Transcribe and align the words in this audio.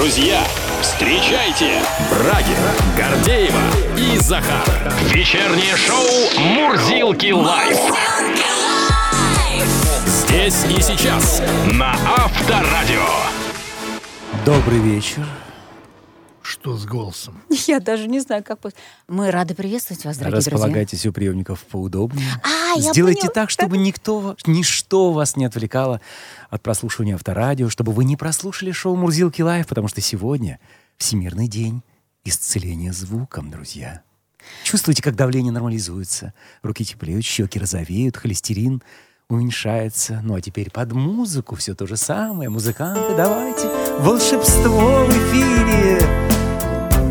Друзья, 0.00 0.42
встречайте 0.80 1.82
Брагина, 2.08 2.72
Гордеева 2.96 3.60
и 3.98 4.16
Захар. 4.16 4.64
Вечернее 5.12 5.76
шоу 5.76 6.42
«Мурзилки 6.42 7.30
лайф». 7.32 7.78
Здесь 10.06 10.64
и 10.74 10.80
сейчас 10.80 11.42
на 11.74 11.92
Авторадио. 12.16 13.04
Добрый 14.46 14.78
вечер. 14.78 15.26
Что 16.50 16.76
с 16.76 16.84
голосом? 16.84 17.40
Я 17.68 17.78
даже 17.78 18.08
не 18.08 18.18
знаю, 18.18 18.42
как... 18.42 18.58
Мы 19.06 19.30
рады 19.30 19.54
приветствовать 19.54 20.04
вас, 20.04 20.18
дорогие 20.18 20.40
друзья. 20.40 20.50
Располагайтесь 20.50 21.06
у 21.06 21.12
приемников 21.12 21.60
поудобнее. 21.60 22.26
А, 22.42 22.76
я 22.76 22.90
Сделайте 22.90 23.20
поняла. 23.20 23.34
так, 23.34 23.50
чтобы 23.50 23.78
никто, 23.78 24.36
ничто 24.46 25.12
вас 25.12 25.36
не 25.36 25.44
отвлекало 25.44 26.00
от 26.48 26.60
прослушивания 26.60 27.14
авторадио, 27.14 27.68
чтобы 27.68 27.92
вы 27.92 28.02
не 28.02 28.16
прослушали 28.16 28.72
шоу 28.72 28.96
«Мурзилки 28.96 29.42
Лайв», 29.42 29.68
потому 29.68 29.86
что 29.86 30.00
сегодня 30.00 30.58
Всемирный 30.96 31.46
день 31.46 31.84
исцеления 32.24 32.92
звуком, 32.92 33.52
друзья. 33.52 34.02
Чувствуете, 34.64 35.04
как 35.04 35.14
давление 35.14 35.52
нормализуется, 35.52 36.34
руки 36.62 36.84
теплеют, 36.84 37.24
щеки 37.24 37.60
розовеют, 37.60 38.16
холестерин 38.16 38.82
уменьшается. 39.28 40.20
Ну 40.24 40.34
а 40.34 40.40
теперь 40.40 40.72
под 40.72 40.90
музыку 40.92 41.54
все 41.54 41.76
то 41.76 41.86
же 41.86 41.96
самое. 41.96 42.50
Музыканты, 42.50 43.14
давайте. 43.16 43.68
Волшебство 44.00 45.04
в 45.04 45.10
эфире. 45.10 46.39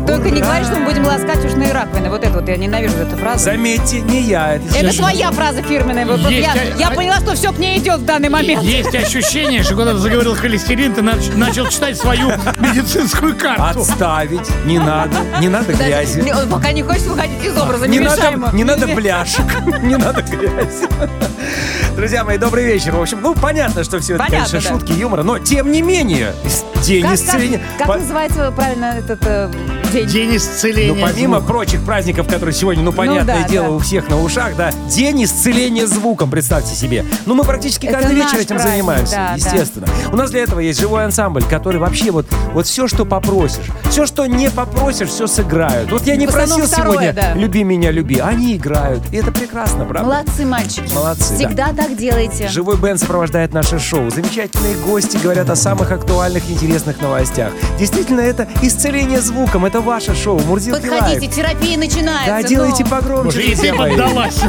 Только 0.06 0.30
не 0.30 0.40
говори, 0.40 0.64
что 0.64 0.76
мы 0.76 0.86
будем 0.86 1.04
ласкать 1.06 1.44
ушные 1.44 1.72
раковины. 1.72 2.08
Вот 2.10 2.24
это 2.24 2.32
вот, 2.32 2.48
я 2.48 2.56
ненавижу 2.56 2.96
эту 2.96 3.16
фразу. 3.16 3.44
Заметьте, 3.44 4.00
не 4.00 4.20
я. 4.22 4.54
Это, 4.54 4.64
Это 4.66 4.78
сейчас- 4.92 4.96
твоя 4.96 5.30
фраза 5.30 5.62
фирменная. 5.62 6.04
Вот 6.06 6.18
Есть, 6.30 6.46
я, 6.46 6.52
а- 6.52 6.78
я 6.78 6.90
поняла, 6.90 7.16
что 7.20 7.34
все 7.34 7.52
к 7.52 7.58
ней 7.58 7.78
идет 7.78 8.00
в 8.00 8.04
данный 8.04 8.28
момент. 8.28 8.62
Есть 8.62 8.94
ощущение, 8.94 9.62
что 9.62 9.76
когда 9.76 9.92
ты 9.92 9.98
заговорил 9.98 10.34
холестерин, 10.34 10.94
ты 10.94 11.00
нач- 11.02 11.36
начал 11.36 11.66
читать 11.68 11.96
свою 11.96 12.28
медицинскую 12.58 13.36
карту. 13.36 13.80
Отставить. 13.80 14.48
Не 14.66 14.78
надо. 14.78 15.16
Не 15.40 15.48
надо 15.48 15.72
грязи. 15.74 16.20
не, 16.20 16.32
он 16.34 16.48
пока 16.48 16.72
не 16.72 16.82
хочет 16.82 17.06
выходить 17.06 17.44
из 17.44 17.56
образа, 17.56 17.86
не, 17.86 17.98
Не 17.98 18.04
надо, 18.04 18.30
ему. 18.30 18.46
не 18.52 18.64
надо 18.64 18.86
бляшек, 18.88 19.44
не 19.82 19.96
надо 19.96 20.22
грязи. 20.22 20.88
Друзья 21.96 22.24
мои, 22.24 22.38
добрый 22.38 22.64
вечер. 22.64 22.92
В 22.96 23.00
общем, 23.00 23.20
ну, 23.20 23.34
понятно, 23.34 23.84
что 23.84 23.98
все 24.00 24.14
это, 24.14 24.24
Понятно, 24.24 24.48
конечно, 24.50 24.70
да. 24.70 24.78
шутки 24.80 24.92
юмора, 24.98 25.22
но 25.22 25.38
тем 25.38 25.70
не 25.70 25.82
менее, 25.82 26.34
день 26.84 27.02
Как, 27.02 27.18
как- 27.20 27.60
как 27.78 27.86
По- 27.86 27.96
называется 27.96 28.50
правильно 28.56 28.94
этот 28.98 29.18
э, 29.26 29.50
день? 29.92 29.99
День 30.06 30.36
исцеления. 30.36 30.94
Ну, 30.94 31.00
помимо 31.00 31.38
звука. 31.38 31.52
прочих 31.52 31.84
праздников, 31.84 32.28
которые 32.28 32.54
сегодня, 32.54 32.82
ну, 32.82 32.92
понятное 32.92 33.42
да, 33.42 33.48
дело, 33.48 33.68
да. 33.68 33.72
у 33.74 33.78
всех 33.78 34.08
на 34.08 34.20
ушах, 34.20 34.56
да, 34.56 34.70
день 34.88 35.24
исцеления 35.24 35.86
звуком, 35.86 36.30
представьте 36.30 36.74
себе. 36.74 37.04
Ну, 37.26 37.34
мы 37.34 37.44
практически 37.44 37.86
Это 37.86 37.98
каждый 37.98 38.16
вечер 38.16 38.38
этим 38.38 38.56
праздник, 38.56 38.72
занимаемся, 38.72 39.14
да, 39.14 39.28
да. 39.28 39.34
естественно. 39.34 39.86
У 40.12 40.16
нас 40.16 40.30
для 40.30 40.42
этого 40.42 40.60
есть 40.60 40.80
живой 40.80 41.04
ансамбль, 41.04 41.44
который 41.44 41.78
вообще 41.78 42.10
вот, 42.10 42.26
вот 42.52 42.66
все, 42.66 42.88
что 42.88 43.04
попросишь, 43.04 43.66
все, 43.90 44.06
что 44.06 44.26
не 44.26 44.50
попросишь, 44.50 45.08
все 45.08 45.26
сыграют. 45.26 45.90
Вот 45.90 46.06
я 46.06 46.16
не 46.16 46.26
просил 46.26 46.66
второе, 46.66 46.92
сегодня 46.92 47.12
да. 47.12 47.34
«люби 47.34 47.64
меня, 47.64 47.90
люби», 47.90 48.18
они 48.18 48.56
играют, 48.56 49.02
и 49.12 49.16
это 49.16 49.32
прекрасно, 49.32 49.84
правда? 49.84 50.08
Молодцы, 50.08 50.46
мальчики. 50.46 50.92
Молодцы, 50.94 51.30
да. 51.30 51.36
Всегда 51.36 51.72
так 51.72 51.96
делайте. 51.96 52.48
Живой 52.48 52.76
бенд 52.76 53.00
сопровождает 53.00 53.52
наше 53.52 53.78
шоу. 53.78 54.10
Замечательные 54.10 54.74
гости 54.76 55.18
говорят 55.22 55.50
о 55.50 55.56
самых 55.56 55.92
актуальных 55.92 56.48
и 56.48 56.52
интересных 56.52 57.00
новостях. 57.00 57.52
Действительно, 57.78 58.20
это 58.20 58.48
исцеление 58.62 59.20
звуком. 59.20 59.64
Это 59.64 59.79
ваше 59.80 60.14
шоу. 60.14 60.38
Мурзилки 60.40 60.80
Подходите, 60.80 61.20
Лайв. 61.20 61.34
терапия 61.34 61.78
начинается. 61.78 62.26
Да, 62.26 62.40
ну. 62.42 62.48
делайте 62.48 62.84
погромче. 62.84 63.24
Боже, 63.24 63.42
и 63.42 63.54
ты 63.54 63.72
поддалась. 63.74 64.40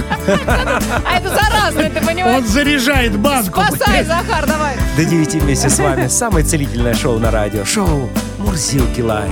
А 1.06 1.18
это 1.18 1.30
заразно, 1.30 1.90
ты 1.90 2.06
понимаешь? 2.06 2.38
Он 2.44 2.48
заряжает 2.48 3.18
банку. 3.18 3.62
Спасай, 3.68 4.04
Захар, 4.04 4.46
давай. 4.48 4.76
До 4.96 5.06
9 5.06 5.36
вместе 5.36 5.70
с 5.70 5.80
вами. 5.80 6.08
Самое 6.08 6.46
целительное 6.46 6.94
шоу 6.94 7.20
на 7.20 7.32
радио. 7.32 7.66
Шоу 7.66 8.10
Мурзилки 8.38 9.02
Лайв. 9.02 9.32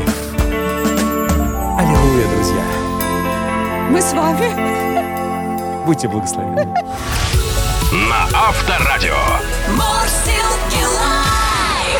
Аллилуйя, 1.78 2.28
друзья. 2.36 2.64
Мы 3.90 4.02
с 4.02 4.14
вами. 4.14 5.86
Будьте 5.86 6.08
благословенны. 6.08 6.66
На 7.92 8.28
Авторадио. 8.48 9.16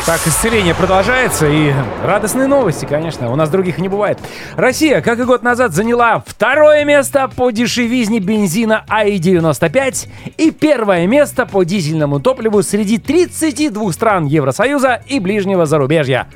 Так, 0.06 0.26
исцеление 0.26 0.74
продолжается, 0.74 1.46
и 1.46 1.72
радостные 2.02 2.48
новости, 2.48 2.86
конечно, 2.86 3.30
у 3.30 3.36
нас 3.36 3.50
других 3.50 3.78
не 3.78 3.88
бывает. 3.88 4.18
Россия, 4.56 5.02
как 5.02 5.20
и 5.20 5.24
год 5.24 5.42
назад, 5.42 5.72
заняла 5.72 6.24
второе 6.26 6.84
место 6.84 7.28
по 7.28 7.50
дешевизне 7.50 8.18
бензина 8.18 8.84
АИ-95 8.88 10.08
и 10.38 10.50
первое 10.50 11.06
место 11.06 11.44
по 11.44 11.64
дизельному 11.64 12.18
топливу 12.18 12.62
среди 12.62 12.98
32 12.98 13.92
стран 13.92 14.24
Евросоюза 14.24 15.02
и 15.06 15.20
ближнего 15.20 15.66
зарубежья. 15.66 16.26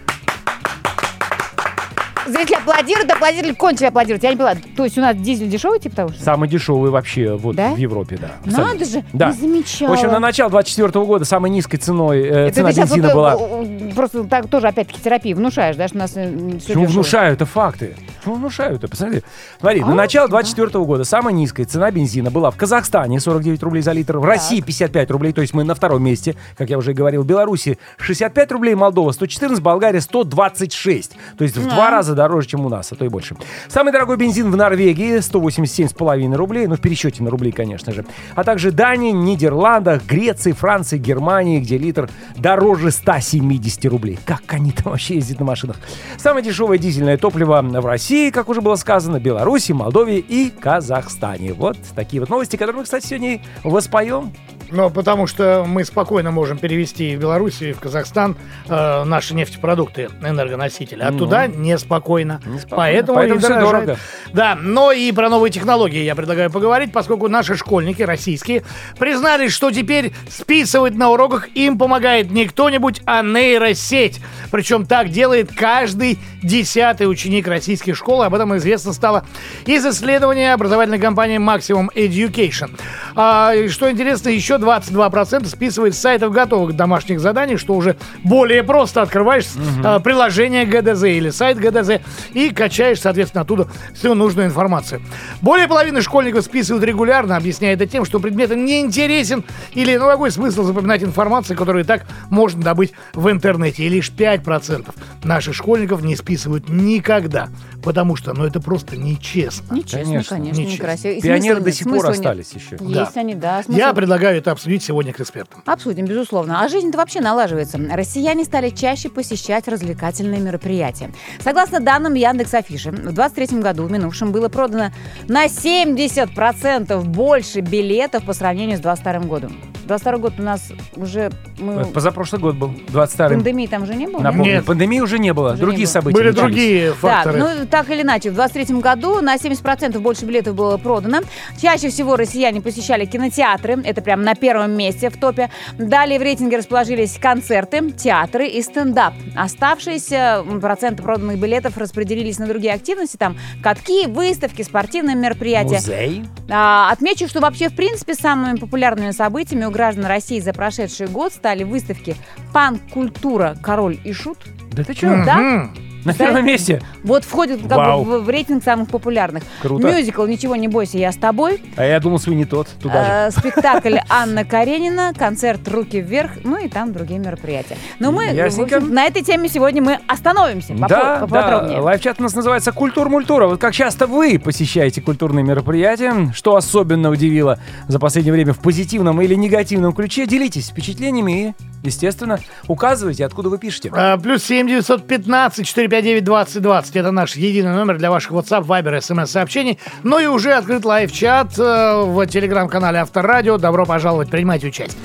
Зрители 2.26 2.54
аплодируют, 2.56 3.10
аплодировали, 3.10 3.52
кончили 3.54 3.86
аплодировать. 3.86 4.22
Я 4.22 4.30
не 4.30 4.36
поняла. 4.36 4.54
То 4.76 4.84
есть 4.84 4.96
у 4.98 5.00
нас 5.00 5.16
дизель 5.16 5.48
дешевый 5.48 5.78
типа 5.78 5.96
того, 5.96 6.08
что? 6.10 6.22
Самый 6.22 6.48
дешевый 6.48 6.90
вообще 6.90 7.34
вот 7.36 7.56
Да? 7.56 7.74
в 7.74 7.76
Европе, 7.76 8.18
да. 8.20 8.32
Надо 8.44 8.62
Абсолютно. 8.62 8.86
же, 8.86 9.04
Да. 9.12 9.26
не 9.28 9.32
замечала. 9.34 9.90
В 9.90 9.92
общем, 9.92 10.08
на 10.08 10.18
начало 10.20 10.50
24 10.50 11.04
года 11.04 11.24
самой 11.24 11.50
низкой 11.50 11.76
ценой 11.78 12.22
э, 12.22 12.50
цена 12.50 12.72
бензина 12.72 13.08
вот, 13.08 13.14
была... 13.14 13.36
э, 13.38 13.88
э, 13.90 13.94
просто 13.94 14.24
так 14.24 14.48
тоже 14.48 14.68
опять-таки 14.68 15.00
терапии 15.00 15.34
внушаешь, 15.34 15.76
да, 15.76 15.88
что 15.88 15.96
у 15.96 16.00
нас 16.00 16.10
все 16.10 16.20
Почему 16.66 16.86
внушаю? 16.86 17.32
Это 17.34 17.46
факты. 17.46 17.96
Почему 18.18 18.36
внушаю 18.36 18.76
это? 18.76 18.88
Посмотри. 18.88 19.22
Смотри, 19.60 19.80
А, 19.82 19.86
на 19.86 19.94
начало 19.94 20.28
24 20.28 20.84
года 20.84 21.04
самая 21.04 21.34
низкая 21.34 21.66
цена 21.66 21.90
бензина 21.90 22.30
была 22.30 22.50
в 22.50 22.56
Казахстане 22.56 23.20
49 23.20 23.62
рублей 23.62 23.82
за 23.82 23.92
литр, 23.92 24.18
в 24.18 24.24
России 24.24 24.60
55 24.60 25.10
рублей, 25.10 25.32
то 25.32 25.40
есть 25.40 25.52
мы 25.54 25.64
на 25.64 25.74
втором 25.74 26.02
месте, 26.02 26.36
как 26.56 26.70
я 26.70 26.78
уже 26.78 26.92
и 26.92 26.94
говорил, 26.94 27.22
в 27.22 27.26
Беларуси 27.26 27.78
65 27.98 28.52
рублей, 28.52 28.74
Молдова 28.74 29.12
114, 29.12 29.62
Болгария 29.62 30.00
126. 30.00 31.12
То 31.36 31.44
есть 31.44 31.56
в 31.56 31.68
два 31.68 31.90
раза 31.90 32.13
дороже, 32.14 32.48
чем 32.48 32.66
у 32.66 32.68
нас, 32.68 32.92
а 32.92 32.96
то 32.96 33.04
и 33.04 33.08
больше. 33.08 33.36
Самый 33.68 33.92
дорогой 33.92 34.16
бензин 34.16 34.50
в 34.50 34.56
Норвегии 34.56 35.18
187,5 35.18 36.34
рублей, 36.34 36.66
ну 36.66 36.76
в 36.76 36.80
пересчете 36.80 37.22
на 37.22 37.30
рубли, 37.30 37.52
конечно 37.52 37.92
же. 37.92 38.04
А 38.34 38.44
также 38.44 38.72
Дании, 38.72 39.12
Нидерландах, 39.12 40.04
Греции, 40.06 40.52
Франции, 40.52 40.98
Германии, 40.98 41.60
где 41.60 41.78
литр 41.78 42.08
дороже 42.36 42.90
170 42.90 43.84
рублей. 43.86 44.18
Как 44.24 44.42
они 44.48 44.72
там 44.72 44.92
вообще 44.92 45.16
ездят 45.16 45.40
на 45.40 45.46
машинах? 45.46 45.76
Самое 46.16 46.44
дешевое 46.44 46.78
дизельное 46.78 47.16
топливо 47.16 47.62
в 47.62 47.86
России, 47.86 48.30
как 48.30 48.48
уже 48.48 48.60
было 48.60 48.76
сказано, 48.76 49.20
Беларуси, 49.20 49.72
Молдове 49.72 50.18
и 50.18 50.50
Казахстане. 50.50 51.52
Вот 51.52 51.76
такие 51.94 52.20
вот 52.20 52.28
новости, 52.30 52.56
которые 52.56 52.78
мы, 52.78 52.84
кстати, 52.84 53.06
сегодня 53.06 53.40
воспоем. 53.62 54.32
Ну, 54.70 54.90
потому 54.90 55.26
что 55.26 55.64
мы 55.66 55.84
спокойно 55.84 56.30
можем 56.30 56.58
перевести 56.58 57.16
в 57.16 57.20
Белоруссию 57.20 57.70
и 57.70 57.72
в 57.72 57.80
Казахстан 57.80 58.36
э, 58.68 59.04
наши 59.04 59.34
нефтепродукты, 59.34 60.08
энергоносители. 60.22 61.02
А 61.02 61.12
туда 61.12 61.46
неспокойно. 61.46 62.40
Неспокойно. 62.44 62.76
Поэтому, 62.76 63.18
Поэтому 63.18 63.40
дорожает. 63.40 63.64
дорого. 63.64 63.98
Да, 64.32 64.54
но 64.60 64.92
и 64.92 65.12
про 65.12 65.28
новые 65.28 65.50
технологии 65.50 66.02
я 66.02 66.14
предлагаю 66.14 66.50
поговорить, 66.50 66.92
поскольку 66.92 67.28
наши 67.28 67.56
школьники 67.56 68.02
российские 68.02 68.64
признались, 68.98 69.52
что 69.52 69.70
теперь 69.70 70.12
списывать 70.28 70.94
на 70.94 71.10
уроках 71.10 71.48
им 71.54 71.78
помогает 71.78 72.30
не 72.30 72.46
кто-нибудь, 72.46 73.00
а 73.06 73.22
нейросеть. 73.22 74.20
Причем 74.50 74.86
так 74.86 75.10
делает 75.10 75.52
каждый 75.54 76.18
десятый 76.42 77.08
ученик 77.08 77.46
российских 77.46 77.96
школ. 77.96 78.22
Об 78.22 78.34
этом 78.34 78.56
известно 78.56 78.92
стало 78.92 79.24
из 79.66 79.84
исследования 79.86 80.52
образовательной 80.52 80.98
компании 80.98 81.38
Maximum 81.38 81.88
Education. 81.94 82.70
А, 83.14 83.52
что 83.68 83.90
интересно, 83.90 84.28
еще 84.28 84.58
22% 84.64 85.46
списывает 85.46 85.94
с 85.94 85.98
сайтов 85.98 86.32
готовых 86.32 86.74
домашних 86.76 87.20
заданий, 87.20 87.56
что 87.56 87.74
уже 87.74 87.96
более 88.22 88.62
просто. 88.62 89.02
Открываешь 89.02 89.46
а, 89.84 90.00
приложение 90.00 90.64
ГДЗ 90.64 91.04
или 91.04 91.30
сайт 91.30 91.58
ГДЗ 91.58 92.00
и 92.32 92.50
качаешь, 92.50 93.00
соответственно, 93.00 93.42
оттуда 93.42 93.68
всю 93.94 94.14
нужную 94.14 94.46
информацию. 94.48 95.00
Более 95.40 95.68
половины 95.68 96.02
школьников 96.02 96.44
списывают 96.44 96.84
регулярно, 96.84 97.36
объясняя 97.36 97.74
это 97.74 97.86
тем, 97.86 98.04
что 98.04 98.20
предмет 98.20 98.50
им 98.50 98.64
не 98.64 98.80
интересен 98.80 99.44
или 99.74 99.96
ну 99.96 100.06
какой 100.06 100.30
смысл 100.30 100.62
запоминать 100.64 101.02
информацию, 101.02 101.56
которую 101.56 101.84
и 101.84 101.86
так 101.86 102.04
можно 102.30 102.62
добыть 102.62 102.92
в 103.14 103.30
интернете. 103.30 103.84
И 103.84 103.88
лишь 103.88 104.10
5% 104.10 104.94
наших 105.24 105.54
школьников 105.54 106.02
не 106.02 106.16
списывают 106.16 106.68
никогда, 106.68 107.48
потому 107.82 108.16
что 108.16 108.32
ну 108.32 108.44
это 108.44 108.60
просто 108.60 108.96
нечестно. 108.96 109.74
Нечестно, 109.74 110.04
Конечно. 110.04 110.36
конечно, 110.36 110.60
Нечестно. 110.60 110.74
некрасиво. 110.74 111.12
И 111.12 111.20
Пионеры 111.20 111.60
до 111.60 111.72
сих 111.72 111.86
пор 111.86 111.96
нет. 111.96 112.10
остались 112.10 112.52
еще. 112.52 112.76
Есть 112.80 113.14
Да. 113.14 113.20
они, 113.20 113.34
да. 113.34 113.62
смысла 113.62 113.78
Я 113.78 113.92
предлагаю 113.92 114.38
это 114.44 114.52
обсудить 114.52 114.82
сегодня 114.82 115.14
к 115.14 115.20
экспертам. 115.20 115.62
Обсудим, 115.64 116.04
безусловно. 116.04 116.60
А 116.60 116.68
жизнь-то 116.68 116.98
вообще 116.98 117.20
налаживается. 117.20 117.78
Россияне 117.90 118.44
стали 118.44 118.68
чаще 118.68 119.08
посещать 119.08 119.68
развлекательные 119.68 120.40
мероприятия. 120.40 121.12
Согласно 121.40 121.80
данным 121.80 122.12
Яндекс 122.12 122.52
Афиши, 122.52 122.90
в 122.90 122.94
2023 122.94 123.60
году, 123.60 123.84
в 123.84 123.90
минувшем, 123.90 124.32
было 124.32 124.50
продано 124.50 124.90
на 125.28 125.46
70% 125.46 127.02
больше 127.04 127.60
билетов 127.60 128.26
по 128.26 128.34
сравнению 128.34 128.76
с 128.76 128.80
2022 128.80 129.28
годом. 129.28 129.73
22 129.86 130.18
год 130.18 130.32
у 130.38 130.42
нас 130.42 130.72
уже... 130.96 131.30
Мы... 131.58 131.84
Позапрошлый 131.86 132.40
год 132.40 132.56
был, 132.56 132.72
22 132.88 133.28
Пандемии 133.28 133.66
там 133.66 133.86
же 133.86 133.94
не 133.94 134.06
было? 134.06 134.20
Напомню, 134.20 134.52
Нет. 134.54 134.64
пандемии 134.64 135.00
уже 135.00 135.18
не 135.18 135.32
было, 135.32 135.52
Уже 135.52 135.58
другие 135.58 135.80
не 135.80 135.84
было. 135.84 135.92
события 135.92 136.16
Были 136.16 136.28
начались. 136.28 136.42
другие 136.42 136.92
факторы. 136.94 137.38
ну 137.38 137.66
так 137.70 137.90
или 137.90 138.02
иначе, 138.02 138.30
в 138.30 138.34
23 138.34 138.80
году 138.80 139.20
на 139.20 139.36
70% 139.36 139.98
больше 139.98 140.24
билетов 140.24 140.54
было 140.54 140.76
продано. 140.76 141.20
Чаще 141.60 141.88
всего 141.88 142.16
россияне 142.16 142.60
посещали 142.60 143.04
кинотеатры, 143.04 143.80
это 143.84 144.02
прям 144.02 144.22
на 144.22 144.34
первом 144.34 144.72
месте 144.72 145.10
в 145.10 145.16
топе. 145.18 145.50
Далее 145.78 146.18
в 146.18 146.22
рейтинге 146.22 146.58
расположились 146.58 147.18
концерты, 147.20 147.90
театры 147.92 148.46
и 148.48 148.62
стендап. 148.62 149.14
Оставшиеся 149.36 150.44
проценты 150.60 151.02
проданных 151.02 151.38
билетов 151.38 151.76
распределились 151.78 152.38
на 152.38 152.46
другие 152.46 152.74
активности, 152.74 153.16
там 153.16 153.36
катки, 153.62 154.06
выставки, 154.06 154.62
спортивные 154.62 155.16
мероприятия. 155.16 155.76
Музей. 155.76 156.24
А, 156.50 156.90
отмечу, 156.92 157.28
что 157.28 157.40
вообще, 157.40 157.68
в 157.68 157.74
принципе, 157.76 158.14
самыми 158.14 158.58
популярными 158.58 159.10
событиями 159.10 159.64
у 159.64 159.70
граждан 159.74 160.06
России 160.06 160.40
за 160.40 160.52
прошедший 160.54 161.08
год 161.08 161.32
стали 161.32 161.64
выставки 161.64 162.16
«Панк-культура. 162.52 163.56
Король 163.62 163.98
и 164.04 164.12
шут». 164.12 164.38
Да 164.72 164.84
ты 164.84 164.94
что? 164.94 165.08
Да? 165.26 165.68
На 166.04 166.12
первом 166.14 166.44
месте. 166.46 166.82
Вот 167.02 167.24
входит 167.24 167.62
как 167.62 167.78
Вау. 167.78 168.04
бы 168.04 168.20
в, 168.20 168.24
в 168.24 168.28
рейтинг 168.28 168.62
самых 168.62 168.88
популярных. 168.88 169.42
Круто. 169.62 169.86
Мюзикл 169.88 170.24
«Ничего 170.26 170.56
не 170.56 170.68
бойся, 170.68 170.98
я 170.98 171.12
с 171.12 171.16
тобой», 171.16 171.62
А 171.76 171.84
я 171.84 171.98
думал, 172.00 172.18
свой 172.18 172.36
не 172.36 172.44
тот. 172.44 172.68
Туда 172.80 173.30
же. 173.30 173.36
э, 173.36 173.40
спектакль 173.40 173.96
Анна 174.08 174.44
Каренина, 174.44 175.12
концерт 175.16 175.66
«Руки 175.68 176.00
вверх», 176.00 176.32
ну 176.44 176.56
и 176.58 176.68
там 176.68 176.92
другие 176.92 177.18
мероприятия. 177.20 177.76
Но 177.98 178.12
мы, 178.12 178.24
Ясненько. 178.26 178.76
общем, 178.76 178.92
на 178.94 179.04
этой 179.06 179.22
теме 179.22 179.48
сегодня 179.48 179.82
мы 179.82 179.98
остановимся 180.06 180.72
попо- 180.74 180.88
Да, 180.88 181.16
поподробнее. 181.20 181.78
да, 181.78 181.82
лайфчат 181.82 182.20
у 182.20 182.22
нас 182.22 182.34
называется 182.34 182.72
«Культур-мультура». 182.72 183.46
Вот 183.46 183.60
как 183.60 183.72
часто 183.74 184.06
вы 184.06 184.38
посещаете 184.38 185.00
культурные 185.00 185.44
мероприятия? 185.44 186.30
Что 186.34 186.56
особенно 186.56 187.10
удивило 187.10 187.58
за 187.88 187.98
последнее 187.98 188.32
время 188.32 188.52
в 188.52 188.58
позитивном 188.58 189.20
или 189.22 189.34
негативном 189.34 189.92
ключе? 189.92 190.26
Делитесь 190.26 190.68
впечатлениями 190.68 191.54
и, 191.82 191.86
естественно, 191.86 192.38
указывайте, 192.68 193.24
откуда 193.24 193.48
вы 193.48 193.58
пишете. 193.58 193.90
А, 193.94 194.18
Плюс 194.18 194.42
7 194.44 194.66
915 194.68 195.66
459 195.66 195.93
20 196.02 196.62
20. 196.62 196.96
Это 196.96 197.10
наш 197.10 197.36
единый 197.36 197.72
номер 197.74 197.98
для 197.98 198.10
ваших 198.10 198.32
WhatsApp, 198.32 198.66
Viber, 198.66 199.00
смс-сообщений. 199.00 199.78
Ну 200.02 200.18
и 200.18 200.26
уже 200.26 200.52
открыт 200.52 200.84
лайв-чат 200.84 201.58
э, 201.58 202.02
в 202.04 202.26
телеграм-канале 202.26 202.98
Авторадио. 203.00 203.58
Добро 203.58 203.86
пожаловать, 203.86 204.30
принимайте 204.30 204.66
участие. 204.66 204.98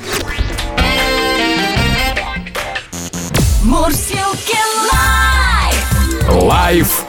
Мурзилки 3.63 4.57
Live! 4.91 6.43
Live 6.43 7.05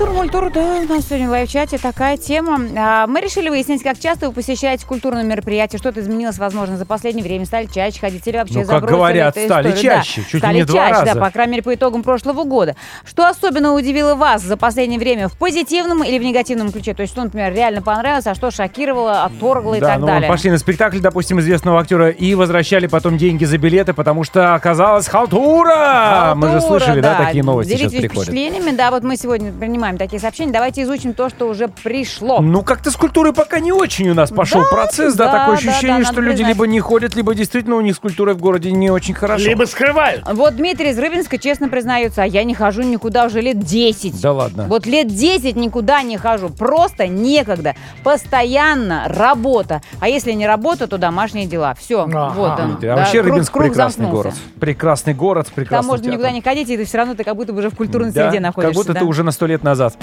чат. 0.00 0.08
Культура-мультура, 0.10 0.50
да, 0.50 0.60
у 0.78 0.82
нас 0.94 1.06
сегодня 1.06 1.28
в 1.28 1.30
live-чате 1.30 1.78
такая 1.78 2.16
тема. 2.16 2.58
А, 2.76 3.06
Мы 3.06 3.20
решили 3.20 3.48
выяснить, 3.48 3.82
как 3.82 3.98
часто 3.98 4.28
вы 4.28 4.32
посещаете 4.32 4.86
культурные 4.86 5.24
мероприятия, 5.24 5.78
что-то 5.78 6.00
изменилось, 6.00 6.38
возможно, 6.38 6.76
за 6.76 6.86
последнее 6.86 7.22
время, 7.22 7.44
стали 7.44 7.66
чаще 7.66 8.00
ходить 8.00 8.26
или 8.26 8.36
вообще 8.36 8.60
Ну, 8.60 8.66
как 8.66 8.84
говорят, 8.84 9.34
стали 9.36 9.46
историю? 9.70 9.74
Да, 9.74 9.80
чаще, 9.82 10.22
чуть 10.22 10.34
ли 10.34 10.38
стали 10.38 10.54
не 10.56 10.64
два 10.64 10.76
чаще, 10.88 10.92
раза. 11.00 11.14
да, 11.14 11.20
по 11.20 11.30
крайней 11.30 11.50
мере, 11.52 11.62
по 11.62 11.74
итогам 11.74 12.02
прошлого 12.02 12.44
года. 12.44 12.76
Что 13.04 13.28
особенно 13.28 13.74
удивило 13.74 14.14
вас 14.14 14.42
за 14.42 14.56
последнее 14.56 14.98
время 14.98 15.28
в 15.28 15.36
позитивном 15.36 16.02
или 16.02 16.18
в 16.18 16.22
негативном 16.22 16.72
ключе? 16.72 16.94
То 16.94 17.02
есть, 17.02 17.12
что, 17.12 17.22
например, 17.22 17.52
реально 17.54 17.82
понравилось, 17.82 18.26
а 18.26 18.34
что 18.34 18.50
шокировало, 18.50 19.24
отторгло 19.24 19.74
и 19.74 19.80
Да, 19.80 19.88
так 19.88 19.98
ну, 20.00 20.06
далее? 20.06 20.28
пошли 20.28 20.50
на 20.50 20.58
спектакль, 20.58 20.98
допустим, 21.00 21.40
известного 21.40 21.78
актера 21.80 22.08
и 22.10 22.34
возвращали 22.34 22.86
потом 22.86 23.18
деньги 23.18 23.44
за 23.44 23.58
билеты, 23.58 23.92
потому 23.92 24.24
что 24.24 24.54
оказалась 24.54 25.06
халтура. 25.08 26.32
Мы 26.36 26.48
же 26.48 26.52
Халтура, 26.60 26.78
слышали, 26.80 27.00
да, 27.00 27.16
такие 27.16 27.44
новости 27.44 27.72
сейчас 27.76 27.92
приходят. 27.92 28.12
впечатлениями, 28.28 28.74
да, 28.74 28.90
вот 28.90 29.02
мы 29.02 29.16
сегодня 29.16 29.52
принимаем 29.52 29.89
такие 29.98 30.20
сообщения. 30.20 30.52
Давайте 30.52 30.82
изучим 30.82 31.12
то, 31.14 31.28
что 31.28 31.46
уже 31.48 31.68
пришло. 31.68 32.40
Ну, 32.40 32.62
как-то 32.62 32.90
с 32.90 32.96
культурой 32.96 33.32
пока 33.32 33.60
не 33.60 33.72
очень 33.72 34.08
у 34.10 34.14
нас 34.14 34.30
пошел 34.30 34.62
Да, 34.62 34.68
процесс, 34.70 35.14
да, 35.14 35.26
да, 35.26 35.38
такое 35.40 35.58
да, 35.62 35.70
ощущение, 35.70 36.04
да, 36.04 36.12
что 36.12 36.20
люди 36.20 36.36
признать. 36.38 36.54
либо 36.56 36.66
не 36.66 36.80
ходят, 36.80 37.14
либо 37.14 37.34
действительно 37.34 37.76
у 37.76 37.80
них 37.80 37.94
с 37.96 37.98
культурой 37.98 38.34
в 38.34 38.38
городе 38.38 38.70
не 38.72 38.90
очень 38.90 39.14
хорошо. 39.14 39.44
Либо 39.46 39.64
скрывают. 39.64 40.22
Вот 40.32 40.56
Дмитрий 40.56 40.90
из 40.90 40.98
Рыбинска 40.98 41.38
честно 41.38 41.68
признается, 41.68 42.22
а 42.22 42.26
я 42.26 42.44
не 42.44 42.54
хожу 42.54 42.82
никуда 42.82 43.26
уже 43.26 43.40
лет 43.40 43.58
10. 43.60 44.20
Да 44.20 44.32
ладно. 44.32 44.66
Вот 44.68 44.86
лет 44.86 45.08
10 45.08 45.56
никуда 45.56 46.02
не 46.02 46.16
хожу. 46.16 46.50
Просто 46.50 47.06
некогда. 47.06 47.74
Постоянно 48.02 49.04
работа. 49.08 49.80
А 50.00 50.08
если 50.08 50.32
не 50.32 50.46
работа, 50.46 50.86
то 50.86 50.98
домашние 50.98 51.46
дела. 51.46 51.74
Все. 51.74 52.02
Ага. 52.02 52.32
Вот 52.36 52.60
он. 52.60 52.72
А 52.72 52.78
Да, 52.80 52.96
вообще 52.96 53.20
круг- 53.22 53.32
Рыбинск 53.34 53.52
круг 53.52 53.64
прекрасный 53.66 54.02
замкнулся. 54.04 54.28
город. 54.30 54.34
Прекрасный 54.60 55.14
город, 55.14 55.48
с 55.48 55.68
Там 55.68 55.86
можно 55.86 56.02
никуда 56.06 56.28
театром. 56.28 56.34
не 56.34 56.40
ходить, 56.42 56.68
и 56.68 56.76
ты 56.76 56.84
все 56.84 56.98
равно 56.98 57.14
ты 57.14 57.24
как 57.24 57.34
будто 57.36 57.52
бы 57.52 57.58
уже 57.60 57.70
в 57.70 57.74
культурной 57.76 58.12
Да, 58.12 58.28
среде 58.30 58.40
находишься. 58.40 58.74
как 58.74 58.76
будто 58.76 58.92
да. 58.92 59.00
ты 59.00 59.06
уже 59.06 59.22
на 59.24 59.32
сто 59.32 59.46
лет 59.46 59.62
назад. 59.70 59.96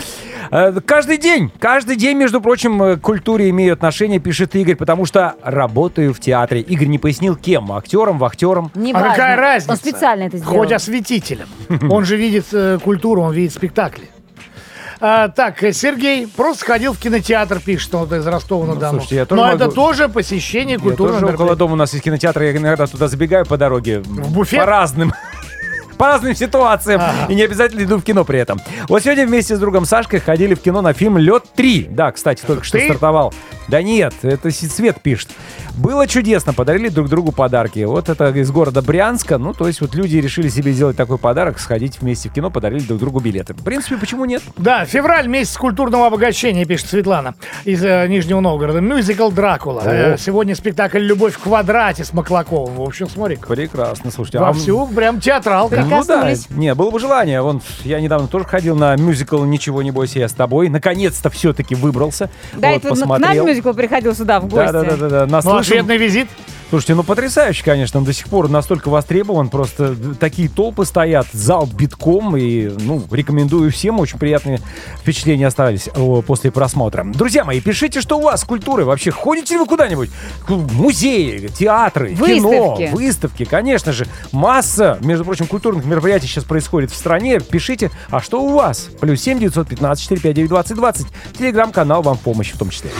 Э, 0.51 0.73
Каждый 0.85 1.17
день, 1.17 1.51
каждый 1.59 1.95
день, 1.95 2.17
между 2.17 2.41
прочим, 2.41 2.81
э, 2.81 2.95
к 2.97 3.01
культуре 3.01 3.49
имею 3.49 3.73
отношение, 3.73 4.19
пишет 4.19 4.55
Игорь, 4.55 4.75
потому 4.75 5.05
что 5.05 5.35
работаю 5.43 6.13
в 6.13 6.19
театре. 6.19 6.61
Игорь 6.61 6.87
не 6.87 6.97
пояснил, 6.99 7.35
кем? 7.35 7.71
Актером, 7.71 8.17
вахтером? 8.17 8.71
Не 8.75 8.91
А 8.91 8.95
важно. 8.95 9.09
какая 9.11 9.35
разница? 9.35 9.71
Он 9.71 9.77
специально 9.77 10.23
это 10.23 10.37
сделал. 10.37 10.53
Хоть 10.57 10.71
осветителем. 10.71 11.47
Он 11.89 12.05
же 12.05 12.15
видит 12.17 12.45
э, 12.53 12.79
культуру, 12.83 13.21
он 13.21 13.33
видит 13.33 13.53
спектакли. 13.53 14.09
А, 14.99 15.27
так, 15.27 15.59
Сергей 15.73 16.25
просто 16.27 16.65
ходил 16.65 16.93
в 16.93 16.97
кинотеатр, 16.97 17.59
пишет 17.59 17.93
он 17.93 18.11
из 18.15 18.25
Ростова-на-Дону. 18.25 18.93
слушайте, 18.93 19.15
я 19.17 19.25
тоже 19.27 19.39
Но 19.41 19.49
это 19.51 19.65
могу- 19.65 19.75
тоже 19.75 20.09
посещение 20.09 20.77
Я 20.77 20.79
культурного 20.81 21.21
тоже 21.21 21.33
около 21.35 21.55
дома 21.55 21.73
у 21.73 21.75
нас 21.75 21.93
есть 21.93 22.03
кинотеатр, 22.03 22.41
я 22.41 22.57
иногда 22.57 22.87
туда 22.87 23.07
забегаю 23.07 23.45
по 23.45 23.57
дороге. 23.57 23.99
В 23.99 24.33
буфет? 24.33 24.59
По 24.59 24.65
разным. 24.65 25.13
По 25.97 26.07
разным 26.07 26.35
ситуациям. 26.35 27.01
И 27.29 27.35
не 27.35 27.43
обязательно 27.43 27.83
иду 27.83 27.97
в 27.97 28.03
кино 28.03 28.23
при 28.23 28.39
этом. 28.39 28.59
Вот 28.87 29.03
сегодня 29.03 29.25
вместе 29.25 29.55
с 29.55 29.59
другом 29.59 29.85
Сашкой 29.85 30.19
ходили 30.19 30.53
в 30.53 30.61
кино 30.61 30.81
на 30.81 30.93
фильм 30.93 31.17
«Лед 31.17 31.43
3». 31.55 31.87
Да, 31.89 32.11
кстати, 32.11 32.43
только 32.45 32.63
что 32.63 32.79
стартовал. 32.79 33.33
Да 33.67 33.81
нет, 33.81 34.13
это 34.21 34.49
Свет 34.51 35.01
пишет. 35.01 35.29
Было 35.77 36.07
чудесно, 36.07 36.53
подарили 36.53 36.89
друг 36.89 37.07
другу 37.07 37.31
подарки. 37.31 37.83
Вот 37.83 38.09
это 38.09 38.29
из 38.29 38.49
города 38.49 38.81
Брянска. 38.81 39.37
Ну, 39.37 39.53
то 39.53 39.67
есть 39.67 39.79
вот 39.81 39.93
люди 39.93 40.17
решили 40.17 40.49
себе 40.49 40.71
сделать 40.71 40.97
такой 40.97 41.19
подарок, 41.19 41.59
сходить 41.59 42.01
вместе 42.01 42.29
в 42.29 42.33
кино, 42.33 42.49
подарили 42.49 42.81
друг 42.81 42.99
другу 42.99 43.19
билеты. 43.19 43.53
В 43.53 43.63
принципе, 43.63 43.97
почему 43.97 44.25
нет? 44.25 44.41
Да, 44.57 44.85
февраль, 44.85 45.27
месяц 45.27 45.55
культурного 45.57 46.07
обогащения, 46.07 46.65
пишет 46.65 46.87
Светлана 46.87 47.35
из 47.63 47.83
э, 47.83 48.07
Нижнего 48.07 48.39
Новгорода. 48.39 48.81
Мюзикл 48.81 49.29
«Дракула». 49.29 49.83
Э, 49.85 50.17
сегодня 50.17 50.55
спектакль 50.55 50.99
«Любовь 50.99 51.35
в 51.35 51.39
квадрате» 51.39 52.03
с 52.03 52.11
Маклаковым. 52.11 52.75
В 52.75 52.81
общем, 52.81 53.07
смотри 53.07 53.35
Прекрасно, 53.35 54.09
слушайте. 54.09 54.39
а 54.39 54.45
Вовсю, 54.45 54.87
прям 54.87 55.19
театралка. 55.19 55.85
Ну 55.89 56.03
да, 56.03 56.21
Прикоснулись. 56.21 56.49
не, 56.49 56.73
было 56.75 56.91
бы 56.91 56.99
желание. 56.99 57.41
Вон, 57.41 57.61
я 57.83 57.99
недавно 57.99 58.27
тоже 58.27 58.45
ходил 58.45 58.75
на 58.75 58.95
мюзикл 58.95 59.43
«Ничего 59.43 59.81
не 59.81 59.91
бойся, 59.91 60.19
я 60.19 60.27
с 60.27 60.33
тобой». 60.33 60.69
Наконец-то 60.69 61.29
все-таки 61.29 61.75
выбрался. 61.75 62.29
Да, 62.53 62.69
вот, 62.69 62.77
это 62.77 62.89
вот 62.89 62.97
к 62.97 63.01
нам 63.01 63.09
посмотрел. 63.09 63.47
мюзикл 63.47 63.73
приходил 63.73 64.15
сюда 64.15 64.39
в 64.39 64.47
гости. 64.47 64.71
Да, 64.71 64.83
да, 64.83 64.83
да, 64.83 65.09
да, 65.09 65.25
да. 65.25 65.41
Ну, 65.43 65.55
ответный 65.57 65.97
визит. 65.97 66.27
Слушайте, 66.69 66.95
ну 66.95 67.03
потрясающе, 67.03 67.63
конечно, 67.63 67.99
он 67.99 68.05
до 68.05 68.11
сих 68.11 68.27
пор 68.27 68.49
настолько 68.49 68.89
востребован, 68.89 69.47
просто 69.47 69.95
такие 70.19 70.49
толпы 70.49 70.83
стоят, 70.83 71.25
зал 71.31 71.65
битком, 71.65 72.35
и, 72.35 72.67
ну, 72.81 73.01
рекомендую 73.09 73.71
всем, 73.71 74.01
очень 74.01 74.19
приятные 74.19 74.59
впечатления 74.99 75.47
остались 75.47 75.87
после 76.25 76.51
просмотра. 76.51 77.05
Друзья 77.05 77.45
мои, 77.45 77.61
пишите, 77.61 78.01
что 78.01 78.17
у 78.17 78.23
вас 78.23 78.41
с 78.41 78.43
культурой 78.43 78.85
вообще, 78.85 79.11
ходите 79.11 79.53
ли 79.53 79.61
вы 79.61 79.65
куда-нибудь? 79.65 80.09
Музеи, 80.49 81.47
театры, 81.47 82.13
кино, 82.15 82.49
Выставки. 82.49 82.93
выставки, 82.93 83.45
конечно 83.45 83.93
же, 83.93 84.05
масса, 84.33 84.97
между 84.99 85.23
прочим, 85.23 85.47
культурных 85.47 85.85
мероприятий 85.85 86.27
сейчас 86.27 86.43
происходит 86.43 86.91
в 86.91 86.95
стране, 86.95 87.39
пишите, 87.39 87.91
а 88.09 88.19
что 88.21 88.41
у 88.41 88.49
вас? 88.49 88.89
Плюс 88.99 89.21
семь 89.21 89.39
девятьсот 89.39 89.69
пятнадцать 89.69 90.03
четыре 90.03 90.19
пять 90.19 90.35
девять 90.35 90.49
двадцать 90.49 90.75
двадцать, 90.75 91.07
телеграм-канал 91.37 92.01
вам 92.01 92.17
в 92.17 92.21
помощь 92.21 92.51
в 92.51 92.57
том 92.57 92.71
числе. 92.71 92.91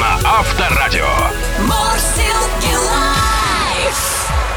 На 0.00 0.14
Авторадио. 0.24 1.04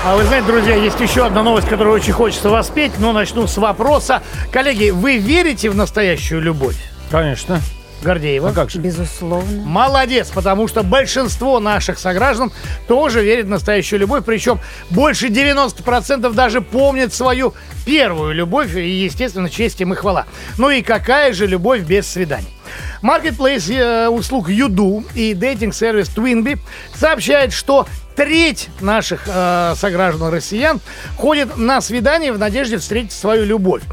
А 0.06 0.16
вы 0.16 0.24
знаете, 0.24 0.48
друзья, 0.48 0.76
есть 0.76 1.00
еще 1.00 1.26
одна 1.26 1.44
новость, 1.44 1.68
которую 1.68 1.96
очень 1.96 2.14
хочется 2.14 2.50
воспеть, 2.50 2.94
но 3.00 3.12
начну 3.12 3.46
с 3.46 3.58
вопроса. 3.58 4.22
Коллеги, 4.52 4.92
вы 4.92 5.18
верите 5.18 5.70
в 5.70 5.76
настоящую 5.76 6.42
любовь? 6.42 6.78
Конечно. 7.12 7.60
Гордеева? 8.04 8.50
А 8.50 8.54
как 8.54 8.70
же? 8.70 8.80
Безусловно. 8.80 9.64
Молодец, 9.64 10.30
потому 10.30 10.68
что 10.68 10.84
большинство 10.84 11.60
наших 11.60 11.98
сограждан 11.98 12.52
тоже 12.88 13.24
верит 13.24 13.48
в 13.48 13.50
настоящую 13.50 14.00
любовь, 14.00 14.24
причем 14.24 14.60
больше 14.92 15.28
90% 15.28 16.32
даже 16.34 16.62
помнят 16.62 17.14
свою 17.14 17.54
первую 17.86 18.34
любовь, 18.34 18.76
и, 18.76 18.88
естественно, 18.88 19.50
честь 19.50 19.82
им 19.82 19.94
и 19.94 19.96
хвала. 19.96 20.26
Ну 20.58 20.70
и 20.70 20.82
какая 20.84 21.34
же 21.34 21.48
любовь 21.48 21.82
без 21.82 22.08
свиданий? 22.08 22.57
Маркетплейс 23.02 23.70
э, 23.70 24.08
услуг 24.08 24.50
Юду 24.50 25.04
и 25.16 25.34
дейтинг-сервис 25.34 26.10
Twinbee 26.10 26.60
сообщает, 26.96 27.54
что 27.54 27.88
треть 28.16 28.70
наших 28.82 29.24
э, 29.28 29.76
сограждан 29.78 30.34
россиян 30.34 30.82
ходит 31.18 31.58
на 31.58 31.82
свидание 31.82 32.34
в 32.34 32.40
надежде 32.40 32.78
встретить 32.78 33.14
свою 33.14 33.46
любовь. 33.46 33.84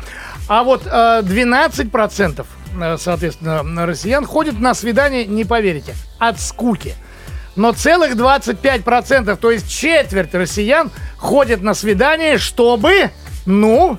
А 0.49 0.65
вот 0.65 0.83
э, 0.87 0.91
12% 1.23 2.47
э, 2.81 2.97
соответственно, 2.99 3.87
россиян 3.87 4.25
ходят 4.25 4.59
на 4.59 4.75
свидание, 4.75 5.27
не 5.27 5.45
поверите, 5.45 5.95
от 6.19 6.41
скуки. 6.41 6.95
Но 7.57 7.73
целых 7.73 8.15
25%, 8.15 9.37
то 9.37 9.51
есть 9.51 9.71
четверть 9.71 10.35
россиян 10.35 10.91
ходят 11.17 11.63
на 11.63 11.75
свидание, 11.75 12.39
чтобы, 12.39 13.11
ну, 13.47 13.99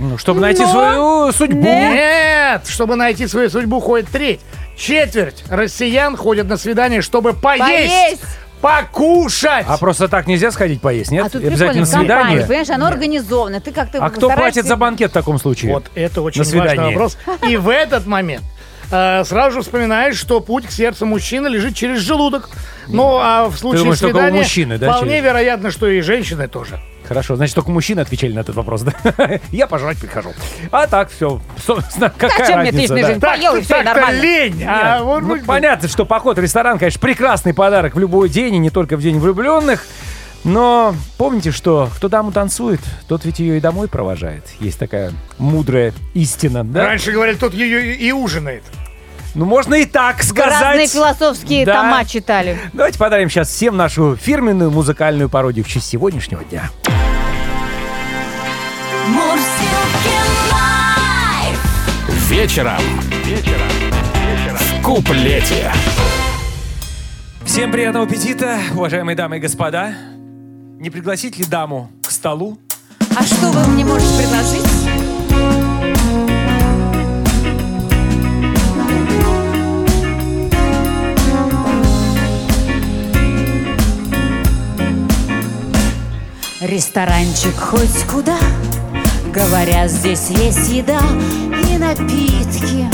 Ну, 0.00 0.16
чтобы 0.18 0.40
найти 0.40 0.62
Но- 0.62 0.70
свою 0.72 1.32
судьбу. 1.32 1.62
нет, 1.62 2.62
чтобы 2.66 2.96
найти 2.96 3.26
свою 3.26 3.50
судьбу, 3.50 3.80
ходит 3.80 4.08
треть. 4.08 4.40
Четверть 4.76 5.44
россиян 5.50 6.16
ходят 6.16 6.48
на 6.48 6.56
свидание, 6.56 7.02
чтобы 7.02 7.34
поесть, 7.34 7.60
Поесть! 7.68 8.22
покушать. 8.62 9.66
А 9.68 9.76
просто 9.76 10.08
так 10.08 10.26
нельзя 10.26 10.50
сходить 10.52 10.80
поесть, 10.80 11.10
нет? 11.10 11.26
А 11.26 11.30
тут 11.30 11.44
Обязательно 11.44 11.84
свидание. 11.86 12.40
понимаешь, 12.42 12.70
оно 12.70 12.86
организовано. 12.86 13.60
Ты 13.60 13.72
как-то 13.72 13.98
А 14.04 14.10
кто 14.10 14.30
платит 14.30 14.64
за 14.64 14.76
банкет 14.76 15.10
в 15.10 15.14
таком 15.14 15.38
случае? 15.38 15.72
Вот 15.74 15.90
это 15.94 16.22
очень 16.22 16.42
важный 16.58 16.86
вопрос. 16.86 17.18
И 17.46 17.56
в 17.56 17.68
этот 17.68 18.06
момент 18.06 18.42
э, 18.90 19.22
сразу 19.24 19.56
же 19.56 19.62
вспоминаешь, 19.62 20.16
что 20.16 20.40
путь 20.40 20.66
к 20.66 20.70
сердцу 20.70 21.04
мужчины 21.06 21.46
лежит 21.48 21.74
через 21.76 22.00
желудок. 22.00 22.48
Ну, 22.88 23.18
а 23.20 23.48
в 23.48 23.56
случае 23.56 23.82
думаешь, 23.82 23.98
свидания 23.98 24.38
мужчины, 24.38 24.78
да, 24.78 24.92
вполне 24.92 25.10
через- 25.18 25.24
вероятно, 25.24 25.70
что 25.70 25.86
и 25.88 26.00
женщины 26.00 26.48
тоже. 26.48 26.80
Хорошо, 27.10 27.34
значит, 27.34 27.56
только 27.56 27.72
мужчины 27.72 27.98
отвечали 27.98 28.32
на 28.32 28.38
этот 28.38 28.54
вопрос, 28.54 28.82
да? 28.82 28.92
Я 29.50 29.66
пожрать 29.66 29.98
прихожу. 29.98 30.32
А 30.70 30.86
так, 30.86 31.10
все. 31.10 31.40
Какая 32.16 32.46
чем 32.46 32.60
мне 32.60 32.70
разница, 32.70 32.76
тысячная 32.76 33.02
да? 33.02 33.08
жизнь? 33.08 33.20
Поел, 33.20 33.56
и 33.56 33.62
так-то 33.62 33.84
нормально. 33.84 34.20
лень. 34.20 34.64
А 34.64 35.00
ну, 35.20 35.44
понятно, 35.44 35.88
что 35.88 36.06
поход 36.06 36.38
в 36.38 36.40
ресторан, 36.40 36.78
конечно, 36.78 37.00
прекрасный 37.00 37.52
подарок 37.52 37.96
в 37.96 37.98
любой 37.98 38.28
день, 38.28 38.54
и 38.54 38.58
не 38.58 38.70
только 38.70 38.96
в 38.96 39.02
день 39.02 39.18
влюбленных. 39.18 39.84
Но 40.44 40.94
помните, 41.18 41.50
что 41.50 41.90
кто 41.96 42.08
даму 42.08 42.30
танцует, 42.30 42.80
тот 43.08 43.24
ведь 43.24 43.40
ее 43.40 43.56
и 43.58 43.60
домой 43.60 43.88
провожает. 43.88 44.44
Есть 44.60 44.78
такая 44.78 45.12
мудрая 45.36 45.92
истина, 46.14 46.62
да? 46.62 46.86
Раньше 46.86 47.10
говорили, 47.10 47.36
тот 47.36 47.54
ее 47.54 47.96
и 47.96 48.12
ужинает. 48.12 48.62
Ну, 49.34 49.44
можно 49.44 49.74
и 49.76 49.84
так 49.84 50.22
сказать. 50.22 50.60
разные 50.60 50.88
философские 50.88 51.64
Да. 51.64 51.82
тома 51.82 52.04
читали. 52.04 52.58
Давайте 52.72 52.98
подарим 52.98 53.30
сейчас 53.30 53.48
всем 53.48 53.76
нашу 53.76 54.16
фирменную 54.16 54.70
музыкальную 54.70 55.28
пародию 55.28 55.64
в 55.64 55.68
честь 55.68 55.86
сегодняшнего 55.86 56.42
дня. 56.44 56.70
Вечером. 62.30 62.78
Вечером. 63.24 63.66
В 64.56 64.82
куплете. 64.84 65.72
Всем 67.44 67.72
приятного 67.72 68.06
аппетита, 68.06 68.56
уважаемые 68.72 69.16
дамы 69.16 69.38
и 69.38 69.40
господа. 69.40 69.94
Не 70.78 70.90
пригласить 70.90 71.38
ли 71.38 71.44
даму 71.44 71.90
к 72.06 72.10
столу? 72.12 72.56
А 73.16 73.24
что 73.24 73.50
вы 73.50 73.66
мне 73.72 73.84
можете 73.84 74.16
предложить? 74.16 74.64
Ресторанчик 86.60 87.56
хоть 87.56 88.04
куда, 88.04 88.38
говорят, 89.30 89.90
здесь 89.90 90.28
есть 90.30 90.68
еда 90.68 91.00
и 91.68 91.78
напитки. 91.78 92.88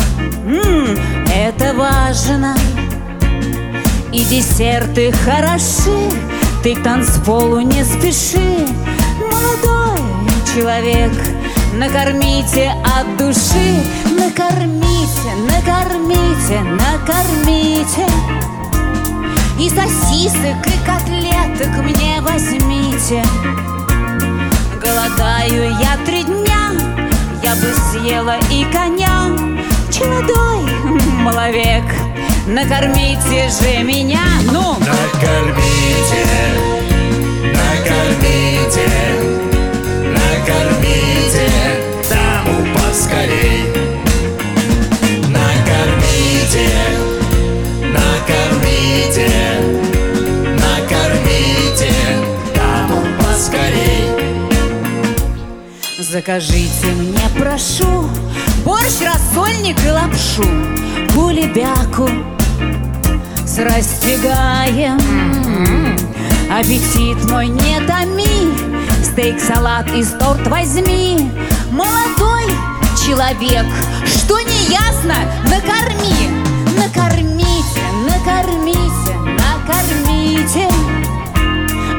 М, 0.47 0.99
это 1.35 1.75
важно. 1.75 2.55
И 4.13 4.25
десерты 4.25 5.13
хороши, 5.13 6.11
ты 6.63 6.75
к 6.75 6.83
танцполу 6.83 7.61
не 7.61 7.85
спеши, 7.85 8.67
молодой 9.19 9.99
человек. 10.55 11.13
Накормите 11.75 12.73
от 12.85 13.17
души, 13.17 13.83
накормите, 14.19 15.31
накормите, 15.51 16.61
накормите. 16.61 18.07
И 19.59 19.71
сосисок, 19.71 20.67
и 20.67 20.87
котлеток 20.87 21.83
мне 21.83 22.21
возьмите. 22.21 23.23
Голодаю 25.07 25.71
я 25.79 25.97
три 26.05 26.25
дня, 26.25 26.73
я 27.43 27.55
бы 27.55 27.73
съела 27.91 28.37
и 28.51 28.65
коня. 28.73 29.31
Челодой, 29.89 30.69
маловек, 31.21 31.85
накормите 32.49 33.49
же 33.49 33.85
меня. 33.85 34.25
Ну, 34.51 34.75
Накормите, 34.81 36.27
накормите, 37.55 38.89
накормите 40.13 41.51
даму 42.11 42.67
поскорей. 42.75 43.73
Накормите, 45.29 46.69
накормите, 47.93 49.31
закажите 56.07 56.87
мне, 56.87 57.19
прошу, 57.37 58.09
борщ, 58.65 59.01
рассольник 59.03 59.77
и 59.85 59.91
лапшу, 59.91 60.45
кулебяку 61.13 62.09
с 63.45 63.59
растягаем. 63.59 64.99
Аппетит 66.51 67.29
мой 67.31 67.49
не 67.49 67.81
томи, 67.81 68.53
стейк, 69.03 69.41
салат 69.41 69.91
и 69.91 70.05
торт 70.05 70.47
возьми. 70.47 71.31
Молодой 71.73 72.47
человек, 73.05 73.67
что 74.07 74.41
не 74.41 74.71
ясно, 74.71 75.15
накорми, 75.45 76.31
накормите, 76.77 77.83
накормите, 78.07 79.15
накормите. 79.43 80.69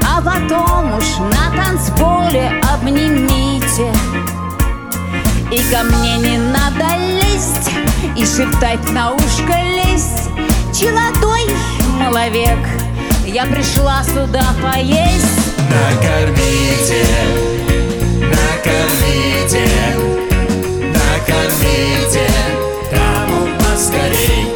А 0.08 0.22
потом 0.22 0.98
уж 0.98 1.18
на 1.18 1.52
танцполе 1.56 2.52
обнимите 2.72 3.47
И 5.50 5.58
ко 5.72 5.82
мне 5.84 6.18
не 6.18 6.38
надо 6.38 6.86
лезть 7.22 7.72
И 8.18 8.26
шептать 8.26 8.92
на 8.92 9.12
ушко 9.12 9.56
лезть. 9.76 10.30
Челодой, 10.78 11.48
маловек 11.98 12.60
Я 13.26 13.46
пришла 13.46 14.04
сюда 14.04 14.44
поесть. 14.62 15.48
Накормите, 15.70 17.06
накормите, 18.22 19.68
накормите. 20.94 22.30
Даму 22.92 23.48
поскорей. 23.58 24.47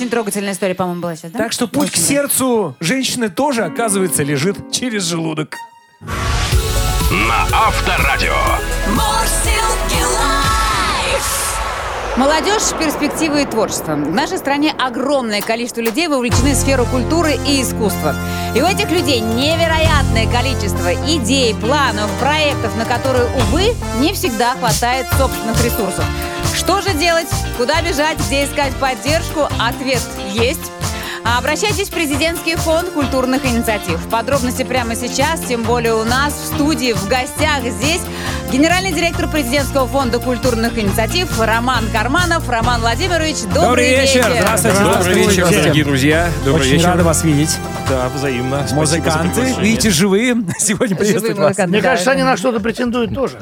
Очень 0.00 0.08
трогательная 0.08 0.54
история, 0.54 0.74
по-моему, 0.74 1.02
была 1.02 1.14
сейчас, 1.14 1.30
да? 1.30 1.40
Так 1.40 1.52
что 1.52 1.68
путь 1.68 1.90
к 1.90 1.92
Очень, 1.92 2.00
да. 2.00 2.08
сердцу 2.08 2.76
женщины 2.80 3.28
тоже, 3.28 3.64
оказывается, 3.64 4.22
лежит 4.22 4.72
через 4.72 5.02
желудок. 5.02 5.54
На 6.00 7.42
Авторадио. 7.52 8.34
Молодежь, 12.16 12.72
перспективы 12.78 13.42
и 13.42 13.44
творчество. 13.44 13.92
В 13.92 14.14
нашей 14.14 14.38
стране 14.38 14.74
огромное 14.78 15.42
количество 15.42 15.82
людей 15.82 16.08
вовлечены 16.08 16.54
в 16.54 16.56
сферу 16.56 16.86
культуры 16.86 17.34
и 17.46 17.60
искусства. 17.60 18.14
И 18.56 18.62
у 18.62 18.66
этих 18.66 18.90
людей 18.90 19.20
невероятное 19.20 20.26
количество 20.32 20.94
идей, 21.14 21.54
планов, 21.56 22.10
проектов, 22.20 22.74
на 22.78 22.86
которые, 22.86 23.26
увы, 23.36 23.74
не 24.00 24.14
всегда 24.14 24.54
хватает 24.54 25.06
собственных 25.18 25.62
ресурсов. 25.62 26.04
Что 26.54 26.80
же 26.80 26.92
делать? 26.94 27.28
Куда 27.56 27.82
бежать? 27.82 28.18
Где 28.26 28.44
искать 28.44 28.74
поддержку? 28.76 29.48
Ответ 29.58 30.02
есть. 30.32 30.70
Обращайтесь 31.24 31.88
в 31.88 31.92
президентский 31.92 32.56
фонд 32.56 32.90
культурных 32.90 33.44
инициатив. 33.44 34.00
Подробности 34.08 34.62
прямо 34.62 34.94
сейчас, 34.94 35.40
тем 35.40 35.62
более 35.62 35.94
у 35.94 36.04
нас 36.04 36.32
в 36.34 36.54
студии, 36.54 36.92
в 36.92 37.06
гостях 37.08 37.62
здесь 37.64 38.00
генеральный 38.52 38.92
директор 38.92 39.28
президентского 39.28 39.86
фонда 39.86 40.18
культурных 40.18 40.76
инициатив 40.78 41.40
Роман 41.40 41.84
Карманов. 41.92 42.48
Роман 42.48 42.80
Владимирович, 42.80 43.36
добрый, 43.54 43.62
Добрый 43.62 44.00
вечер. 44.00 44.26
Здравствуйте. 44.38 44.78
Добрый 44.80 45.14
вечер, 45.14 45.32
Здравствуйте. 45.32 45.62
дорогие 45.62 45.84
друзья. 45.84 46.30
Добрый 46.44 46.62
Очень 46.66 46.72
вечер. 46.72 46.86
рада 46.88 47.04
вас 47.04 47.24
видеть. 47.24 47.56
Да, 47.88 48.08
взаимно. 48.14 48.58
Спасибо 48.58 48.80
Музыканты, 48.80 49.54
видите, 49.60 49.90
живые. 49.90 50.36
Сегодня 50.58 50.96
приветствуют 50.96 51.38
вас. 51.38 51.48
музыканты. 51.48 51.72
Мне 51.72 51.80
Да, 51.82 51.88
кажется, 51.90 52.10
они 52.12 52.22
на 52.22 52.36
что-то 52.36 52.60
претендуют 52.60 53.14
тоже. 53.14 53.38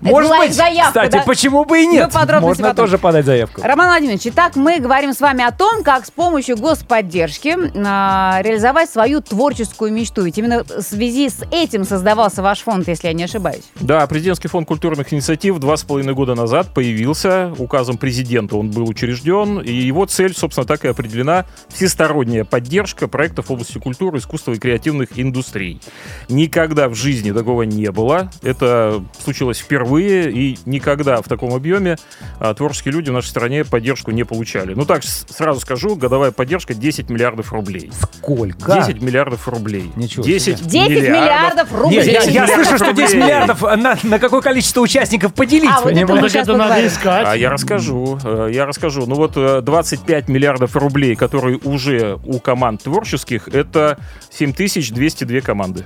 Может 0.00 0.30
быть, 0.30 0.54
заявка, 0.54 0.88
кстати, 1.00 1.12
да? 1.12 1.22
почему 1.26 1.64
бы 1.64 1.82
и 1.82 1.86
нет? 1.86 2.12
Можно 2.40 2.68
потом. 2.68 2.84
тоже 2.86 2.98
подать 2.98 3.24
заявку. 3.24 3.62
Роман 3.62 3.88
Владимирович, 3.88 4.26
итак, 4.26 4.56
мы 4.56 4.78
говорим 4.80 5.12
с 5.12 5.20
вами 5.20 5.44
о 5.44 5.52
том, 5.52 5.82
как 5.82 6.06
с 6.06 6.10
помощью 6.10 6.56
господдержки 6.56 6.86
поддержки 7.06 7.56
а, 7.86 8.40
реализовать 8.42 8.88
свою 8.90 9.20
творческую 9.20 9.92
мечту. 9.92 10.22
Ведь 10.22 10.38
именно 10.38 10.64
в 10.64 10.82
связи 10.82 11.28
с 11.28 11.42
этим 11.50 11.84
создавался 11.84 12.42
ваш 12.42 12.60
фонд, 12.60 12.88
если 12.88 13.08
я 13.08 13.12
не 13.12 13.24
ошибаюсь. 13.24 13.64
Да, 13.76 14.06
президентский 14.06 14.45
фонд 14.48 14.66
культурных 14.66 15.12
инициатив 15.12 15.58
два 15.58 15.76
с 15.76 15.84
половиной 15.84 16.14
года 16.14 16.34
назад 16.34 16.72
появился. 16.74 17.52
Указом 17.58 17.98
президента 17.98 18.56
он 18.56 18.70
был 18.70 18.88
учрежден. 18.88 19.60
И 19.60 19.72
его 19.72 20.06
цель, 20.06 20.34
собственно, 20.34 20.66
так 20.66 20.84
и 20.84 20.88
определена. 20.88 21.46
Всесторонняя 21.68 22.44
поддержка 22.44 23.08
проектов 23.08 23.48
в 23.48 23.52
области 23.52 23.78
культуры, 23.78 24.18
искусства 24.18 24.52
и 24.52 24.58
креативных 24.58 25.18
индустрий. 25.18 25.80
Никогда 26.28 26.88
в 26.88 26.94
жизни 26.94 27.32
такого 27.32 27.62
не 27.62 27.90
было. 27.90 28.30
Это 28.42 29.04
случилось 29.22 29.58
впервые. 29.58 30.30
И 30.30 30.58
никогда 30.64 31.20
в 31.22 31.28
таком 31.28 31.54
объеме 31.54 31.96
а, 32.40 32.54
творческие 32.54 32.92
люди 32.92 33.10
в 33.10 33.12
нашей 33.12 33.28
стране 33.28 33.64
поддержку 33.64 34.10
не 34.10 34.24
получали. 34.24 34.74
Ну 34.74 34.84
так, 34.84 35.02
сразу 35.04 35.60
скажу, 35.60 35.96
годовая 35.96 36.30
поддержка 36.30 36.74
10 36.74 37.10
миллиардов 37.10 37.52
рублей. 37.52 37.90
Сколько? 37.92 38.74
10 38.74 39.02
миллиардов 39.02 39.48
рублей. 39.48 39.90
Ничего 39.96 40.24
10 40.24 40.58
себе. 40.58 40.70
10 40.70 40.88
миллиардов 40.88 41.72
рублей. 41.72 41.98
Нет, 41.98 42.06
я, 42.06 42.22
я 42.22 42.46
10 42.46 42.54
слышу, 42.54 42.76
что 42.76 42.92
10 42.92 42.98
рублей. 42.98 43.22
миллиардов 43.22 43.62
на, 43.62 43.98
на 44.02 44.18
какое 44.36 44.52
количество 44.52 44.80
участников 44.80 45.34
поделить, 45.34 45.70
А, 45.72 45.80
вот 45.80 45.92
это 45.92 46.14
мы 46.14 46.28
сейчас 46.28 46.44
это 46.48 46.56
надо 46.56 46.86
искать. 46.86 47.26
А 47.26 47.36
я 47.36 47.50
расскажу, 47.50 48.18
э, 48.22 48.50
я 48.52 48.66
расскажу. 48.66 49.06
Ну 49.06 49.14
вот 49.14 49.32
э, 49.36 49.60
25 49.62 50.28
миллиардов 50.28 50.76
рублей, 50.76 51.16
которые 51.16 51.58
уже 51.58 52.18
у 52.24 52.38
команд 52.38 52.82
творческих, 52.82 53.48
это 53.48 53.98
7202 54.30 55.40
команды. 55.40 55.84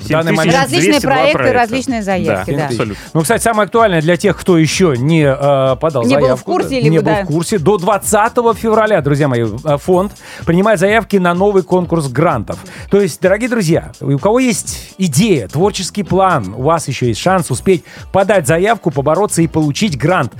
В 0.00 0.08
данный 0.08 0.32
момент 0.32 0.56
7202 0.56 0.62
Различные 0.62 1.00
проекты, 1.00 1.38
проекта. 1.38 1.60
различные 1.60 2.02
заявки, 2.02 2.56
да. 2.56 2.66
абсолютно. 2.66 3.04
Ну, 3.14 3.20
кстати, 3.22 3.42
самое 3.42 3.66
актуальное 3.66 4.00
для 4.00 4.16
тех, 4.16 4.36
кто 4.36 4.58
еще 4.58 4.94
не 4.96 5.22
э, 5.22 5.76
подал 5.76 6.04
Не 6.04 6.14
был 6.14 6.22
заявку. 6.22 6.40
в 6.40 6.44
курсе 6.44 6.68
да, 6.70 6.76
или 6.76 6.88
не 6.88 6.98
вы, 6.98 7.04
был 7.04 7.12
да? 7.12 7.24
в 7.24 7.26
курсе. 7.26 7.58
До 7.58 7.78
20 7.78 8.32
февраля, 8.56 9.00
друзья 9.00 9.28
мои, 9.28 9.44
э, 9.44 9.76
фонд 9.78 10.12
принимает 10.46 10.80
заявки 10.80 11.16
на 11.16 11.34
новый 11.34 11.62
конкурс 11.62 12.08
грантов. 12.08 12.58
То 12.90 13.00
есть, 13.00 13.20
дорогие 13.20 13.48
друзья, 13.48 13.92
у 14.00 14.18
кого 14.18 14.38
есть 14.38 14.94
идея, 14.98 15.48
творческий 15.48 16.02
план, 16.02 16.54
у 16.56 16.62
вас 16.62 16.88
еще 16.88 17.08
есть 17.08 17.20
шанс 17.20 17.50
успеть 17.50 17.84
подать 18.12 18.46
заявку, 18.46 18.90
побороться 18.90 19.42
и 19.42 19.46
получить 19.46 19.98
грант. 19.98 20.32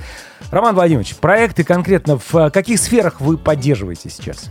Роман 0.49 0.75
Владимирович, 0.75 1.15
проекты 1.15 1.63
конкретно 1.63 2.17
в 2.17 2.35
э, 2.35 2.49
каких 2.49 2.79
сферах 2.79 3.21
вы 3.21 3.37
поддерживаете 3.37 4.09
сейчас? 4.09 4.49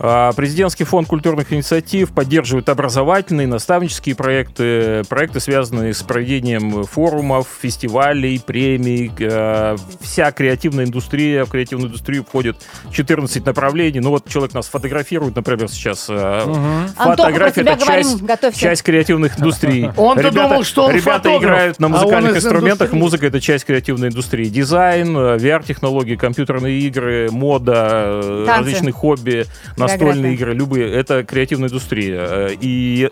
А, 0.00 0.32
Президентский 0.32 0.84
фонд 0.84 1.06
культурных 1.08 1.52
инициатив 1.52 2.12
поддерживает 2.12 2.68
образовательные, 2.68 3.46
наставнические 3.46 4.16
проекты, 4.16 5.02
проекты, 5.08 5.38
связанные 5.40 5.94
с 5.94 6.02
проведением 6.02 6.82
форумов, 6.84 7.46
фестивалей, 7.62 8.40
премий. 8.44 9.10
Э, 9.20 9.76
Вся 10.00 10.32
креативная 10.32 10.84
индустрия, 10.86 11.44
в 11.44 11.50
креативную 11.50 11.88
индустрию 11.88 12.24
входит 12.24 12.56
14 12.92 13.46
направлений. 13.46 14.00
Ну 14.00 14.10
вот 14.10 14.28
человек 14.28 14.52
нас 14.54 14.66
фотографирует, 14.66 15.36
например, 15.36 15.68
сейчас. 15.68 16.06
про 16.06 16.84
Фотография 16.96 17.60
тебя 17.62 17.72
это 17.74 17.84
говорим, 17.84 18.02
часть, 18.04 18.22
готовься. 18.22 18.60
часть 18.60 18.82
креативных 18.82 19.38
индустрий. 19.38 19.90
Он-то 19.96 20.22
Ребята- 20.22 20.48
думал, 20.48 20.64
что 20.64 20.84
он 20.86 20.90
Ребята 20.90 21.10
фотограф, 21.28 21.42
играют 21.42 21.78
на 21.80 21.86
а 21.86 21.90
музыкальных 21.90 22.32
из 22.32 22.44
инструментах. 22.44 22.88
индустрии. 22.88 23.00
Музыка— 23.00 23.26
это 23.28 23.40
часть 23.40 23.64
креативной 23.64 24.08
индустрии. 24.08 24.46
Дизайн, 24.46 25.16
э, 25.16 25.36
VR-технологии, 25.38 26.16
компьютерные 26.16 26.80
игры, 26.80 27.28
мода, 27.30 28.44
Танцы. 28.46 28.58
различные 28.60 28.92
хобби, 28.92 29.46
настольные 29.86 30.34
игры, 30.34 30.54
любые. 30.54 30.92
Это 30.92 31.24
креативная 31.24 31.68
индустрия. 31.68 32.20
Э, 32.28 32.56
И 32.60 33.10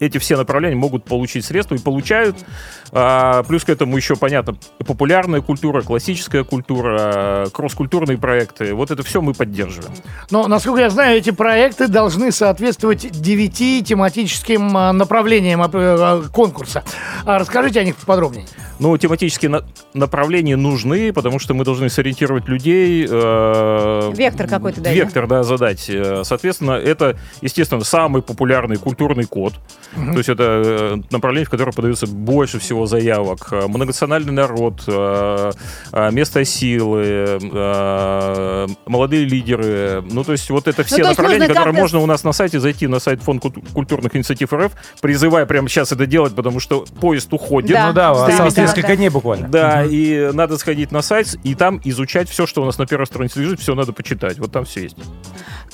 эти 0.00 0.18
все 0.18 0.36
направления 0.36 0.76
могут 0.76 1.04
получить 1.04 1.44
средства 1.44 1.74
и 1.74 1.78
получают. 1.78 2.36
А, 2.90 3.42
плюс 3.44 3.64
к 3.64 3.68
этому 3.70 3.96
еще, 3.96 4.16
понятно, 4.16 4.56
популярная 4.78 5.40
культура, 5.40 5.82
классическая 5.82 6.44
культура, 6.44 7.48
кросс-культурные 7.52 8.18
проекты. 8.18 8.74
Вот 8.74 8.90
это 8.90 9.02
все 9.02 9.20
мы 9.20 9.32
поддерживаем. 9.34 9.92
Но, 10.30 10.48
насколько 10.48 10.80
я 10.80 10.90
знаю, 10.90 11.18
эти 11.18 11.30
проекты 11.30 11.88
должны 11.88 12.32
соответствовать 12.32 13.10
девяти 13.12 13.82
тематическим 13.82 14.76
а, 14.76 14.92
направлениям 14.92 15.62
а, 15.62 16.22
конкурса. 16.32 16.82
Расскажите 17.24 17.80
о 17.80 17.84
них 17.84 17.96
подробнее. 17.96 18.46
Ну, 18.78 18.96
тематические 18.98 19.48
на- 19.48 19.64
направления 19.94 20.56
нужны, 20.56 21.12
потому 21.12 21.38
что 21.38 21.54
мы 21.54 21.64
должны 21.64 21.88
сориентировать 21.88 22.48
людей. 22.48 23.06
э, 23.08 24.12
Вектор 24.14 24.48
какой-то 24.48 24.80
дать, 24.80 24.94
Вектор, 24.96 25.28
да, 25.28 25.44
задать. 25.44 25.88
Э, 25.88 26.22
Соответственно, 26.24 26.72
это, 26.72 27.16
естественно, 27.42 27.84
самый 27.84 28.22
популярный 28.22 28.76
культурный 28.78 29.24
код. 29.24 29.51
То 29.94 30.16
есть 30.16 30.30
это 30.30 30.62
э, 30.64 30.96
направление, 31.10 31.44
в 31.46 31.50
которое 31.50 31.72
подается 31.72 32.06
больше 32.06 32.58
всего 32.58 32.86
заявок. 32.86 33.48
Э, 33.52 33.66
Многонациональный 33.68 34.32
народ, 34.32 34.82
э, 34.86 35.50
место 36.12 36.44
силы, 36.46 37.38
молодые 38.86 39.24
лидеры. 39.26 40.02
Ну, 40.10 40.24
то 40.24 40.32
есть 40.32 40.48
вот 40.48 40.66
это 40.66 40.82
все 40.82 40.96
то 40.96 41.02
есть 41.02 41.10
направления, 41.10 41.40
нужно 41.48 41.54
которые 41.54 41.78
можно 41.78 41.98
у 41.98 42.06
нас 42.06 42.24
на 42.24 42.32
сайте 42.32 42.58
зайти 42.58 42.86
на 42.86 43.00
сайт 43.00 43.22
Фонд 43.22 43.42
куль- 43.42 43.62
культурных 43.74 44.16
инициатив 44.16 44.52
РФ, 44.52 44.72
призывая 45.02 45.44
прямо 45.44 45.68
сейчас 45.68 45.92
это 45.92 46.06
делать, 46.06 46.34
потому 46.34 46.58
что 46.58 46.86
поезд 47.00 47.32
уходит. 47.32 47.72
Да. 47.72 47.88
Ну 47.88 47.92
да, 47.92 48.14
Да, 48.14 48.26
осталось 48.26 48.54
да, 48.54 48.62
несколько 48.62 48.88
да. 48.88 48.96
дней 48.96 49.08
буквально. 49.10 49.48
Да, 49.48 49.84
и 49.84 50.30
надо 50.32 50.56
сходить 50.56 50.90
на 50.90 51.02
сайт 51.02 51.36
и 51.44 51.54
там 51.54 51.80
изучать 51.84 52.30
все, 52.30 52.46
что 52.46 52.62
у 52.62 52.64
нас 52.64 52.78
на 52.78 52.86
первой 52.86 53.06
странице 53.06 53.40
лежит, 53.40 53.60
все 53.60 53.74
надо 53.74 53.92
почитать. 53.92 54.38
Вот 54.38 54.50
там 54.52 54.64
все 54.64 54.84
есть. 54.84 54.96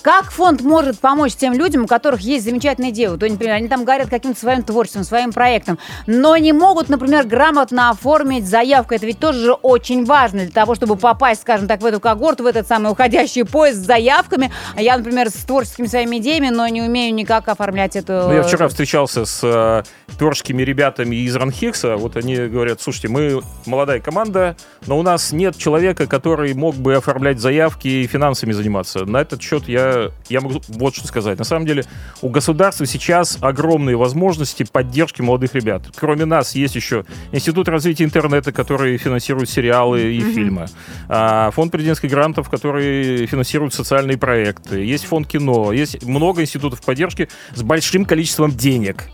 Как 0.03 0.31
фонд 0.31 0.63
может 0.63 0.99
помочь 0.99 1.35
тем 1.35 1.53
людям, 1.53 1.85
у 1.85 1.87
которых 1.87 2.21
есть 2.21 2.45
замечательные 2.45 2.93
идеи? 2.93 3.07
Вот, 3.07 3.21
например, 3.21 3.55
они 3.55 3.69
там 3.69 3.85
горят 3.85 4.09
каким-то 4.09 4.39
своим 4.39 4.63
творчеством, 4.63 5.05
своим 5.05 5.33
проектом, 5.33 5.79
но 6.07 6.37
не 6.37 6.53
могут, 6.53 6.89
например, 6.89 7.27
грамотно 7.27 7.91
оформить 7.91 8.47
заявку. 8.47 8.95
Это 8.95 9.07
ведь 9.07 9.19
тоже 9.19 9.41
же 9.41 9.53
очень 9.53 10.05
важно 10.05 10.41
для 10.41 10.53
того, 10.53 10.75
чтобы 10.75 10.97
попасть, 10.97 11.43
скажем 11.43 11.69
так, 11.69 11.81
в 11.81 11.85
эту 11.85 12.01
когорту, 12.01 12.45
в 12.45 12.47
этот 12.47 12.67
самый 12.67 12.93
уходящий 12.93 13.45
поезд 13.45 13.79
с 13.79 13.87
заявками. 13.87 14.53
Я, 14.77 14.97
например, 14.97 15.31
с 15.31 15.35
творческими 15.35 15.87
своими 15.87 16.19
идеями, 16.19 16.49
но 16.49 16.67
не 16.69 16.83
умею 16.83 17.15
никак 17.15 17.49
оформлять 17.49 17.97
эту... 17.97 18.13
Ну, 18.13 18.33
я 18.33 18.43
вчера 18.43 18.69
встречался 18.69 19.25
с 19.25 19.41
э, 19.43 19.83
творческими 20.19 20.63
ребятами 20.63 21.17
из 21.17 21.35
Ранхикса. 21.35 21.97
Вот 21.97 22.17
они 22.17 22.37
говорят, 22.37 22.81
слушайте, 22.81 23.09
мы 23.09 23.43
молодая 23.67 24.01
команда, 24.01 24.57
но 24.87 24.99
у 24.99 25.03
нас 25.03 25.33
нет 25.33 25.57
человека, 25.57 26.07
который 26.07 26.55
мог 26.55 26.75
бы 26.75 26.95
оформлять 26.95 27.41
заявки 27.41 27.89
и 27.89 28.07
финансами 28.07 28.53
заниматься. 28.53 29.05
На 29.05 29.21
этот 29.21 29.43
счет 29.43 29.69
я, 29.69 29.88
я 30.29 30.41
могу 30.41 30.61
вот 30.69 30.95
что 30.95 31.07
сказать. 31.07 31.39
На 31.39 31.45
самом 31.45 31.67
деле 31.67 31.85
у 32.23 32.29
государства 32.29 32.87
сейчас 32.87 33.39
огромные 33.41 33.97
возможности 33.97 34.65
поддержки 34.71 35.23
молодых 35.23 35.55
ребят. 35.55 35.83
Кроме 35.97 36.25
нас 36.25 36.55
есть 36.55 36.75
еще 36.75 37.05
Институт 37.33 37.69
развития 37.69 38.05
интернета, 38.05 38.53
который 38.53 38.97
финансирует 38.97 39.49
сериалы 39.49 40.15
и 40.15 40.21
фильмы. 40.21 40.67
А, 41.09 41.51
Фонд 41.53 41.73
президентских 41.73 42.11
грантов, 42.11 42.49
который 42.49 43.27
финансирует 43.27 43.75
социальные 43.75 44.19
проекты. 44.19 44.85
Есть 44.85 45.05
фонд 45.07 45.27
кино. 45.27 45.73
Есть 45.73 46.05
много 46.05 46.43
институтов 46.43 46.83
поддержки 46.83 47.29
с 47.55 47.63
большим 47.63 48.05
количеством 48.05 48.51
денег. 48.53 49.05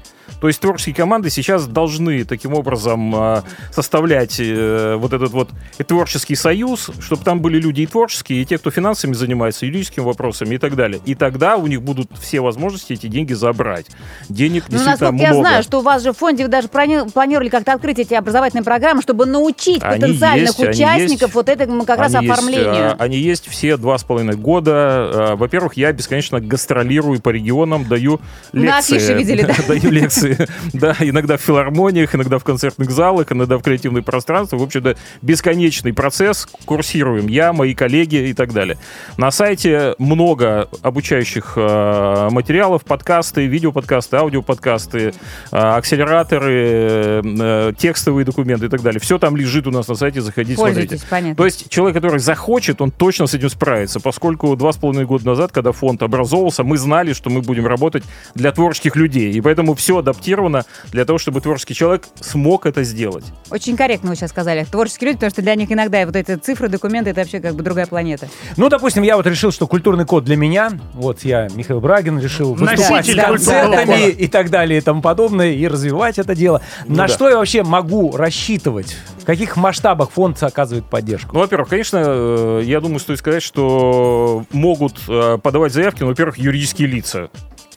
То 0.45 0.49
есть 0.49 0.61
творческие 0.61 0.95
команды 0.95 1.31
сейчас 1.31 1.67
должны 1.67 2.23
таким 2.25 2.53
образом 2.53 3.15
э, 3.17 3.43
составлять 3.71 4.39
э, 4.39 4.97
вот 4.99 5.15
этот 5.15 5.31
вот 5.33 5.49
творческий 5.89 6.35
союз, 6.35 6.91
чтобы 7.01 7.25
там 7.25 7.41
были 7.41 7.59
люди 7.59 7.81
и 7.81 7.87
творческие, 7.87 8.43
и 8.43 8.45
те, 8.45 8.59
кто 8.59 8.71
финансами 8.71 9.15
занимается, 9.15 9.65
юридическими 9.65 10.05
вопросами 10.05 10.57
и 10.57 10.59
так 10.59 10.77
далее. 10.77 11.01
И 11.07 11.15
тогда 11.15 11.57
у 11.57 11.67
них 11.67 11.81
будут 11.81 12.11
все 12.21 12.41
возможности 12.43 12.93
эти 12.93 13.07
деньги 13.07 13.33
забрать. 13.33 13.87
Денег 14.29 14.65
Ну, 14.69 14.73
действительно 14.77 14.91
насколько 15.13 15.23
я 15.23 15.29
много. 15.31 15.49
знаю, 15.49 15.63
что 15.63 15.79
у 15.79 15.83
вас 15.83 16.03
же 16.03 16.13
в 16.13 16.19
фонде 16.19 16.43
вы 16.45 16.51
даже 16.51 16.69
плани- 16.69 17.11
планировали 17.11 17.49
как-то 17.49 17.73
открыть 17.73 17.99
эти 18.01 18.13
образовательные 18.13 18.65
программы, 18.65 19.01
чтобы 19.01 19.25
научить 19.25 19.83
Они 19.83 19.99
потенциальных 20.03 20.59
есть, 20.59 20.61
участников 20.61 21.23
есть. 21.23 21.35
вот 21.37 21.49
этому 21.49 21.87
как 21.87 21.99
раз 21.99 22.15
Они 22.15 22.27
есть, 22.27 22.39
оформлению. 22.39 22.75
э, 22.75 22.97
они 22.99 23.17
есть 23.17 23.49
все 23.49 23.79
два 23.79 23.97
с 23.97 24.05
половиной 24.05 24.37
года. 24.37 25.37
Во-первых, 25.39 25.79
я 25.79 25.91
бесконечно 25.93 26.39
гастролирую 26.39 27.23
по 27.23 27.31
регионам, 27.31 27.89
даю 27.89 28.21
На 28.53 28.77
лекции. 28.77 28.97
афише 28.99 29.15
видели, 29.15 29.41
да? 29.41 29.55
Даю 29.69 29.91
лекции. 29.91 30.34
Да, 30.73 30.97
иногда 31.01 31.37
в 31.37 31.41
филармониях, 31.41 32.15
иногда 32.15 32.39
в 32.39 32.45
концертных 32.45 32.91
залах, 32.91 33.33
иногда 33.33 33.59
в 33.59 33.63
креативных 33.63 34.05
пространствах. 34.05 34.61
В 34.61 34.65
общем-то, 34.65 34.97
бесконечный 35.23 35.93
процесс. 35.93 36.47
Курсируем 36.65 37.27
я, 37.27 37.53
мои 37.53 37.75
коллеги 37.75 38.17
и 38.17 38.35
так 38.35 38.53
далее. 38.53 38.79
На 39.17 39.31
сайте 39.31 39.95
много 39.99 40.69
обучающих 40.83 41.55
э, 41.57 42.29
материалов, 42.31 42.85
подкасты, 42.85 43.47
видеоподкасты, 43.47 44.17
аудиоподкасты, 44.17 45.15
э, 45.53 45.57
акселераторы, 45.57 47.23
э, 47.25 47.73
текстовые 47.79 48.25
документы 48.25 48.67
и 48.67 48.69
так 48.69 48.83
далее. 48.83 49.01
Все 49.01 49.19
там 49.19 49.37
лежит 49.37 49.67
у 49.67 49.71
нас 49.71 49.89
на 49.89 49.95
сайте, 49.95 50.21
заходите, 50.21 50.57
смотрите. 50.57 50.99
Понятно. 51.09 51.37
То 51.37 51.45
есть 51.45 51.69
человек, 51.69 51.95
который 51.95 52.21
захочет, 52.21 52.81
он 52.81 52.91
точно 52.91 53.27
с 53.27 53.35
этим 53.35 53.51
справится, 53.51 54.01
поскольку 54.01 54.57
два 54.57 54.73
с 54.73 54.77
половиной 54.77 55.07
года 55.07 55.27
назад, 55.27 55.53
когда 55.53 55.73
фонд 55.73 56.03
образовывался, 56.03 56.65
мы 56.65 56.77
знали, 56.77 57.13
что 57.13 57.31
мы 57.31 57.43
будем 57.43 57.67
работать 57.67 58.05
для 58.35 58.53
творческих 58.53 58.97
людей, 58.97 59.33
и 59.33 59.41
поэтому 59.41 59.75
все 59.75 59.99
адаптировали 59.99 60.24
адаптировано 60.25 60.65
для 60.91 61.05
того, 61.05 61.19
чтобы 61.19 61.41
творческий 61.41 61.75
человек 61.75 62.05
смог 62.21 62.67
это 62.67 62.83
сделать. 62.83 63.25
Очень 63.51 63.77
корректно 63.77 64.11
вы 64.11 64.17
сейчас 64.17 64.31
сказали. 64.31 64.65
Творческие 64.65 65.09
люди, 65.09 65.17
потому 65.19 65.31
что 65.31 65.43
для 65.43 65.55
них 65.55 65.71
иногда 65.71 66.05
вот 66.07 66.17
эти 66.17 66.37
цифры, 66.37 66.69
документы, 66.69 67.11
это 67.11 67.21
вообще 67.21 67.41
как 67.41 67.55
бы 67.55 67.63
другая 67.63 67.87
планета. 67.87 68.29
Ну, 68.57 68.69
допустим, 68.69 69.03
я 69.03 69.17
вот 69.17 69.27
решил, 69.27 69.53
что 69.53 69.67
культурный 69.67 70.07
код 70.07 70.25
для 70.25 70.37
меня, 70.37 70.73
вот 70.95 71.25
я, 71.25 71.49
Михаил 71.55 71.81
Брагин, 71.81 72.19
решил 72.19 72.55
выступать 72.55 73.07
с 73.07 73.15
концертами 73.15 73.37
культурного 73.37 74.09
и 74.09 74.27
так 74.29 74.51
далее 74.51 74.79
и 74.79 74.81
тому 74.81 75.03
подобное, 75.03 75.53
и 75.53 75.67
развивать 75.67 76.19
это 76.19 76.35
дело. 76.35 76.63
На 76.87 77.07
да. 77.07 77.09
что 77.09 77.29
я 77.29 77.37
вообще 77.37 77.63
могу 77.63 78.17
рассчитывать? 78.17 78.97
В 79.21 79.27
каких 79.27 79.57
масштабах 79.57 80.11
фонд 80.11 80.43
оказывает 80.43 80.85
поддержку? 80.85 81.35
Ну, 81.35 81.41
во-первых, 81.41 81.71
конечно, 81.71 82.03
э, 82.05 82.63
я 82.65 82.81
думаю, 82.81 83.01
стоит 83.01 83.19
сказать, 83.19 83.43
что 83.43 84.45
могут 84.53 84.99
э, 85.09 85.39
подавать 85.43 85.73
заявки, 85.73 86.03
ну, 86.03 86.09
во-первых, 86.09 86.37
юридические 86.37 86.89
лица. 86.89 87.31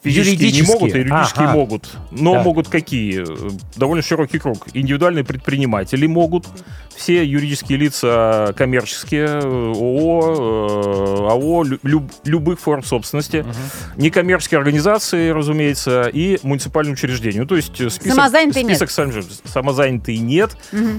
Физические 0.07 0.37
не 0.37 0.43
Юридические? 0.57 0.73
могут, 0.79 0.93
а 0.93 0.97
юридические 0.97 1.45
Ага. 1.45 1.53
могут. 1.53 1.89
Но 2.11 2.33
Да. 2.33 2.43
могут 2.43 2.67
какие? 2.67 3.23
Довольно 3.75 4.01
широкий 4.01 4.39
круг. 4.39 4.67
Индивидуальные 4.73 5.23
предприниматели 5.23 6.05
могут. 6.07 6.45
Все 6.97 7.23
юридические 7.23 7.77
лица 7.77 8.53
коммерческие, 8.57 9.27
ООО, 9.27 11.27
э, 11.27 11.31
АО, 11.31 11.63
лю- 11.63 11.79
люб- 11.83 12.11
любых 12.25 12.59
форм 12.59 12.83
собственности. 12.83 13.45
Некоммерческие 13.97 14.57
организации, 14.57 15.29
разумеется, 15.29 16.09
и 16.11 16.39
муниципальные 16.41 16.93
учреждения. 16.93 17.41
Ну, 17.41 17.45
то 17.45 17.55
есть 17.55 17.79
э, 17.79 17.89
список, 17.89 18.15
Самозанятые 18.15 18.63
нет. 18.63 18.77
список 18.77 18.89
сам 18.91 19.11
же- 19.11 19.23
самозанятые 19.45 20.17
нет. 20.17 20.57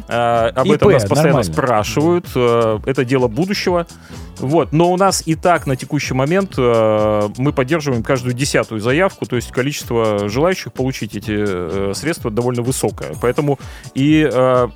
А, 0.08 0.48
об 0.54 0.66
ИП, 0.68 0.74
этом 0.74 0.92
нас 0.92 1.02
постоянно 1.02 1.38
нормально. 1.38 1.52
спрашивают. 1.52 2.26
Э, 2.34 2.78
Это 2.86 3.04
дело 3.04 3.26
будущего. 3.28 3.86
Вот. 4.38 4.72
Но 4.72 4.92
у 4.92 4.96
нас 4.96 5.24
и 5.26 5.34
так 5.34 5.66
на 5.66 5.74
текущий 5.74 6.14
момент 6.14 6.54
э, 6.56 7.28
мы 7.38 7.52
поддерживаем 7.52 8.04
каждую 8.04 8.34
десятую 8.34 8.80
заявку, 8.80 9.26
то 9.26 9.34
есть 9.34 9.50
количество 9.50 10.28
желающих 10.28 10.72
получить 10.72 11.16
эти 11.16 11.34
э, 11.36 11.92
средства 11.94 12.30
довольно 12.30 12.62
высокое. 12.62 13.14
Поэтому 13.20 13.58
и 13.94 14.28
э, 14.32 14.68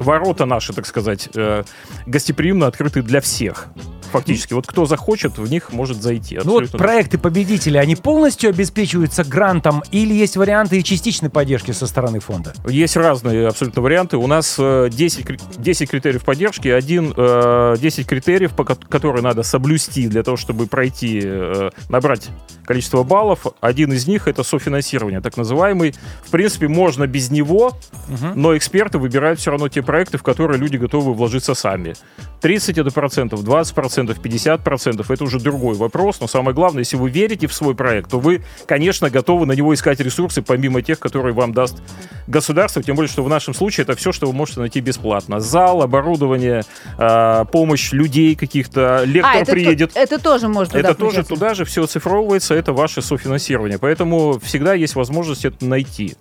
ворота 0.00 0.46
наши, 0.46 0.72
так 0.72 0.86
сказать, 0.86 1.28
э, 1.34 1.64
гостеприимно 2.06 2.66
открыты 2.66 3.02
для 3.02 3.20
всех. 3.20 3.68
Фактически. 4.10 4.52
Вот 4.54 4.66
кто 4.66 4.86
захочет, 4.86 5.38
в 5.38 5.50
них 5.50 5.72
может 5.72 6.02
зайти. 6.02 6.38
Ну 6.44 6.52
вот 6.52 6.70
проекты 6.72 7.18
победителей, 7.18 7.78
они 7.78 7.96
полностью 7.96 8.50
обеспечиваются 8.50 9.24
грантом 9.24 9.82
или 9.90 10.12
есть 10.14 10.36
варианты 10.36 10.78
и 10.78 10.84
частичной 10.84 11.30
поддержки 11.30 11.72
со 11.72 11.86
стороны 11.86 12.20
фонда? 12.20 12.52
Есть 12.68 12.96
разные 12.96 13.48
абсолютно 13.48 13.82
варианты. 13.82 14.16
У 14.16 14.26
нас 14.26 14.56
э, 14.58 14.88
10, 14.92 15.24
кри- 15.24 15.38
10 15.58 15.88
критериев 15.90 16.24
поддержки, 16.24 16.68
один, 16.68 17.12
э, 17.16 17.76
10 17.80 18.06
критериев, 18.06 18.52
по 18.52 18.64
ко- 18.64 18.74
которые 18.76 19.22
надо 19.22 19.42
соблюсти 19.42 20.08
для 20.08 20.22
того, 20.22 20.36
чтобы 20.36 20.66
пройти, 20.66 21.20
э, 21.22 21.70
набрать 21.88 22.28
количество 22.64 23.02
баллов. 23.02 23.46
Один 23.60 23.92
из 23.92 24.06
них 24.06 24.28
это 24.28 24.42
софинансирование, 24.42 25.20
так 25.20 25.36
называемый. 25.36 25.94
В 26.24 26.30
принципе, 26.30 26.68
можно 26.68 27.06
без 27.06 27.30
него, 27.30 27.72
но 28.34 28.56
эксперты 28.56 28.98
выбирают 28.98 29.40
все 29.40 29.50
равно 29.50 29.68
те 29.68 29.82
проекты, 29.82 30.18
в 30.18 30.22
которые 30.22 30.58
люди 30.58 30.76
готовы 30.76 31.12
вложиться 31.14 31.54
сами. 31.54 31.94
30 32.40 32.78
это 32.78 32.90
процентов, 32.90 33.42
20 33.44 33.74
процентов, 33.74 33.99
50 34.06 34.62
процентов, 34.62 35.10
это 35.10 35.24
уже 35.24 35.38
другой 35.38 35.74
вопрос, 35.74 36.20
но 36.20 36.26
самое 36.26 36.54
главное, 36.54 36.80
если 36.80 36.96
вы 36.96 37.10
верите 37.10 37.46
в 37.46 37.54
свой 37.54 37.74
проект, 37.74 38.10
то 38.10 38.18
вы, 38.18 38.42
конечно, 38.66 39.10
готовы 39.10 39.46
на 39.46 39.52
него 39.52 39.74
искать 39.74 40.00
ресурсы, 40.00 40.42
помимо 40.42 40.82
тех, 40.82 40.98
которые 40.98 41.34
вам 41.34 41.52
даст 41.52 41.76
государство, 42.26 42.82
тем 42.82 42.96
более, 42.96 43.10
что 43.10 43.22
в 43.22 43.28
нашем 43.28 43.54
случае 43.54 43.84
это 43.84 43.94
все, 43.96 44.12
что 44.12 44.26
вы 44.26 44.32
можете 44.32 44.60
найти 44.60 44.80
бесплатно. 44.80 45.40
Зал, 45.40 45.82
оборудование, 45.82 46.62
э, 46.98 47.44
помощь 47.52 47.92
людей 47.92 48.34
каких-то, 48.34 49.02
лектор 49.04 49.32
а, 49.32 49.36
это, 49.36 49.46
то- 49.46 49.52
приедет. 49.52 49.92
это 49.94 50.18
тоже 50.18 50.48
может 50.48 50.72
туда 50.72 50.88
Это 50.88 50.94
тоже 50.94 51.24
туда 51.24 51.54
же 51.54 51.64
все 51.64 51.84
оцифровывается, 51.84 52.54
это 52.54 52.72
ваше 52.72 53.02
софинансирование. 53.02 53.78
Поэтому 53.78 54.38
всегда 54.40 54.74
есть 54.74 54.94
возможность 54.94 55.44
это 55.44 55.64
найти. 55.64 56.16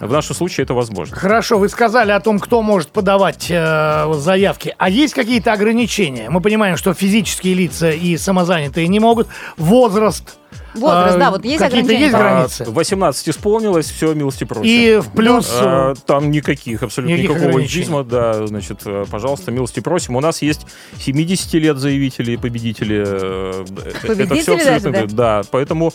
В 0.00 0.10
нашем 0.10 0.34
случае 0.34 0.64
это 0.64 0.74
возможно. 0.74 1.16
Хорошо, 1.16 1.58
вы 1.58 1.68
сказали 1.68 2.10
о 2.10 2.18
том, 2.18 2.40
кто 2.40 2.60
может 2.60 2.88
подавать 2.88 3.46
э, 3.50 4.12
заявки. 4.14 4.74
А 4.76 4.90
есть 4.90 5.14
какие-то 5.14 5.52
ограничения? 5.52 6.28
Мы 6.28 6.40
понимаем, 6.40 6.76
что 6.76 6.92
физические 7.22 7.54
лица 7.54 7.90
и 7.90 8.16
самозанятые 8.16 8.88
не 8.88 9.00
могут. 9.00 9.28
Возраст. 9.56 10.38
Возраст, 10.74 11.16
э, 11.16 11.18
да, 11.18 11.30
вот 11.30 11.44
есть 11.44 11.58
какие-то 11.58 11.84
ограничения? 11.86 12.04
есть 12.04 12.14
А, 12.14 12.18
границы? 12.18 12.64
А, 12.66 12.70
18 12.70 13.28
исполнилось, 13.28 13.90
все, 13.90 14.14
милости 14.14 14.44
просим. 14.44 14.64
И 14.64 15.00
в 15.00 15.10
плюс... 15.10 15.48
А, 15.52 15.92
э, 15.92 15.94
там 16.06 16.30
никаких, 16.30 16.82
абсолютно 16.82 17.14
никаких 17.14 17.36
никакого 17.36 17.60
эйджизма, 17.60 18.04
да, 18.04 18.46
значит, 18.46 18.80
э, 18.84 19.04
пожалуйста, 19.10 19.50
милости 19.50 19.80
просим. 19.80 20.16
У 20.16 20.20
нас 20.20 20.42
есть 20.42 20.66
70 20.98 21.54
лет 21.54 21.78
заявители, 21.78 22.36
победители. 22.36 23.04
э, 23.06 23.64
Это 24.02 24.06
Победители 24.06 24.40
все 24.40 24.54
абсолютно, 24.54 24.92
даже, 24.92 25.06
да, 25.14 25.42
поэтому 25.50 25.92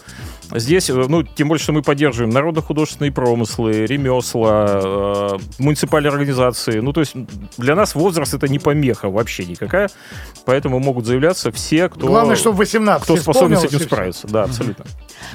здесь, 0.53 0.89
э, 0.89 0.93
ну, 0.93 1.23
тем 1.23 1.47
более, 1.47 1.61
что 1.61 1.73
мы 1.73 1.81
поддерживаем 1.81 2.31
народно-художественные 2.31 3.11
промыслы, 3.11 3.85
ремесла, 3.85 4.81
э, 4.83 5.37
муниципальные 5.59 6.11
организации. 6.11 6.79
Ну, 6.79 6.93
то 6.93 6.99
есть 6.99 7.13
для 7.57 7.75
нас 7.75 7.95
возраст 7.95 8.33
это 8.33 8.47
не 8.47 8.59
помеха 8.59 9.09
вообще 9.09 9.45
никакая, 9.45 9.89
поэтому 10.45 10.79
могут 10.79 11.05
заявляться 11.05 11.51
все, 11.51 11.89
кто... 11.89 12.07
Главное, 12.07 12.35
чтобы 12.35 12.57
18 12.57 13.03
кто 13.03 13.17
способен 13.17 13.57
с 13.57 13.63
этим 13.63 13.79
и 13.79 13.81
справиться. 13.83 14.27
Да, 14.27 14.43
абсолютно. 14.43 14.66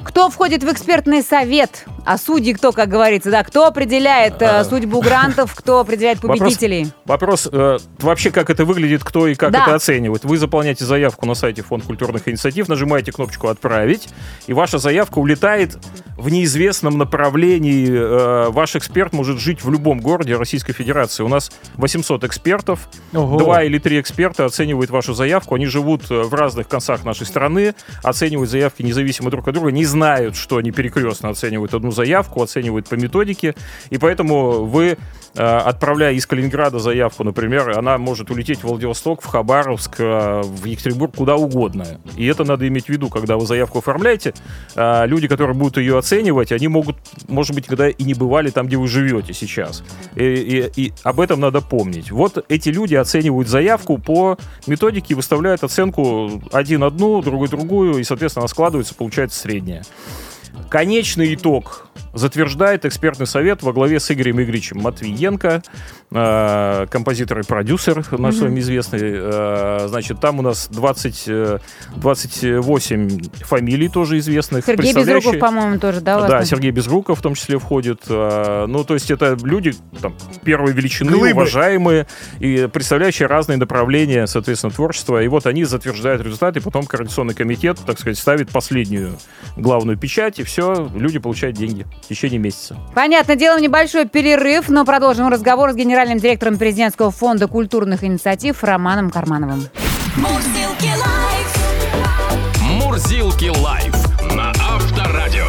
Кто 0.05 0.31
входит 0.31 0.63
в 0.63 0.73
экспертный 0.73 1.23
совет? 1.23 1.85
А 2.05 2.19
судьи 2.19 2.53
кто, 2.55 2.73
как 2.73 2.89
говорится, 2.89 3.31
да? 3.31 3.45
Кто 3.45 3.67
определяет 3.67 4.41
э, 4.41 4.65
судьбу 4.65 5.01
грантов, 5.01 5.55
кто 5.55 5.79
определяет 5.81 6.19
Вопрос- 6.23 6.39
победителей? 6.39 6.89
Вопрос 7.05 7.49
э, 7.51 7.79
вообще, 7.99 8.31
как 8.31 8.51
это 8.51 8.65
выглядит, 8.65 9.05
кто 9.05 9.27
и 9.29 9.35
как 9.35 9.53
Да. 9.53 9.63
это 9.63 9.75
оценивает. 9.77 10.25
Вы 10.25 10.39
заполняете 10.39 10.85
заявку 10.85 11.27
на 11.27 11.35
сайте 11.35 11.63
Фонд 11.63 11.85
культурных 11.85 12.27
инициатив, 12.29 12.69
нажимаете 12.69 13.13
кнопочку 13.13 13.49
«Отправить», 13.49 14.09
и 14.47 14.53
ваша 14.53 14.79
заявка 14.79 15.19
улетает 15.19 15.79
в 16.19 16.29
неизвестном 16.29 16.99
направлении. 16.99 17.89
Э, 17.91 18.51
ваш 18.51 18.75
эксперт 18.77 19.13
может 19.13 19.39
жить 19.39 19.63
в 19.65 19.71
любом 19.71 20.01
городе 20.01 20.37
Российской 20.37 20.73
Федерации. 20.73 21.23
У 21.23 21.29
нас 21.29 21.53
800 21.77 22.25
экспертов, 22.25 22.89
Ого. 23.15 23.39
два 23.39 23.63
или 23.63 23.79
три 23.79 24.01
эксперта 24.01 24.45
оценивают 24.45 24.91
вашу 24.91 25.15
заявку. 25.15 25.55
Они 25.55 25.67
живут 25.67 26.11
э, 26.11 26.23
в 26.23 26.35
разных 26.35 26.69
концах 26.69 27.05
нашей 27.05 27.27
страны, 27.27 27.75
оценивают 28.03 28.51
заявки 28.51 28.83
независимо 28.83 29.22
друг 29.31 29.47
от 29.49 29.55
друга, 29.55 29.71
не 29.71 29.85
знают, 29.85 30.37
что 30.37 30.57
они 30.57 30.71
перекрестно 30.71 31.29
оценивают 31.31 31.75
одну 31.75 31.91
заявку, 31.91 32.43
оценивают 32.43 32.89
по 32.89 32.95
методике, 32.95 33.55
и 33.91 33.99
поэтому 33.99 34.65
вы, 34.65 34.97
э, 35.35 35.43
отправляя 35.43 36.13
из 36.13 36.27
Калининграда 36.27 36.79
заявку, 36.79 37.25
например, 37.25 37.79
она 37.79 37.99
может 37.99 38.31
улететь 38.31 38.61
в 38.61 38.65
Владивосток, 38.65 39.23
в 39.23 39.27
Хабаровск, 39.27 39.97
э, 39.99 40.43
в 40.43 40.65
Екатеринбург, 40.65 41.15
куда 41.17 41.37
угодно. 41.37 41.87
И 42.17 42.27
это 42.27 42.45
надо 42.45 42.67
иметь 42.69 42.87
в 42.87 42.89
виду, 42.89 43.09
когда 43.09 43.37
вы 43.37 43.47
заявку 43.47 43.79
оформляете. 43.79 44.35
Э, 44.75 45.07
Люди, 45.07 45.29
которые 45.29 45.55
будут 45.57 45.77
ее 45.77 45.99
оценивать, 45.99 46.53
они 46.53 46.69
могут, 46.69 46.97
может 47.29 47.55
быть, 47.55 47.67
когда 47.67 47.89
и 47.89 48.03
не 48.05 48.15
бывали 48.15 48.51
там, 48.51 48.67
где 48.67 48.77
вы 48.77 48.89
живете 48.89 49.33
сейчас. 49.33 49.83
И, 50.17 50.25
и- 50.25 50.83
и 50.87 50.93
об 51.03 51.21
этом 51.21 51.41
надо 51.41 51.61
помнить. 51.61 52.11
Вот 52.11 52.45
эти 52.49 52.69
люди 52.71 52.95
оценивают 52.95 53.49
заявку 53.49 53.99
по 53.99 54.39
методике 54.67 55.15
выставляют 55.15 55.65
оценку 55.65 56.43
один 56.53 56.83
одну, 56.85 57.21
другой 57.23 57.49
другую, 57.49 57.99
и, 57.99 58.05
соответственно, 58.05 58.43
она 58.43 58.49
складывается, 58.49 58.95
получается 58.95 59.12
средняя. 59.33 59.83
Конечный 60.69 61.35
итог 61.35 61.89
затверждает 62.15 62.85
экспертный 62.85 63.27
совет 63.27 63.63
во 63.63 63.73
главе 63.73 64.01
с 64.01 64.11
Игорем 64.11 64.41
Игоревичем 64.41 64.81
Матвиенко, 64.81 65.63
э, 66.15 66.87
композитор 66.91 67.41
и 67.41 67.43
продюсер 67.43 68.05
наш 68.19 68.37
с 68.37 68.41
вами 68.41 68.61
известный. 68.61 69.01
Э, 69.03 69.87
значит, 69.89 70.21
там 70.21 70.39
у 70.39 70.43
нас 70.43 70.69
20, 70.69 71.25
э, 71.29 71.59
28 71.97 73.45
фамилий 73.45 73.89
тоже 73.89 74.19
известных. 74.19 74.65
Сергей 74.67 74.93
Безруков, 74.93 75.39
по-моему, 75.39 75.79
тоже, 75.79 76.01
да? 76.01 76.21
да, 76.21 76.29
там? 76.29 76.45
Сергей 76.45 76.71
Безруков 76.71 77.19
в 77.19 77.23
том 77.23 77.35
числе 77.35 77.59
входит. 77.59 78.03
А, 78.09 78.67
Ну, 78.67 78.85
то 78.85 78.95
есть 78.95 79.11
это 79.11 79.37
люди 79.43 79.75
там, 80.01 80.15
первой 80.45 80.73
величины, 80.73 81.13
Глыбы. 81.13 81.33
уважаемые, 81.33 82.07
и 82.39 82.69
представляющие 82.73 83.27
разные 83.27 83.59
направления, 83.59 84.27
соответственно, 84.27 84.73
творчества. 84.73 85.23
И 85.23 85.29
вот 85.29 85.47
они 85.47 85.65
затверждают 85.65 86.23
результаты, 86.23 86.61
и 86.61 86.63
потом 86.63 86.87
Координационный 86.87 87.35
комитет, 87.35 87.79
так 87.87 87.99
сказать, 87.99 88.19
ставит 88.19 88.51
последнюю 88.51 89.19
главную 89.57 89.99
печать, 89.99 90.39
и 90.39 90.43
все, 90.43 90.91
люди 90.95 91.19
получают 91.19 91.57
деньги 91.57 91.87
в 92.03 92.09
течение 92.09 92.39
месяца. 92.39 92.77
Понятно, 92.95 93.37
делаем 93.37 93.63
небольшой 93.63 94.07
перерыв, 94.09 94.69
но 94.69 94.85
продолжим 94.85 95.29
разговор 95.29 95.73
с 95.73 95.75
генеральным 95.75 96.02
директором 96.07 96.59
президентского 96.59 97.11
фонда 97.11 97.47
культурных 97.49 98.05
инициатив 98.05 98.63
Романом 98.65 99.11
Кармановым. 99.11 99.69
Мурзилки 100.17 100.91
лайф. 100.99 102.83
Мурзилки 102.83 103.51
лайф 103.61 103.95
на 104.35 104.51
Авторадио. 104.51 105.47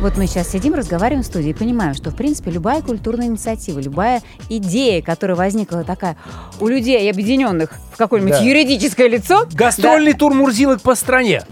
Вот 0.00 0.18
мы 0.18 0.26
сейчас 0.26 0.50
сидим, 0.50 0.74
разговариваем 0.74 1.22
в 1.22 1.26
студии 1.26 1.48
и 1.50 1.54
понимаем, 1.54 1.94
что, 1.94 2.10
в 2.10 2.16
принципе, 2.16 2.50
любая 2.50 2.82
культурная 2.82 3.26
инициатива, 3.28 3.80
любая 3.80 4.20
идея, 4.50 5.00
которая 5.00 5.36
возникла 5.36 5.84
такая 5.84 6.16
у 6.60 6.68
людей, 6.68 7.10
объединенных 7.10 7.70
в 7.92 7.96
какое-нибудь 7.96 8.32
Да. 8.34 8.44
юридическое 8.44 9.08
лицо, 9.08 9.46
Гастрольный 9.52 10.12
тур 10.12 10.34
Мурзилок 10.34 10.82
по 10.82 10.94
стране. 10.94 11.42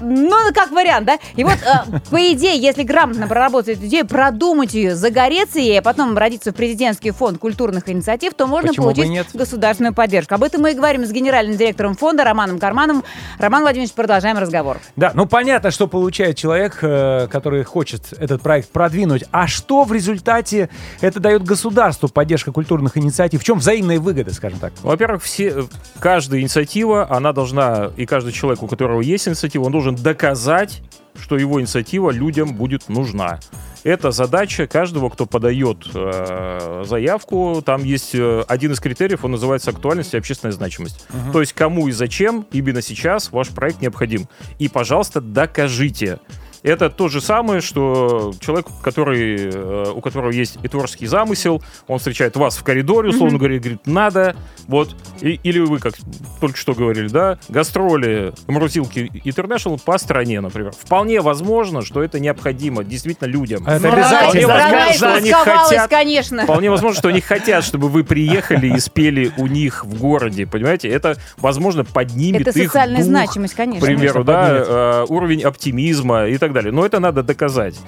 Ну, 0.00 0.36
как 0.54 0.70
вариант, 0.70 1.06
да? 1.06 1.18
И 1.36 1.44
вот, 1.44 1.58
э, 1.62 1.98
по 2.10 2.32
идее, 2.32 2.58
если 2.58 2.82
грамотно 2.82 3.26
проработать 3.26 3.76
эту 3.76 3.86
идею, 3.86 4.06
продумать 4.06 4.74
ее, 4.74 4.96
загореться 4.96 5.58
ей, 5.58 5.78
а 5.78 5.82
потом 5.82 6.16
родиться 6.16 6.52
в 6.52 6.54
президентский 6.54 7.10
фонд 7.10 7.38
культурных 7.38 7.88
инициатив, 7.88 8.34
то 8.34 8.46
можно 8.46 8.68
Почему 8.68 8.86
получить 8.86 9.08
нет? 9.08 9.26
государственную 9.32 9.94
поддержку. 9.94 10.34
Об 10.34 10.44
этом 10.44 10.62
мы 10.62 10.72
и 10.72 10.74
говорим 10.74 11.04
с 11.04 11.10
генеральным 11.10 11.56
директором 11.56 11.94
фонда 11.94 12.24
Романом 12.24 12.58
Карманом. 12.58 13.04
Роман 13.38 13.62
Владимирович, 13.62 13.92
продолжаем 13.92 14.38
разговор. 14.38 14.78
Да, 14.96 15.12
ну 15.14 15.26
понятно, 15.26 15.70
что 15.70 15.86
получает 15.86 16.36
человек, 16.36 16.78
э, 16.82 17.28
который 17.30 17.62
хочет 17.62 18.12
этот 18.18 18.42
проект 18.42 18.70
продвинуть. 18.70 19.24
А 19.30 19.46
что 19.46 19.84
в 19.84 19.92
результате 19.92 20.68
это 21.00 21.20
дает 21.20 21.44
государству, 21.44 22.08
поддержка 22.08 22.52
культурных 22.52 22.96
инициатив? 22.96 23.40
В 23.40 23.44
чем 23.44 23.58
взаимные 23.58 23.98
выгоды, 23.98 24.32
скажем 24.32 24.58
так? 24.58 24.72
Во-первых, 24.82 25.22
все, 25.22 25.66
каждая 25.98 26.40
инициатива, 26.40 27.06
она 27.10 27.32
должна, 27.32 27.90
и 27.96 28.06
каждый 28.06 28.32
человек, 28.32 28.62
у 28.62 28.66
которого 28.66 29.00
есть 29.00 29.28
инициатива, 29.28 29.64
он 29.64 29.72
должен 29.72 29.81
доказать, 29.90 30.82
что 31.20 31.36
его 31.36 31.60
инициатива 31.60 32.10
людям 32.10 32.54
будет 32.54 32.88
нужна. 32.88 33.40
Это 33.84 34.12
задача 34.12 34.68
каждого, 34.68 35.08
кто 35.08 35.26
подает 35.26 35.88
э, 35.92 36.84
заявку. 36.86 37.62
Там 37.64 37.82
есть 37.82 38.14
э, 38.14 38.44
один 38.46 38.72
из 38.72 38.80
критериев, 38.80 39.24
он 39.24 39.32
называется 39.32 39.70
актуальность 39.70 40.14
и 40.14 40.16
общественная 40.16 40.52
значимость. 40.52 41.04
То 41.32 41.40
есть 41.40 41.52
кому 41.52 41.88
и 41.88 41.92
зачем 41.92 42.46
именно 42.52 42.80
сейчас 42.80 43.32
ваш 43.32 43.48
проект 43.48 43.80
необходим. 43.80 44.28
И, 44.60 44.68
пожалуйста, 44.68 45.20
докажите. 45.20 46.20
Это 46.62 46.90
то 46.90 47.08
же 47.08 47.20
самое, 47.20 47.60
что 47.60 48.32
человек, 48.38 48.66
который, 48.82 49.50
э, 49.52 49.92
у 49.94 50.00
которого 50.00 50.30
есть 50.30 50.58
и 50.62 50.68
творческий 50.68 51.06
замысел, 51.06 51.60
он 51.88 51.98
встречает 51.98 52.36
вас 52.36 52.56
в 52.56 52.62
коридоре, 52.62 53.10
условно 53.10 53.36
говоря, 53.38 53.56
и 53.56 53.58
говорит, 53.58 53.86
надо, 53.86 54.36
вот, 54.68 54.94
и- 55.20 55.40
или 55.42 55.58
вы, 55.58 55.78
как 55.80 55.94
только 56.40 56.56
что 56.56 56.74
говорили, 56.74 57.08
да, 57.08 57.38
гастроли 57.48 58.32
Морозилки 58.46 59.10
Интернешнл 59.24 59.78
по 59.84 59.98
стране, 59.98 60.40
например. 60.40 60.72
Вполне 60.72 61.20
возможно, 61.20 61.82
что 61.82 62.02
это 62.02 62.20
необходимо 62.20 62.84
действительно 62.84 63.26
людям. 63.26 63.66
Это 63.66 63.92
обязательно. 63.92 64.46
Вполне 64.46 64.46
возможно, 64.46 64.92
что 64.94 65.14
они 65.14 65.32
хотят 65.32 65.90
конечно. 65.90 66.42
Вполне 66.44 66.70
возможно, 66.70 66.98
что 66.98 67.08
они 67.08 67.20
хотят, 67.20 67.64
чтобы 67.64 67.88
вы 67.88 68.04
приехали 68.04 68.68
и 68.76 68.78
спели 68.78 69.32
у 69.36 69.46
них 69.48 69.84
в 69.84 69.98
городе, 69.98 70.46
понимаете? 70.46 70.88
Это, 70.88 71.16
возможно, 71.38 71.84
поднимет 71.84 72.46
Это 72.46 72.58
их 72.58 72.66
социальная 72.66 72.98
дух, 72.98 73.06
значимость, 73.06 73.54
к 73.54 73.56
конечно. 73.56 73.84
примеру, 73.84 74.24
Конечно, 74.24 74.24
да, 74.24 75.02
э, 75.02 75.06
уровень 75.08 75.42
оптимизма 75.42 76.26
и 76.26 76.38
так 76.38 76.51
далее. 76.52 76.72
Но 76.72 76.84
это 76.86 77.00
надо 77.00 77.22
доказать. 77.22 77.78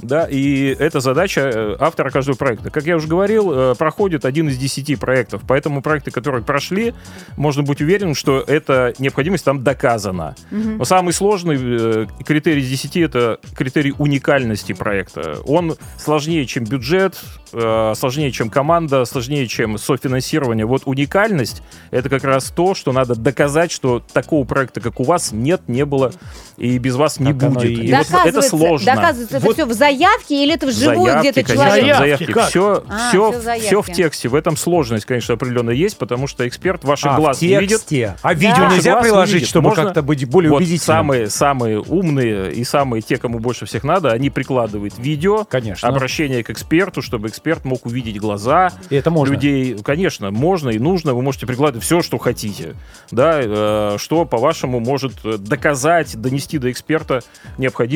Да, 0.00 0.26
и 0.28 0.74
это 0.78 0.98
задача 1.00 1.40
э, 1.42 1.76
автора 1.78 2.10
каждого 2.10 2.36
проекта. 2.36 2.70
Как 2.70 2.84
я 2.84 2.96
уже 2.96 3.06
говорил, 3.06 3.52
э, 3.52 3.74
проходит 3.76 4.24
один 4.24 4.48
из 4.48 4.58
десяти 4.58 4.96
проектов. 4.96 5.42
Поэтому 5.46 5.82
проекты, 5.82 6.10
которые 6.10 6.42
прошли, 6.42 6.94
можно 7.36 7.62
быть 7.62 7.80
уверенным, 7.80 8.14
что 8.16 8.40
эта 8.40 8.92
необходимость 8.98 9.44
там 9.44 9.62
доказана. 9.62 10.34
Но 10.50 10.84
самый 10.84 11.12
сложный 11.12 11.56
э, 11.60 12.06
критерий 12.26 12.60
из 12.60 12.68
десяти 12.68 13.00
это 13.00 13.38
критерий 13.56 13.94
уникальности 13.96 14.72
проекта. 14.72 15.38
Он 15.46 15.76
сложнее, 15.96 16.44
чем 16.46 16.64
бюджет, 16.64 17.16
сложнее, 17.52 18.32
чем 18.32 18.50
команда, 18.50 19.04
сложнее, 19.04 19.46
чем 19.46 19.78
софинансирование. 19.78 20.66
Вот 20.66 20.82
уникальность 20.86 21.62
это 21.92 22.08
как 22.08 22.24
раз 22.24 22.50
то, 22.50 22.74
что 22.74 22.90
надо 22.92 23.14
доказать, 23.14 23.70
что 23.70 24.02
такого 24.12 24.44
проекта, 24.44 24.80
как 24.80 24.98
у 24.98 25.04
вас, 25.04 25.30
нет, 25.30 25.62
не 25.68 25.84
было 25.84 26.12
и 26.56 26.78
без 26.78 26.96
вас 26.96 27.20
не 27.20 27.32
Так 27.32 27.52
будет. 27.52 27.70
и 27.70 27.74
И 27.74 27.86
есть. 27.86 28.10
вот 28.10 28.13
это 28.16 28.24
Доказывается, 28.32 28.50
сложно. 28.56 28.86
доказывается 28.94 29.36
это 29.36 29.46
Вот- 29.46 29.54
все 29.54 29.64
в 29.66 29.72
заявке 29.72 30.44
или 30.44 30.54
это 30.54 30.66
вживую 30.66 31.04
Заявки, 31.04 31.20
где-то 31.30 31.42
конечно, 31.46 31.54
человек? 31.54 31.82
Заявки, 31.96 32.00
заявки. 32.24 32.32
как? 32.32 32.48
Все, 32.48 32.84
А, 32.88 33.08
все, 33.08 33.30
всё 33.32 33.40
заявки. 33.40 33.66
все 33.66 33.82
в 33.82 33.86
тексте. 33.92 34.28
В 34.28 34.34
этом 34.34 34.56
сложность, 34.56 35.04
конечно, 35.04 35.34
определенно 35.34 35.70
есть, 35.70 35.98
потому 35.98 36.26
что 36.26 36.46
эксперт 36.48 36.84
ваши 36.84 37.08
А, 37.08 37.16
глаз 37.16 37.38
в 37.38 37.42
не 37.42 37.58
видит. 37.58 37.82
А 38.22 38.34
видео 38.34 38.68
Да. 38.68 38.74
нельзя 38.74 38.96
не 38.96 39.02
приложить, 39.02 39.34
видит. 39.34 39.48
чтобы 39.48 39.68
Можно- 39.68 39.84
как-то 39.84 40.02
быть 40.02 40.24
более 40.28 40.50
вот 40.50 40.58
убедительным? 40.58 40.80
самые, 40.98 41.30
самые 41.30 41.80
умные 41.80 42.52
и 42.52 42.64
самые 42.64 43.02
те, 43.02 43.16
кому 43.16 43.38
больше 43.38 43.66
всех 43.66 43.84
надо, 43.84 44.10
они 44.12 44.30
прикладывают 44.30 44.94
видео, 44.98 45.44
Конечно. 45.44 45.88
обращение 45.88 46.42
к 46.42 46.50
эксперту, 46.50 47.02
чтобы 47.02 47.28
эксперт 47.28 47.64
мог 47.64 47.86
увидеть 47.86 48.18
глаза 48.18 48.72
И 48.90 48.96
это 48.96 49.10
можно. 49.10 49.32
людей. 49.34 49.76
Конечно, 49.84 50.30
можно 50.30 50.70
и 50.70 50.78
нужно. 50.78 51.14
Вы 51.14 51.22
можете 51.22 51.46
прикладывать 51.46 51.84
все, 51.84 52.02
что 52.02 52.18
хотите. 52.18 52.74
Да, 53.10 53.40
э, 53.42 53.96
что, 53.98 54.24
по-вашему, 54.24 54.80
может 54.80 55.12
доказать, 55.48 56.16
донести 56.20 56.58
до 56.58 56.70
эксперта 56.70 57.22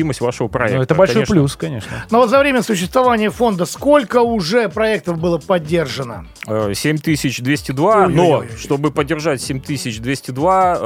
необходимость 0.09 0.21
вашего 0.21 0.47
проекта. 0.47 0.77
Ну, 0.77 0.83
это 0.83 0.95
большой 0.95 1.13
Конечно. 1.15 1.35
плюс, 1.35 1.55
конечно. 1.55 2.05
Но 2.11 2.19
вот 2.19 2.29
за 2.29 2.39
время 2.39 2.61
существования 2.61 3.29
фонда 3.29 3.65
сколько 3.65 4.21
уже 4.21 4.69
проектов 4.69 5.19
было 5.19 5.37
поддержано? 5.37 6.25
Э, 6.47 6.71
7202, 6.73 8.07
но 8.07 8.23
Ой-ой-ой. 8.23 8.57
чтобы 8.57 8.91
поддержать 8.91 9.41
7202, 9.41 10.77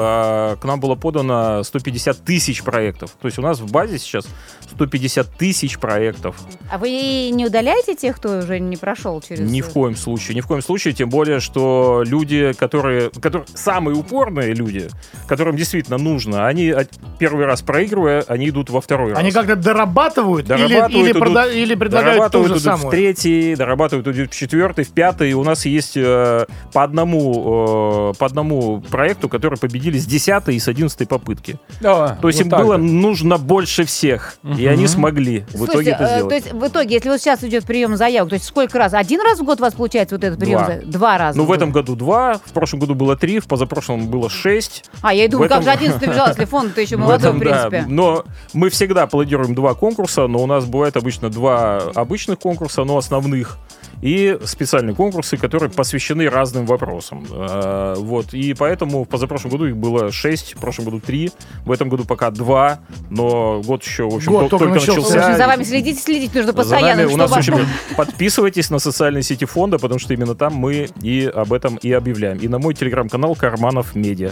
э, 0.54 0.56
к 0.62 0.66
нам 0.66 0.80
было 0.80 0.96
подано 0.96 1.64
150 1.64 2.24
тысяч 2.24 2.64
проектов. 2.64 3.12
То 3.22 3.28
есть 3.28 3.38
у 3.40 3.42
нас 3.42 3.60
в 3.60 3.72
базе 3.72 3.98
сейчас 3.98 4.26
150 4.72 5.28
тысяч 5.38 5.78
проектов. 5.80 6.36
А 6.72 6.78
вы 6.78 7.30
не 7.32 7.46
удаляете 7.46 7.96
тех, 7.96 8.16
кто 8.18 8.40
уже 8.40 8.60
не 8.60 8.78
прошел 8.78 9.22
через... 9.22 9.40
Ни 9.50 9.62
в 9.62 9.70
коем 9.70 9.96
случае, 9.96 10.36
ни 10.36 10.42
в 10.42 10.48
коем 10.48 10.62
случае, 10.62 10.94
тем 10.94 11.10
более, 11.10 11.40
что 11.40 12.04
люди, 12.06 12.54
которые, 12.54 13.10
которые 13.10 13.46
самые 13.54 13.96
упорные 13.96 14.54
люди, 14.54 14.90
которым 15.28 15.56
действительно 15.56 15.98
нужно, 15.98 16.48
они 16.48 16.70
от- 16.70 16.90
первый 17.20 17.46
раз 17.46 17.62
проигрывая, 17.62 18.24
они 18.28 18.50
идут 18.50 18.70
во 18.70 18.82
второй 18.82 19.13
раз. 19.14 19.20
Они 19.20 19.32
как-то 19.32 19.56
дорабатывают, 19.56 20.50
или- 20.50 20.58
Дорабатывают, 20.58 20.94
или, 21.08 21.12
идут- 21.12 21.22
прода- 21.24 21.54
или 21.54 21.76
предлагают 21.76 22.32
ту 22.32 22.46
же 22.48 22.60
самую? 22.60 22.88
в 22.88 22.92
третий, 22.92 23.56
дорабатывают, 23.56 24.08
идут 24.08 24.32
в 24.34 24.36
четвертый, 24.36 24.86
в 24.86 24.90
пятый. 24.90 25.34
У 25.34 25.44
нас 25.44 25.66
есть 25.66 25.94
э, 25.96 26.46
по 26.74 26.84
одному 26.84 28.12
э, 28.12 28.14
по 28.18 28.26
одному 28.26 28.82
проекту, 28.82 29.30
которые 29.30 29.58
победили 29.60 29.98
с 29.98 30.06
10 30.06 30.50
и 30.50 30.60
с 30.60 30.68
11 30.68 31.08
попытки. 31.08 31.58
Да, 31.82 32.18
То 32.22 32.28
есть 32.28 32.40
вот 32.44 32.46
им 32.46 32.50
было 32.66 32.74
вот. 32.74 32.78
нужно 32.82 33.38
больше 33.38 33.86
всех, 33.86 34.36
и 34.58 34.66
они 34.68 34.88
смогли 34.88 35.46
в 35.54 35.58
Слушайте, 35.58 35.74
итоге 35.74 35.92
это 35.92 36.04
э, 36.04 36.16
сделать. 36.16 36.30
то 36.30 36.36
есть 36.36 36.54
в 36.54 36.68
итоге, 36.68 36.96
если 36.96 37.10
вот 37.10 37.20
сейчас 37.22 37.44
идет 37.44 37.66
прием 37.66 37.96
заявок, 37.98 38.30
то 38.30 38.36
есть 38.36 38.46
сколько 38.46 38.78
раз? 38.78 38.94
Один 38.94 39.22
раз 39.22 39.40
в 39.40 39.44
год 39.44 39.60
у 39.60 39.64
вас 39.64 39.74
получается 39.74 40.16
вот 40.16 40.24
этот 40.24 40.40
прием? 40.40 40.60
Два. 40.64 40.76
Два 40.86 41.18
раза. 41.18 41.38
Ну, 41.38 41.44
в 41.44 41.48
год. 41.48 41.58
этом 41.58 41.72
году 41.72 41.96
два, 41.96 42.36
в 42.46 42.52
прошлом 42.54 42.80
году 42.80 42.96
было 42.96 43.16
три, 43.16 43.40
в 43.40 43.48
позапрошлом 43.48 44.08
было 44.08 44.30
шесть. 44.30 44.86
А, 45.02 45.14
я 45.14 45.26
и 45.26 45.28
думаю, 45.28 45.50
в 45.50 45.52
этом- 45.52 45.64
как 45.64 45.66
же 45.66 45.72
11 45.86 46.10
бежал, 46.10 46.28
если 46.30 46.46
фонд-то 46.46 46.82
еще 46.82 46.96
В 46.96 47.00
молодой, 47.00 47.32
в 47.32 47.36
этом, 47.36 47.40
да. 47.40 47.70
принципе. 47.70 47.86
Но 47.94 48.24
мы 48.54 48.70
всегда 48.70 49.03
планируем 49.08 49.56
два 49.56 49.74
конкурса, 49.74 50.28
но 50.28 50.40
у 50.40 50.46
нас 50.48 50.66
бывает 50.66 50.98
обычно 50.98 51.30
два 51.30 51.78
обычных 51.96 52.40
конкурса, 52.40 52.84
но 52.84 52.98
основных, 52.98 53.58
и 54.02 54.38
специальные 54.44 54.96
конкурсы, 54.96 55.38
которые 55.38 55.70
посвящены 55.70 56.30
разным 56.30 56.66
вопросам. 56.66 57.26
Э, 57.32 57.96
Вот. 57.98 58.34
И 58.34 58.54
поэтому 58.54 59.04
в 59.06 59.08
позапрошлом 59.08 59.52
году 59.52 59.66
их 59.66 59.78
было 59.78 60.12
шесть, 60.12 60.56
в 60.56 60.58
прошлом 60.60 60.86
году 60.86 61.00
три, 61.00 61.32
в 61.66 61.72
этом 61.72 61.88
году 61.90 62.04
пока 62.04 62.30
два, 62.32 62.80
но 63.10 63.62
год 63.62 63.84
еще, 63.84 64.10
в 64.10 64.16
общем, 64.16 64.32
Год 64.34 64.44
тол- 64.44 64.50
только 64.50 64.66
только, 64.66 64.74
начался. 64.80 65.00
В 65.02 65.04
начался. 65.10 65.26
общем, 65.28 65.38
за 65.38 65.48
вами 65.48 65.64
следите, 65.64 66.00
следить 66.02 66.34
нужно 66.36 66.52
За 66.52 66.58
постоянно. 66.58 67.04
нами 67.04 67.14
у 67.14 67.18
нас 67.18 67.32
ваш- 67.32 67.48
очень 67.50 67.66
подписывайтесь 67.96 68.70
на 68.70 68.80
социальные 68.80 69.24
сети 69.24 69.46
фонда, 69.46 69.78
потому 69.80 70.00
что 70.00 70.14
именно 70.14 70.36
там 70.36 70.54
мы 70.56 70.90
и 71.02 71.26
об 71.34 71.54
этом 71.54 71.78
и 71.78 71.92
объявляем. 71.94 72.38
И 72.40 72.48
на 72.50 72.60
мой 72.60 72.74
телеграм-канал 72.74 73.36
Карманов 73.36 73.96
Медиа. 73.96 74.32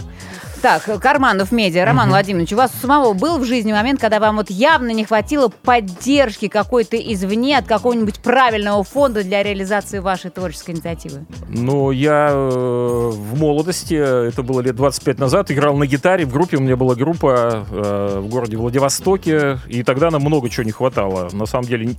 Так, 0.62 0.84
Карманов 1.00 1.50
Медиа, 1.50 1.84
Роман 1.84 2.10
Владимирович, 2.10 2.52
у 2.52 2.56
вас 2.56 2.70
у 2.72 2.86
самого 2.86 3.14
был 3.14 3.38
в 3.38 3.44
жизни 3.44 3.72
момент, 3.72 4.00
когда 4.00 4.20
вам 4.20 4.36
вот 4.36 4.48
явно 4.48 4.90
не 4.92 5.04
хватило 5.04 5.48
поддержки 5.48 6.46
какой-то 6.46 6.96
извне 6.96 7.58
от 7.58 7.66
какого-нибудь 7.66 8.20
правильного 8.20 8.84
фонда 8.84 9.24
для 9.24 9.42
реализации 9.42 9.98
вашей 9.98 10.30
творческой 10.30 10.76
инициативы? 10.76 11.26
Ну, 11.48 11.90
я 11.90 12.28
э, 12.30 13.10
в 13.12 13.36
молодости, 13.36 13.94
это 13.94 14.44
было 14.44 14.60
лет 14.60 14.76
25 14.76 15.18
назад, 15.18 15.50
играл 15.50 15.76
на 15.76 15.88
гитаре. 15.88 16.26
В 16.26 16.32
группе 16.32 16.58
у 16.58 16.60
меня 16.60 16.76
была 16.76 16.94
группа 16.94 17.66
э, 17.68 18.20
в 18.20 18.28
городе 18.28 18.56
Владивостоке, 18.56 19.58
и 19.66 19.82
тогда 19.82 20.12
нам 20.12 20.22
много 20.22 20.48
чего 20.48 20.62
не 20.62 20.70
хватало. 20.70 21.28
На 21.32 21.46
самом 21.46 21.66
деле, 21.66 21.96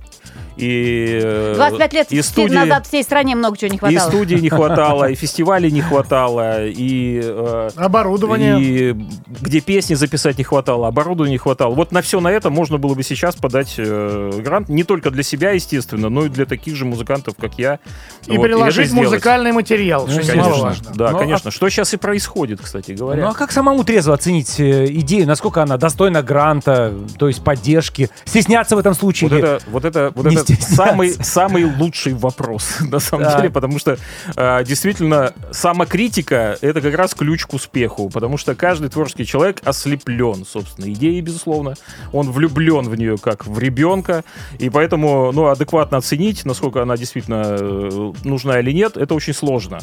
и... 0.56 1.20
э, 1.22 1.54
25 1.56 1.92
лет 1.92 2.12
и 2.12 2.22
студии, 2.22 2.54
назад 2.54 2.86
всей 2.86 3.02
стране 3.02 3.34
много 3.34 3.56
чего 3.56 3.70
не 3.70 3.76
и 3.76 3.78
хватало. 3.78 4.08
студии 4.08 4.36
не 4.36 4.48
хватало, 4.50 5.10
и 5.10 5.14
фестивалей 5.24 5.70
не 5.70 5.80
хватало, 5.80 6.66
и... 6.66 7.20
э, 7.22 7.70
Оборудование. 7.76 8.60
И 8.60 8.92
где 9.40 9.60
песни 9.60 9.94
записать 9.94 10.38
не 10.38 10.44
хватало, 10.44 10.88
оборудования 10.88 11.32
не 11.32 11.38
хватало. 11.38 11.74
Вот 11.74 11.92
на 11.92 12.02
все 12.02 12.20
на 12.20 12.28
это 12.28 12.50
можно 12.50 12.78
было 12.78 12.94
бы 12.94 13.02
сейчас 13.02 13.34
подать 13.36 13.74
э, 13.78 14.30
грант. 14.42 14.68
Не 14.68 14.84
только 14.84 15.10
для 15.10 15.22
себя, 15.22 15.50
естественно, 15.52 16.08
но 16.08 16.26
и 16.26 16.28
для 16.28 16.46
таких 16.46 16.76
же 16.76 16.84
музыкантов, 16.84 17.34
как 17.38 17.58
я. 17.58 17.78
И 18.26 18.36
Вот, 18.36 18.44
приложить 18.44 18.88
сделать. 18.88 19.06
музыкальный 19.10 19.52
материал, 19.52 20.06
что 20.06 20.16
конечно. 20.20 20.34
немаловажно. 20.34 20.92
Да, 20.94 21.10
Ну, 21.10 21.18
конечно. 21.18 21.50
Что 21.50 21.68
сейчас 21.68 21.92
и 21.94 21.96
происходит, 21.96 22.60
кстати 22.62 22.92
говоря. 22.92 23.24
Ну 23.24 23.28
а 23.30 23.34
как 23.34 23.52
самому 23.52 23.84
трезво 23.84 24.14
оценить 24.14 24.58
э, 24.60 24.86
идею, 24.86 25.26
насколько 25.26 25.62
она 25.62 25.76
достойна 25.76 26.22
гранта, 26.22 26.94
то 27.18 27.28
есть 27.28 27.42
поддержки? 27.42 28.10
Стесняться 28.24 28.76
в 28.76 28.78
этом 28.78 28.94
случае? 28.94 29.30
вот, 29.30 29.38
это, 29.38 29.60
вот, 29.68 29.84
это, 29.84 30.12
вот 30.14 30.26
это. 30.26 30.43
самый, 30.60 31.12
самый 31.12 31.64
лучший 31.64 32.14
вопрос, 32.14 32.76
на 32.80 32.98
самом 32.98 33.24
Так. 33.24 33.36
деле, 33.36 33.50
потому 33.50 33.78
что 33.78 33.98
э, 34.36 34.64
действительно 34.64 35.32
самокритика— 35.50 36.58
это 36.60 36.80
как 36.80 36.94
раз 36.94 37.14
ключ 37.14 37.46
к 37.46 37.54
успеху, 37.54 38.10
потому 38.10 38.36
что 38.36 38.54
каждый 38.54 38.88
творческий 38.88 39.26
человек 39.26 39.60
ослеплен, 39.64 40.44
собственно, 40.44 40.92
идеей, 40.92 41.20
безусловно. 41.20 41.74
Он 42.12 42.30
влюблен 42.30 42.88
в 42.88 42.96
нее 42.96 43.16
как 43.18 43.46
в 43.46 43.58
ребенка, 43.58 44.24
и 44.58 44.70
поэтому, 44.70 45.32
ну, 45.32 45.46
адекватно 45.46 45.98
оценить, 45.98 46.44
насколько 46.44 46.82
она 46.82 46.96
действительно 46.96 47.42
э, 47.46 48.12
нужна 48.24 48.60
или 48.60 48.72
нет, 48.72 48.96
это 48.96 49.14
очень 49.14 49.34
сложно. 49.34 49.80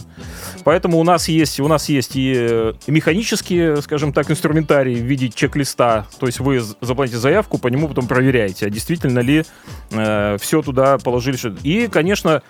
Поэтому 0.63 0.99
у 0.99 1.03
нас 1.03 1.27
есть, 1.27 1.59
у 1.59 1.67
нас 1.67 1.89
есть 1.89 2.15
и 2.15 2.33
э, 2.35 2.73
механические, 2.87 3.81
скажем 3.81 4.13
так, 4.13 4.29
инструментарии 4.31 4.95
в 4.95 5.03
виде 5.05 5.29
чек-листа. 5.29 6.07
То 6.19 6.25
есть 6.27 6.39
вы 6.39 6.61
заплатите 6.81 7.17
заявку, 7.17 7.57
по 7.57 7.67
нему 7.67 7.87
потом 7.87 8.07
проверяете, 8.07 8.65
а 8.65 8.69
действительно 8.69 9.19
ли 9.19 9.43
все 9.89 10.50
туда 10.61 10.97
положили. 10.97 11.31
И, 11.63 11.87
конечно, 11.87 12.41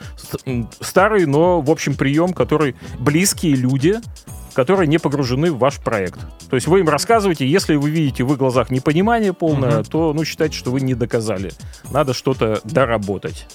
старый, 0.80 1.26
но, 1.28 1.62
в 1.62 1.70
общем, 1.70 1.96
прием, 1.96 2.34
который 2.34 2.76
близкие 2.98 3.56
люди, 3.56 4.00
которые 4.54 4.88
не 4.88 4.98
погружены 4.98 5.52
в 5.52 5.60
ваш 5.60 5.80
проект. 5.80 6.20
То 6.50 6.56
есть 6.56 6.68
вы 6.68 6.80
им 6.80 6.90
рассказываете, 6.90 7.48
если 7.48 7.76
вы 7.76 7.90
видите 7.90 8.24
в 8.24 8.32
их 8.34 8.38
глазах 8.40 8.72
непонимание 8.72 9.34
полное, 9.34 9.84
то, 9.84 10.14
ну, 10.14 10.26
считайте, 10.26 10.58
что 10.58 10.72
вы 10.72 10.82
не 10.82 10.94
доказали. 10.94 11.52
Надо 11.92 12.14
что-то 12.14 12.60
доработать. 12.64 13.48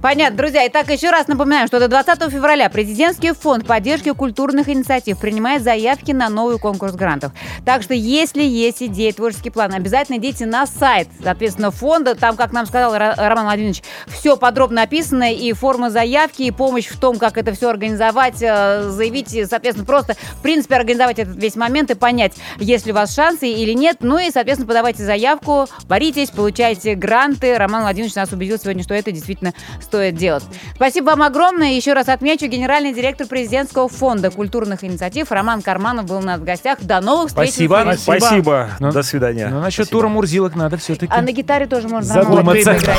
Понятно, 0.00 0.36
друзья. 0.36 0.64
Итак, 0.68 0.88
еще 0.90 1.10
раз 1.10 1.26
напоминаем, 1.26 1.66
что 1.66 1.80
до 1.80 1.88
20 1.88 2.30
февраля 2.30 2.70
президентский 2.70 3.32
фонд 3.32 3.66
поддержки 3.66 4.12
культурных 4.12 4.68
инициатив 4.68 5.18
принимает 5.18 5.64
заявки 5.64 6.12
на 6.12 6.28
новый 6.28 6.60
конкурс 6.60 6.94
грантов. 6.94 7.32
Так 7.64 7.82
что, 7.82 7.94
если 7.94 8.44
есть 8.44 8.80
идеи, 8.80 9.10
творческий 9.10 9.50
план, 9.50 9.74
обязательно 9.74 10.18
идите 10.18 10.46
на 10.46 10.66
сайт, 10.66 11.08
соответственно, 11.20 11.72
фонда. 11.72 12.14
Там, 12.14 12.36
как 12.36 12.52
нам 12.52 12.66
сказал 12.66 12.96
Роман 12.96 13.46
Владимирович, 13.46 13.82
все 14.06 14.36
подробно 14.36 14.82
описано, 14.82 15.32
и 15.34 15.52
форма 15.52 15.90
заявки, 15.90 16.42
и 16.42 16.52
помощь 16.52 16.86
в 16.86 17.00
том, 17.00 17.18
как 17.18 17.36
это 17.36 17.52
все 17.52 17.68
организовать, 17.68 18.40
э, 18.40 18.88
заявить, 18.90 19.30
соответственно, 19.50 19.84
просто, 19.84 20.14
в 20.14 20.42
принципе, 20.42 20.76
организовать 20.76 21.18
этот 21.18 21.36
весь 21.36 21.56
момент 21.56 21.90
и 21.90 21.94
понять, 21.94 22.34
есть 22.58 22.86
ли 22.86 22.92
у 22.92 22.94
вас 22.94 23.12
шансы 23.12 23.48
или 23.48 23.72
нет. 23.72 23.96
Ну 24.00 24.18
и, 24.18 24.30
соответственно, 24.30 24.68
подавайте 24.68 25.02
заявку, 25.02 25.66
боритесь, 25.88 26.30
получайте 26.30 26.94
гранты. 26.94 27.58
Роман 27.58 27.82
Владимирович 27.82 28.14
нас 28.14 28.30
убедил 28.30 28.58
сегодня, 28.58 28.84
что 28.84 28.94
это 28.94 29.10
действительно 29.10 29.54
стоит 29.88 30.16
делать. 30.16 30.44
Спасибо 30.74 31.06
вам 31.06 31.22
огромное. 31.22 31.72
Еще 31.72 31.94
раз 31.94 32.08
отмечу, 32.08 32.46
генеральный 32.46 32.92
директор 32.92 33.26
президентского 33.26 33.88
фонда 33.88 34.30
культурных 34.30 34.84
инициатив 34.84 35.32
Роман 35.32 35.62
Карманов 35.62 36.04
был 36.06 36.18
у 36.18 36.22
нас 36.22 36.38
в 36.38 36.44
гостях. 36.44 36.78
До 36.82 37.00
новых 37.00 37.28
встреч. 37.28 37.50
Спасибо. 37.50 37.94
Спасибо. 37.96 38.18
Спасибо. 38.18 38.68
Ну, 38.80 38.92
До 38.92 39.02
свидания. 39.02 39.48
Ну, 39.48 39.60
насчет 39.60 39.86
Спасибо. 39.86 40.00
тура 40.00 40.08
Мурзилок 40.08 40.54
надо 40.54 40.76
все-таки. 40.76 41.12
А 41.14 41.22
на 41.22 41.32
гитаре 41.32 41.66
тоже 41.66 41.88
можно 41.88 42.14
Задуматься. 42.14 42.72
поиграть. 42.74 42.98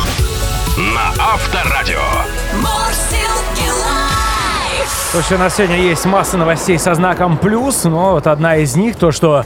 На 0.78 1.10
Авторадио. 1.34 2.00
Слушай, 5.12 5.38
у 5.38 5.40
нас 5.40 5.56
сегодня 5.56 5.78
есть 5.78 6.06
масса 6.06 6.38
новостей 6.38 6.78
со 6.78 6.94
знаком 6.94 7.38
плюс, 7.38 7.84
но 7.84 8.12
вот 8.12 8.28
одна 8.28 8.58
из 8.58 8.76
них 8.76 8.96
то, 8.96 9.12
что 9.12 9.44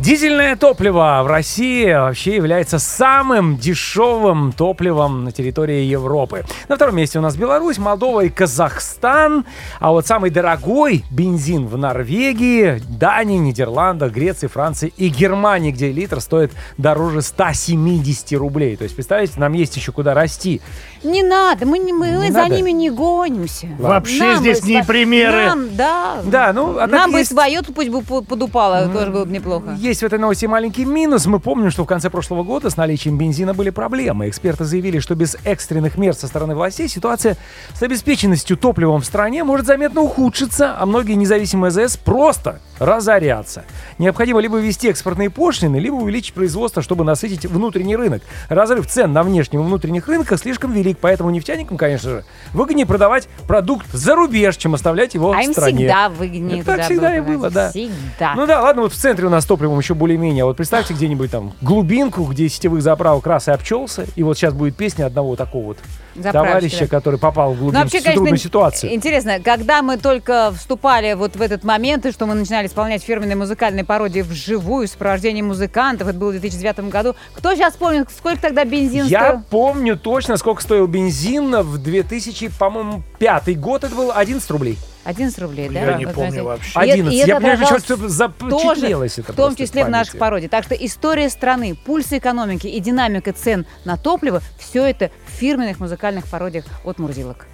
дизельное 0.00 0.56
топливо 0.56 1.20
в 1.22 1.26
России 1.26 1.92
вообще 1.92 2.36
является 2.36 2.78
самым 2.78 3.56
дешевым 3.58 4.52
топливом 4.52 5.24
на 5.24 5.32
территории 5.32 5.82
Европы. 5.84 6.44
На 6.68 6.76
втором 6.76 6.96
месте 6.96 7.18
у 7.18 7.22
нас 7.22 7.36
Беларусь, 7.36 7.78
Молдова 7.78 8.22
и 8.24 8.28
Казахстан. 8.30 9.44
А 9.78 9.90
вот 9.90 10.06
самый 10.06 10.30
дорогой 10.30 11.04
бензин 11.10 11.66
в 11.66 11.76
Норвегии, 11.76 12.80
Дании, 12.88 13.38
Нидерландах, 13.38 14.12
Греции, 14.12 14.46
Франции 14.46 14.92
и 14.96 15.08
Германии, 15.08 15.70
где 15.70 15.92
литр 15.92 16.20
стоит 16.20 16.52
дороже 16.78 17.20
170 17.22 18.32
рублей. 18.38 18.76
То 18.76 18.84
есть, 18.84 18.94
представляете, 18.94 19.34
нам 19.38 19.52
есть 19.52 19.76
еще 19.76 19.92
куда 19.92 20.14
расти. 20.14 20.60
Не 21.02 21.22
надо, 21.22 21.66
мы, 21.66 21.78
не, 21.78 21.92
мы 21.92 22.08
Не 22.08 22.30
за 22.30 22.42
надо? 22.42 22.56
ними 22.56 22.70
не 22.70 22.90
гонимся. 22.90 23.68
Вообще 23.78 24.18
Нам 24.24 24.38
здесь 24.38 24.60
бы 24.60 24.68
не 24.68 24.82
примеры. 24.84 25.46
Нам, 25.46 25.76
да. 25.76 26.16
Да, 26.24 26.52
ну, 26.52 26.78
а 26.78 26.86
Нам 26.86 27.12
бы 27.12 27.18
есть- 27.20 27.32
свое 27.32 27.60
пусть 27.62 27.88
бы 27.90 28.02
по- 28.02 28.22
подупало, 28.22 28.88
тоже 28.88 29.10
было 29.10 29.24
бы 29.24 29.32
неплохо. 29.32 29.76
Есть 29.90 30.02
в 30.02 30.06
этой 30.06 30.20
новости 30.20 30.46
маленький 30.46 30.84
минус. 30.84 31.26
Мы 31.26 31.40
помним, 31.40 31.72
что 31.72 31.82
в 31.82 31.86
конце 31.88 32.10
прошлого 32.10 32.44
года 32.44 32.70
с 32.70 32.76
наличием 32.76 33.18
бензина 33.18 33.54
были 33.54 33.70
проблемы. 33.70 34.28
Эксперты 34.28 34.64
заявили, 34.64 35.00
что 35.00 35.16
без 35.16 35.36
экстренных 35.42 35.98
мер 35.98 36.14
со 36.14 36.28
стороны 36.28 36.54
властей 36.54 36.86
ситуация 36.86 37.36
с 37.74 37.82
обеспеченностью 37.82 38.56
топливом 38.56 39.00
в 39.00 39.04
стране 39.04 39.42
может 39.42 39.66
заметно 39.66 40.02
ухудшиться, 40.02 40.76
а 40.78 40.86
многие 40.86 41.14
независимые 41.14 41.70
АЗС 41.70 41.96
просто 41.96 42.60
разорятся. 42.80 43.64
Необходимо 43.98 44.40
либо 44.40 44.58
ввести 44.58 44.88
экспортные 44.88 45.30
пошлины, 45.30 45.76
либо 45.76 45.94
увеличить 45.94 46.34
производство, 46.34 46.82
чтобы 46.82 47.04
насытить 47.04 47.46
внутренний 47.46 47.94
рынок. 47.94 48.22
Разрыв 48.48 48.86
цен 48.88 49.12
на 49.12 49.22
внешнем 49.22 49.60
и 49.60 49.64
внутренних 49.64 50.08
рынках 50.08 50.40
слишком 50.40 50.72
велик, 50.72 50.98
поэтому 51.00 51.30
нефтяникам, 51.30 51.76
конечно 51.76 52.10
же, 52.10 52.24
выгоднее 52.52 52.86
продавать 52.86 53.28
продукт 53.46 53.86
за 53.92 54.16
рубеж, 54.16 54.56
чем 54.56 54.74
оставлять 54.74 55.14
его 55.14 55.32
А 55.32 55.36
в 55.36 55.44
им 55.44 55.52
стране. 55.52 55.78
всегда 55.78 56.08
выгоднее 56.08 56.56
Ну, 56.58 56.64
так 56.64 56.84
всегда 56.84 57.16
и 57.16 57.20
было 57.20 57.50
да. 57.50 57.70
Всегда. 57.70 58.34
Ну 58.34 58.46
да, 58.46 58.62
ладно, 58.62 58.82
вот 58.82 58.92
в 58.92 58.96
центре 58.96 59.26
у 59.26 59.30
нас 59.30 59.44
топливом 59.44 59.78
еще 59.78 59.94
более-менее. 59.94 60.44
А 60.44 60.46
Вот 60.46 60.56
представьте 60.56 60.94
где-нибудь 60.94 61.30
там 61.30 61.52
глубинку, 61.60 62.24
где 62.24 62.48
сетевых 62.48 62.82
заправок 62.82 63.26
раз 63.26 63.48
и 63.48 63.50
обчелся. 63.50 64.06
И 64.16 64.22
вот 64.22 64.38
сейчас 64.38 64.54
будет 64.54 64.76
песня 64.76 65.04
одного 65.06 65.36
такого 65.36 65.66
вот 65.66 65.78
товарища, 66.22 66.80
да. 66.80 66.86
который 66.86 67.18
попал 67.18 67.52
в 67.52 67.56
Ну, 67.56 67.60
глубинку 67.62 67.82
вообще, 67.82 68.00
в 68.00 68.04
трудную 68.04 68.26
конечно, 68.26 68.48
ситуацию. 68.48 68.94
интересно, 68.94 69.40
когда 69.40 69.82
мы 69.82 69.96
только 69.96 70.52
вступали 70.56 71.14
вот 71.14 71.36
в 71.36 71.42
этот 71.42 71.64
момент, 71.64 72.06
и 72.06 72.12
что 72.12 72.26
мы 72.26 72.34
начинали 72.34 72.66
исполнять 72.66 73.02
фирменные 73.02 73.36
музыкальные 73.36 73.84
пародии 73.84 74.20
вживую, 74.20 74.86
в 74.88 74.90
сопровождении 74.90 75.42
музыкантов, 75.42 76.08
это 76.08 76.18
было 76.18 76.28
в 76.30 76.32
2009 76.32 76.90
году. 76.90 77.14
Кто 77.34 77.54
сейчас 77.54 77.74
помнит, 77.74 78.08
сколько 78.16 78.40
тогда 78.40 78.64
бензин 78.64 79.06
Я 79.06 79.28
стоил? 79.28 79.42
помню 79.50 79.96
точно, 79.98 80.36
сколько 80.36 80.62
стоил 80.62 80.86
бензин 80.86 81.54
в 81.62 81.78
2000, 81.78 82.48
по-моему, 82.58 83.02
пятый 83.18 83.54
год. 83.54 83.84
Это 83.84 83.94
было 83.94 84.14
11 84.14 84.50
рублей. 84.50 84.78
11 85.02 85.38
рублей, 85.38 85.68
да? 85.70 85.80
Я 85.80 85.92
не 85.94 86.04
Вот 86.04 86.14
помню 86.14 86.44
вообще. 86.44 86.68
И 86.78 86.82
это- 86.82 86.92
11. 86.92 87.12
и 87.14 87.16
Я 87.16 87.24
это 87.24 87.34
понимаю, 87.36 87.78
что 87.80 87.96
тоже, 87.96 88.08
запечатлелось 88.10 89.18
это 89.18 89.32
в 89.32 89.36
том 89.36 89.56
числе 89.56 89.84
в 89.84 89.88
наших 89.88 90.12
памяти. 90.12 90.20
пародиях. 90.20 90.50
Так 90.50 90.64
что 90.64 90.74
история 90.74 91.30
страны, 91.30 91.74
пульс 91.86 92.12
экономики 92.12 92.66
и 92.66 92.78
динамика 92.80 93.32
цен 93.32 93.64
на 93.86 93.96
топливо, 93.96 94.42
все 94.58 94.84
это 94.84 95.10
в 95.26 95.29
фирменных 95.40 95.80
музыкальных 95.80 96.26
пародиях 96.26 96.66
от 96.84 96.98
Мурзилок. 96.98 97.46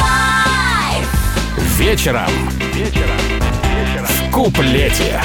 Live. 0.00 1.78
Вечером. 1.78 2.28
Вечером. 2.74 3.16
В 4.02 4.32
куплете. 4.32 5.20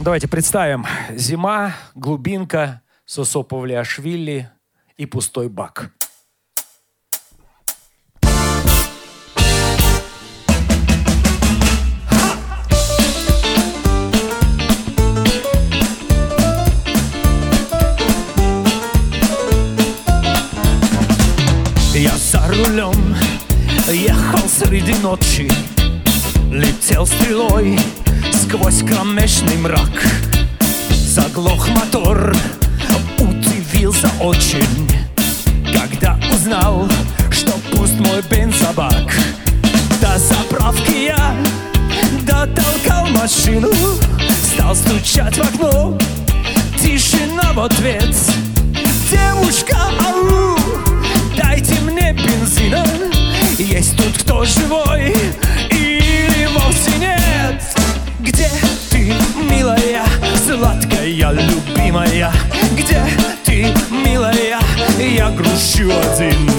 Давайте 0.00 0.28
представим. 0.28 0.86
Зима, 1.10 1.74
глубинка, 1.94 2.80
Сосо 3.04 3.42
Павлиашвили 3.42 4.48
и 4.96 5.04
пустой 5.04 5.50
бак. 5.50 5.90
За 22.32 22.40
рулем. 22.48 23.14
Ехал 23.88 24.48
среди 24.48 24.94
ночи 25.02 25.50
Летел 26.50 27.06
стрелой 27.06 27.78
сквозь 28.32 28.82
кромешный 28.82 29.56
мрак. 29.58 29.90
Заглох 30.90 31.68
мотор, 31.68 32.34
удивился 33.18 34.08
очень 34.20 34.88
Когда 35.78 36.18
узнал, 36.32 36.88
что 37.30 37.52
пуст 37.70 37.98
мой 37.98 38.22
бензобак. 38.30 39.12
До 40.00 40.18
заправки 40.18 41.04
я 41.08 41.36
дотолкал 42.22 43.08
машину 43.08 43.68
Стал 44.54 44.74
стучать 44.74 45.36
в 45.36 45.42
окно. 45.42 45.98
Тишина 46.80 47.52
в 47.52 47.60
ответ 47.60 48.14
Есть 53.58 53.96
тут 53.96 54.16
кто 54.22 54.44
живой 54.44 55.14
или 55.70 56.46
вовсе 56.54 56.90
нет? 56.98 57.62
Где 58.20 58.48
ты, 58.90 59.12
милая, 59.50 60.04
сладкая, 60.46 61.32
любимая? 61.32 62.32
Где 62.72 63.02
ты, 63.44 63.74
милая, 63.90 64.58
я 64.98 65.28
грущу 65.30 65.90
один? 65.90 66.50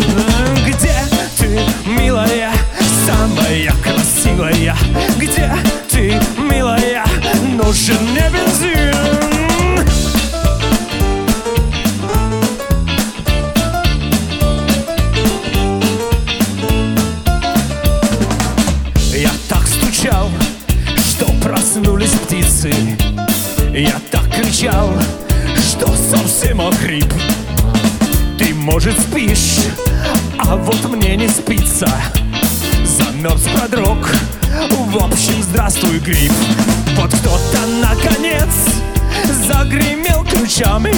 Где 0.67 0.95
ты, 1.37 1.59
милая, 1.89 2.51
самая 3.07 3.73
красивая? 3.83 4.75
Где 5.17 5.51
ты, 5.89 6.21
милая, 6.37 7.03
нужен 7.57 7.97
мне 8.11 8.29
бензин 8.29 8.92
кричал, 24.73 24.93
что 25.57 25.87
совсем 25.95 26.61
охрип. 26.61 27.11
Ты, 28.37 28.53
может, 28.53 28.99
спишь, 28.99 29.59
а 30.39 30.55
вот 30.55 30.83
мне 30.89 31.15
не 31.15 31.27
спится. 31.27 31.87
Замерз, 32.83 33.43
продрог, 33.55 34.09
в 34.69 34.97
общем, 34.97 35.41
здравствуй, 35.41 35.99
грипп 35.99 36.31
Вот 36.97 37.11
кто-то, 37.13 37.65
наконец, 37.81 38.49
загремел 39.47 40.23
ключами. 40.25 40.93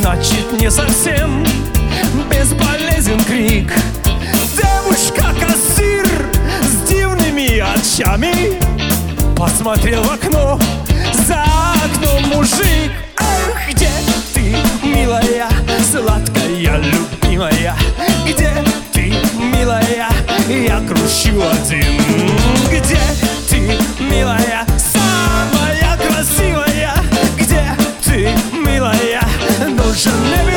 Значит, 0.00 0.60
не 0.60 0.70
совсем 0.70 1.44
бесполезен 2.30 3.22
крик. 3.24 3.72
Девушка-кассир 4.56 6.06
с 6.62 6.88
дивными 6.88 7.58
очами. 7.58 8.58
Посмотрел 9.36 10.02
в 10.02 10.12
окно, 10.12 10.58
за 11.26 11.57
окном 11.98 12.22
мужик. 12.28 12.92
Ах, 13.18 13.68
где 13.68 13.90
ты, 14.34 14.56
милая, 14.86 15.48
сладкая, 15.90 16.78
любимая? 16.78 17.74
Где 18.24 18.50
ты, 18.92 19.14
милая, 19.38 20.08
я 20.48 20.80
кручу 20.86 21.42
один? 21.42 22.00
Где 22.68 23.00
ты, 23.48 23.78
милая, 24.02 24.66
самая 24.78 25.96
красивая? 25.96 26.94
Где 27.36 27.64
ты, 28.04 28.30
милая, 28.52 29.22
нужен 29.68 30.12
мне 30.20 30.47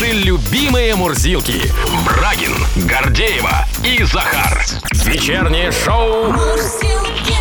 наши 0.00 0.12
любимые 0.12 0.94
мурзилки. 0.94 1.70
Брагин, 2.04 2.54
Гордеева 2.86 3.66
и 3.84 4.02
Захар. 4.04 4.64
Вечернее 4.92 5.70
шоу 5.72 6.32
Мурзилки 6.32 7.34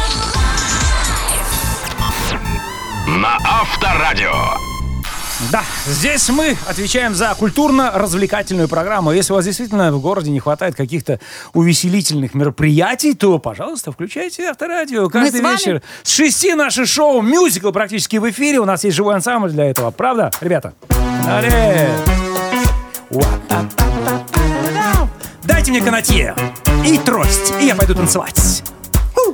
на 3.08 3.38
Авторадио. 3.46 4.34
Да, 5.52 5.64
здесь 5.86 6.28
мы 6.30 6.58
отвечаем 6.68 7.16
за 7.16 7.34
культурно-развлекательную 7.34 8.68
программу. 8.68 9.14
Если 9.14 9.32
у 9.32 9.38
вас 9.38 9.46
действительно 9.46 9.94
в 9.94 10.02
городе 10.02 10.30
не 10.30 10.42
хватает 10.42 10.76
каких-то 10.76 11.22
увеселительных 11.54 12.34
мероприятий, 12.34 13.14
то, 13.14 13.40
пожалуйста, 13.40 13.94
включайте 13.94 14.50
авторадио 14.50 15.08
каждый 15.08 15.40
с 15.40 15.44
вечер. 15.44 15.82
С 16.04 16.12
6 16.12 16.56
наше 16.56 16.86
шоу, 16.86 17.22
мюзикл 17.22 17.72
практически 17.72 18.18
в 18.18 18.30
эфире. 18.30 18.60
У 18.60 18.66
нас 18.66 18.84
есть 18.84 18.98
живой 18.98 19.16
ансамбль 19.16 19.52
для 19.52 19.70
этого. 19.70 19.92
Правда, 19.92 20.30
ребята? 20.42 20.74
Далее. 21.26 22.29
Дайте 25.44 25.72
мне 25.72 25.82
канатье. 25.82 26.36
И 26.86 26.98
трость, 27.00 27.54
и 27.60 27.66
я 27.66 27.76
пойду 27.76 27.96
танцевать. 27.96 28.64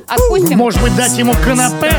Отпустим. 0.06 0.58
Может 0.58 0.80
быть, 0.82 0.94
дать 0.96 1.16
ему 1.18 1.34
канапе, 1.44 1.92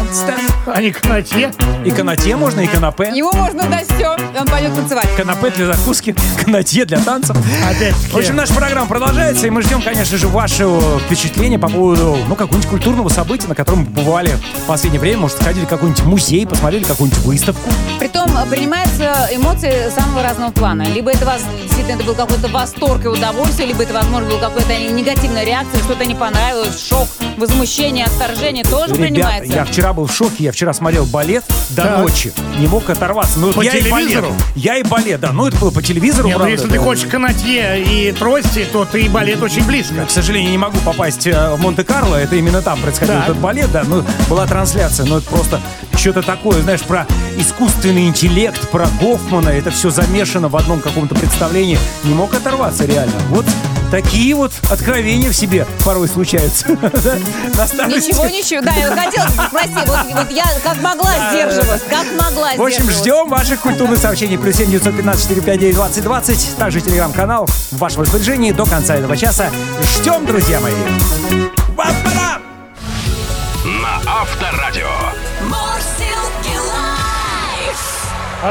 а 0.66 0.82
не 0.82 0.92
канатье? 0.92 1.52
И 1.86 1.92
канатье 1.92 2.36
можно, 2.36 2.62
и 2.62 2.68
канапе. 2.68 3.12
Ему 3.14 3.32
можно 3.34 3.64
дать 3.68 3.86
все, 3.86 4.16
и 4.16 4.40
он 4.40 4.48
пойдет 4.48 4.76
танцевать. 4.76 5.08
Канапе 5.16 5.50
для 5.52 5.68
закуски, 5.68 6.16
канатье 6.44 6.86
для 6.86 7.00
танцев. 7.00 7.38
Опять-таки. 7.70 8.12
В 8.12 8.18
общем, 8.18 8.36
наша 8.36 8.54
программа 8.54 8.88
продолжается, 8.88 9.48
и 9.48 9.50
мы 9.50 9.62
ждем, 9.62 9.82
конечно 9.82 10.18
же, 10.18 10.28
вашего 10.28 11.00
впечатления 11.00 11.60
по 11.60 11.70
поводу, 11.70 12.18
ну, 12.28 12.36
какого-нибудь 12.36 12.70
культурного 12.70 13.10
события, 13.10 13.48
на 13.48 13.56
котором 13.56 13.86
вы 13.86 13.94
побывали 13.94 14.38
в 14.64 14.68
последнее 14.68 15.00
время. 15.00 15.20
Может, 15.20 15.42
сходили 15.42 15.66
в 15.66 15.70
какой-нибудь 15.70 16.04
музей, 16.04 16.46
посмотрели 16.46 16.84
какую-нибудь 16.84 17.24
выставку. 17.24 17.70
Притом 18.00 18.38
э, 18.38 18.46
принимаются 18.46 19.30
эмоции 19.32 19.90
самого 19.90 20.24
разного 20.24 20.52
плана. 20.52 20.84
Либо 20.84 21.12
это 21.12 21.26
вас 21.26 21.42
действительно 21.64 21.96
это 21.96 22.06
был 22.06 22.16
какой-то 22.16 22.48
восторг 22.50 23.06
и 23.06 23.08
удовольствие, 23.08 23.68
либо 23.68 23.84
это, 23.84 23.94
возможно, 23.94 24.30
была 24.30 24.50
какая-то 24.50 24.92
негативная 24.92 25.46
реакция, 25.46 25.82
что-то 25.84 26.06
не 26.06 26.16
понравилось, 26.16 26.86
шок, 26.88 27.08
возмущение, 27.38 27.76
отторжение 27.86 28.63
тоже 28.63 28.93
Ребята, 28.95 29.01
принимается. 29.13 29.53
я 29.53 29.63
вчера 29.65 29.93
был 29.93 30.07
в 30.07 30.11
шоке, 30.13 30.43
я 30.45 30.51
вчера 30.51 30.73
смотрел 30.73 31.05
балет 31.05 31.43
до 31.69 31.84
Так. 31.84 31.99
ночи, 31.99 32.34
не 32.57 32.65
мог 32.67 32.89
оторваться. 32.89 33.39
Ну, 33.39 33.53
По 33.53 33.61
я 33.61 33.73
и 33.73 33.89
балет, 33.89 34.07
телевизору? 34.09 34.36
я 34.55 34.78
и 34.78 34.84
балет, 34.84 35.19
да, 35.19 35.32
ну, 35.32 35.47
это 35.47 35.57
было 35.57 35.69
по 35.71 35.82
телевизору, 35.84 36.28
Не, 36.28 36.34
ну 36.34 36.39
правда, 36.39 36.51
если 36.53 36.67
да. 36.67 36.73
ты 36.73 36.80
хочешь 36.80 37.05
канатье 37.07 37.84
и 37.84 38.11
трости, 38.13 38.65
то 38.71 38.84
ты 38.86 39.03
и 39.03 39.09
балет 39.09 39.41
очень 39.43 39.63
близко. 39.65 40.05
К 40.05 40.09
сожалению, 40.09 40.51
не 40.51 40.57
могу 40.57 40.80
попасть 40.80 41.28
э, 41.28 41.53
в 41.55 41.61
Монте-Карло. 41.61 42.15
Это 42.15 42.36
именно 42.36 42.61
там 42.63 42.80
происходил 42.82 43.13
Так. 43.15 43.23
этот 43.25 43.38
балет, 43.38 43.71
да. 43.71 43.84
Ну, 43.86 44.03
была 44.28 44.47
трансляция, 44.47 45.05
но 45.05 45.19
это 45.19 45.30
просто 45.30 45.61
что-то 45.95 46.21
такое, 46.23 46.61
знаешь, 46.61 46.82
про 46.82 47.05
искусственный 47.38 48.07
интеллект, 48.07 48.69
про 48.69 48.88
Гофмана. 48.99 49.49
Это 49.49 49.69
все 49.71 49.89
замешано 49.91 50.49
в 50.49 50.55
одном 50.57 50.80
каком-то 50.80 51.13
представлении. 51.15 51.78
Не 52.05 52.13
мог 52.15 52.34
оторваться 52.34 52.86
реально. 52.86 53.13
Вот 53.30 53.45
такие 53.92 54.36
вот 54.36 54.52
откровения 54.70 55.30
в 55.30 55.36
себе 55.36 55.66
порой 55.86 56.08
случаются. 56.08 56.68
Ничего, 57.88 58.28
ничего. 58.28 58.62
Да, 58.62 58.74
я 58.74 58.96
хотела 58.96 59.28
спросить, 59.48 59.88
вот, 59.88 60.00
вот 60.14 60.32
я 60.32 60.46
как 60.64 60.82
могла 60.82 61.10
сдерживалась, 61.30 61.82
как 61.90 62.06
могла 62.20 62.54
В 62.56 62.62
общем, 62.62 62.90
ждем 62.90 63.30
ваших 63.30 63.62
культурных 63.62 64.00
сообщений. 64.00 64.38
Плюс 64.38 64.56
7 64.56 64.70
915 64.70 65.24
459 65.24 65.76
2020. 65.76 66.58
Также 66.58 66.82
телеграм-канал 66.82 67.48
в 67.48 67.78
вашем 67.78 68.02
распоряжении 68.02 68.52
до 68.52 68.66
конца 68.66 68.96
этого 68.96 69.16
часа. 69.18 69.50
Ждем, 69.82 70.26
друзья 70.26 70.60
мои. 70.60 70.74
На 73.66 74.02
Авторадио. 74.06 74.87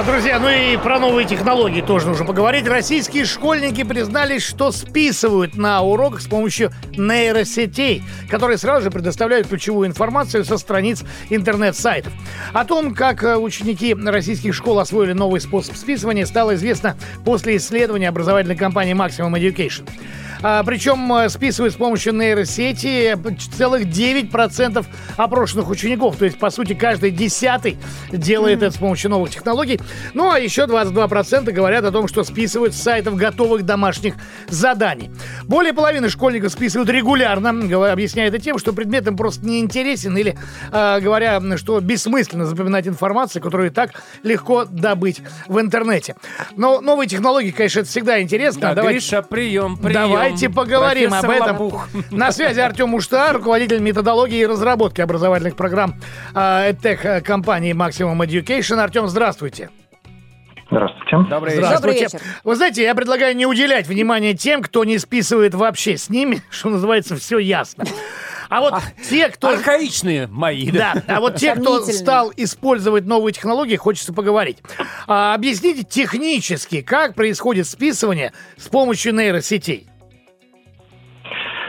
Друзья, 0.05 0.39
ну 0.39 0.49
и 0.49 0.77
про 0.77 0.99
новые 0.99 1.27
технологии 1.27 1.81
тоже 1.81 2.09
нужно 2.09 2.25
поговорить. 2.25 2.67
Российские 2.67 3.25
школьники 3.25 3.83
признались, 3.83 4.43
что 4.43 4.71
списывают 4.71 5.57
на 5.57 5.81
уроках 5.81 6.21
с 6.21 6.27
помощью 6.27 6.71
нейросетей, 6.97 8.03
которые 8.29 8.59
сразу 8.59 8.85
же 8.85 8.91
предоставляют 8.91 9.47
ключевую 9.47 9.89
информацию 9.89 10.45
со 10.45 10.59
страниц 10.59 11.05
интернет-сайтов. 11.31 12.13
О 12.53 12.65
том, 12.65 12.95
как 12.95 13.23
э, 13.23 13.37
ученики 13.37 13.95
российских 13.95 14.55
школ 14.55 14.81
освоили 14.81 15.13
новый 15.13 15.41
способ 15.41 15.77
списывания, 15.77 16.27
стало 16.27 16.57
известно 16.57 16.97
после 17.25 17.57
исследования 17.57 18.09
образовательной 18.09 18.57
компании 18.57 18.95
Maximum 18.95 19.33
Education. 19.41 19.89
А, 20.43 20.63
причем 20.63 21.13
э, 21.13 21.29
списывают 21.29 21.75
с 21.75 21.77
помощью 21.77 22.15
нейросети 22.15 23.15
э, 23.15 23.37
целых 23.57 23.85
9% 23.85 24.87
опрошенных 25.17 25.69
учеников. 25.69 26.17
То 26.17 26.25
есть, 26.25 26.39
по 26.39 26.51
сути, 26.51 26.75
каждый 26.75 27.11
десятый 27.11 27.79
делает 28.13 28.63
это 28.63 28.75
с 28.75 28.79
помощью 28.79 29.11
новых 29.11 29.31
технологий. 29.31 29.81
Ну, 30.15 30.31
а 30.31 30.39
еще 30.39 30.63
22% 30.63 31.51
говорят 31.53 31.85
о 31.85 31.93
том, 31.93 32.09
что 32.09 32.25
списывают 32.25 32.75
с 32.75 32.83
сайтов 32.83 33.17
готовых 33.17 33.65
домашних 33.65 34.15
заданий. 34.49 35.11
Более 35.45 35.73
половины 35.73 36.09
школьников 36.09 36.53
списывают 36.53 36.89
регулярно, 36.91 37.51
объясняя 37.91 38.29
это 38.29 38.39
тем, 38.39 38.59
что 38.59 38.73
предмет 38.73 39.07
им 39.07 39.17
просто 39.17 39.45
не 39.47 39.61
интересен 39.61 40.17
или 40.17 40.37
э, 40.73 41.01
говоря, 41.01 41.41
что 41.57 41.81
бессмысленно 41.81 42.47
запоминать 42.47 42.87
информацию, 42.87 43.43
которую 43.43 43.71
и 43.71 43.73
так 43.73 43.91
легко 44.23 44.65
добыть 44.65 45.23
в 45.47 45.61
интернете. 45.61 46.17
Но 46.57 46.81
новые 46.81 47.09
технологии, 47.09 47.51
конечно, 47.51 47.81
это 47.81 47.89
всегда 47.89 48.21
интересно. 48.21 48.61
Да, 48.61 48.75
Давайте- 48.75 48.99
Гриша, 48.99 49.23
прием, 49.23 49.77
прием. 49.77 50.11
Давайте 50.11 50.49
поговорим 50.51 51.15
об 51.15 51.29
этом. 51.31 51.61
Лопух. 51.61 51.89
На 52.11 52.33
связи 52.33 52.61
Артем 52.61 52.91
Муштар, 52.91 53.37
руководитель 53.37 53.81
методологии 53.81 54.39
и 54.39 54.47
разработки 54.47 55.01
образовательных 55.01 55.57
программ 55.57 56.01
э, 56.35 56.73
EdTech 56.73 57.21
компании 57.23 57.75
Maximum 57.75 58.19
Education. 58.19 58.79
Артем, 58.79 59.09
здравствуйте. 59.09 59.71
Здравствуйте. 60.69 61.17
Добрый 61.31 61.55
вечер. 61.57 61.71
Добрый 61.75 61.95
Здравствуйте. 61.95 62.19
вечер. 62.19 62.21
Вы 62.45 62.57
знаете, 62.57 62.83
я 62.83 62.95
предлагаю 62.95 63.37
не 63.37 63.47
уделять 63.47 63.87
внимания 63.87 64.35
тем, 64.35 64.63
кто 64.63 64.85
не 64.85 64.99
списывает 64.99 65.55
вообще 65.55 65.97
с 65.97 66.11
ними, 66.11 66.43
что 66.51 66.71
называется, 66.71 67.17
все 67.17 67.39
ясно. 67.39 67.85
А 68.49 68.61
вот 68.61 68.75
те, 69.09 69.29
кто... 69.29 69.51
Архаичные 69.51 70.27
мои, 70.29 70.71
да. 70.71 70.95
Да, 71.07 71.17
а 71.17 71.21
вот 71.21 71.37
те, 71.37 71.55
кто 71.55 71.85
стал 71.85 72.33
использовать 72.37 73.05
новые 73.05 73.33
технологии, 73.33 73.77
хочется 73.77 74.13
поговорить. 74.13 74.59
А, 75.07 75.35
объясните 75.35 75.83
технически, 75.83 76.81
как 76.83 77.15
происходит 77.15 77.67
списывание 77.67 78.33
с 78.57 78.69
помощью 78.69 79.15
нейросетей. 79.15 79.89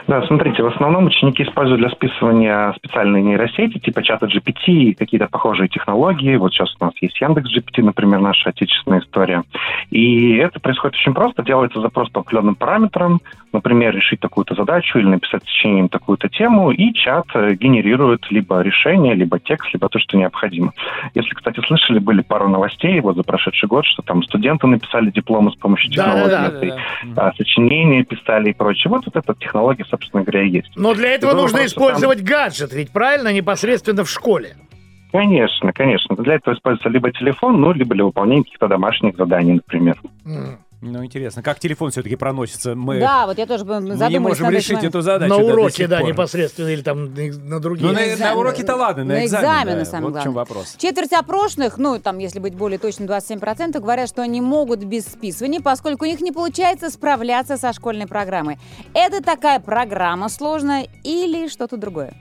Да, 0.07 0.25
смотрите, 0.25 0.63
в 0.63 0.67
основном 0.67 1.07
ученики 1.07 1.43
используют 1.43 1.81
для 1.81 1.89
списывания 1.89 2.73
специальные 2.77 3.23
нейросети, 3.23 3.77
типа 3.77 4.01
чата 4.03 4.25
GPT 4.25 4.71
и 4.71 4.93
какие-то 4.93 5.27
похожие 5.27 5.67
технологии. 5.67 6.37
Вот 6.37 6.53
сейчас 6.53 6.73
у 6.79 6.85
нас 6.85 6.93
есть 7.01 7.19
Яндекс 7.19 7.49
GPT, 7.53 7.83
например, 7.83 8.19
наша 8.21 8.49
отечественная 8.49 9.01
история. 9.01 9.43
И 9.91 10.37
это 10.37 10.61
происходит 10.61 10.95
очень 10.95 11.13
просто. 11.13 11.43
Делается 11.43 11.81
запрос 11.81 12.09
по 12.09 12.21
определенным 12.21 12.55
параметрам, 12.55 13.19
например, 13.51 13.93
решить 13.93 14.21
такую-то 14.21 14.55
задачу 14.55 14.97
или 14.97 15.07
написать 15.07 15.43
сочинение 15.43 15.83
на 15.83 15.89
такую-то 15.89 16.29
тему, 16.29 16.71
и 16.71 16.93
чат 16.93 17.25
э, 17.33 17.55
генерирует 17.55 18.31
либо 18.31 18.61
решение, 18.61 19.13
либо 19.13 19.39
текст, 19.39 19.73
либо 19.73 19.89
то, 19.89 19.99
что 19.99 20.17
необходимо. 20.17 20.71
Если, 21.15 21.33
кстати, 21.33 21.59
слышали, 21.67 21.99
были 21.99 22.21
пару 22.21 22.47
новостей 22.47 22.99
вот 23.01 23.17
за 23.17 23.23
прошедший 23.23 23.67
год, 23.67 23.85
что 23.85 24.03
там 24.03 24.23
студенты 24.23 24.67
написали 24.67 25.09
дипломы 25.11 25.51
с 25.51 25.55
помощью 25.55 25.91
технологий, 25.91 26.29
Да-да-да. 26.29 26.57
этой, 26.57 26.73
а, 27.17 27.33
сочинения 27.33 28.03
писали 28.03 28.51
и 28.51 28.53
прочее. 28.53 28.89
Вот, 28.89 29.05
вот 29.05 29.15
эта 29.15 29.33
технология, 29.35 29.85
собственно 29.97 30.23
говоря, 30.23 30.43
и 30.43 30.49
есть. 30.49 30.71
Но 30.75 30.93
для 30.93 31.09
этого 31.09 31.33
нужно 31.33 31.49
что 31.49 31.57
там- 31.57 31.65
использовать 31.67 32.23
гаджет, 32.23 32.73
ведь 32.73 32.91
правильно, 32.91 33.33
непосредственно 33.33 34.03
в 34.03 34.09
школе. 34.09 34.55
Конечно, 35.11 35.71
конечно. 35.73 36.15
Для 36.17 36.35
этого 36.35 36.53
используется 36.53 36.89
либо 36.89 37.11
телефон, 37.11 37.59
ну, 37.61 37.71
либо 37.71 37.95
для 37.95 38.03
выполнения 38.03 38.43
каких-то 38.43 38.67
домашних 38.67 39.15
заданий, 39.15 39.53
например. 39.53 39.97
М. 40.25 40.59
Ну, 40.79 41.03
интересно, 41.03 41.41
как 41.41 41.59
телефон 41.59 41.89
все-таки 41.89 42.15
проносится? 42.15 42.75
Мы, 42.75 42.99
Да, 42.99 43.25
вот 43.25 43.39
я 43.39 43.47
тоже 43.47 43.65
мы 43.65 43.81
не 43.81 43.93
задумалась 43.95 44.39
можем 44.39 44.49
решить 44.53 44.75
моментом. 44.75 44.89
эту 44.89 45.01
задачу. 45.01 45.33
на 45.33 45.37
уроке, 45.43 45.87
да, 45.87 46.03
непосредственно, 46.03 46.67
или 46.67 46.81
там 46.83 47.15
на, 47.15 47.59
другие. 47.59 47.87
Ну, 47.87 47.93
на, 47.93 47.99
на 47.99 48.13
экзамен. 48.13 48.37
уроке-то 48.37 48.75
ладно, 48.75 49.03
на, 49.03 49.13
На 49.15 49.25
экзамен. 49.25 49.45
экзамены, 49.49 49.79
да. 49.79 49.85
самое 49.85 50.11
вот 50.11 50.19
в 50.19 50.23
чем 50.23 50.33
главное. 50.33 50.53
вопрос. 50.55 50.75
Четверть 50.77 51.13
опрошенных, 51.13 51.79
ну, 51.79 51.99
там, 51.99 52.19
если 52.19 52.39
быть 52.39 52.53
более 52.53 52.77
точным, 52.77 53.07
27%, 53.07 53.79
говорят, 53.79 54.07
что 54.07 54.21
они 54.21 54.39
могут 54.39 54.83
без 54.83 55.05
списывания, 55.07 55.61
поскольку 55.61 56.05
у 56.05 56.07
них 56.07 56.21
не 56.21 56.31
получается 56.31 56.91
справляться 56.91 57.57
со 57.57 57.73
школьной 57.73 58.05
программой. 58.05 58.59
Это 58.93 59.23
такая 59.23 59.59
программа 59.59 60.29
сложная 60.29 60.87
или 61.03 61.47
что-то 61.47 61.77
другое? 61.77 62.13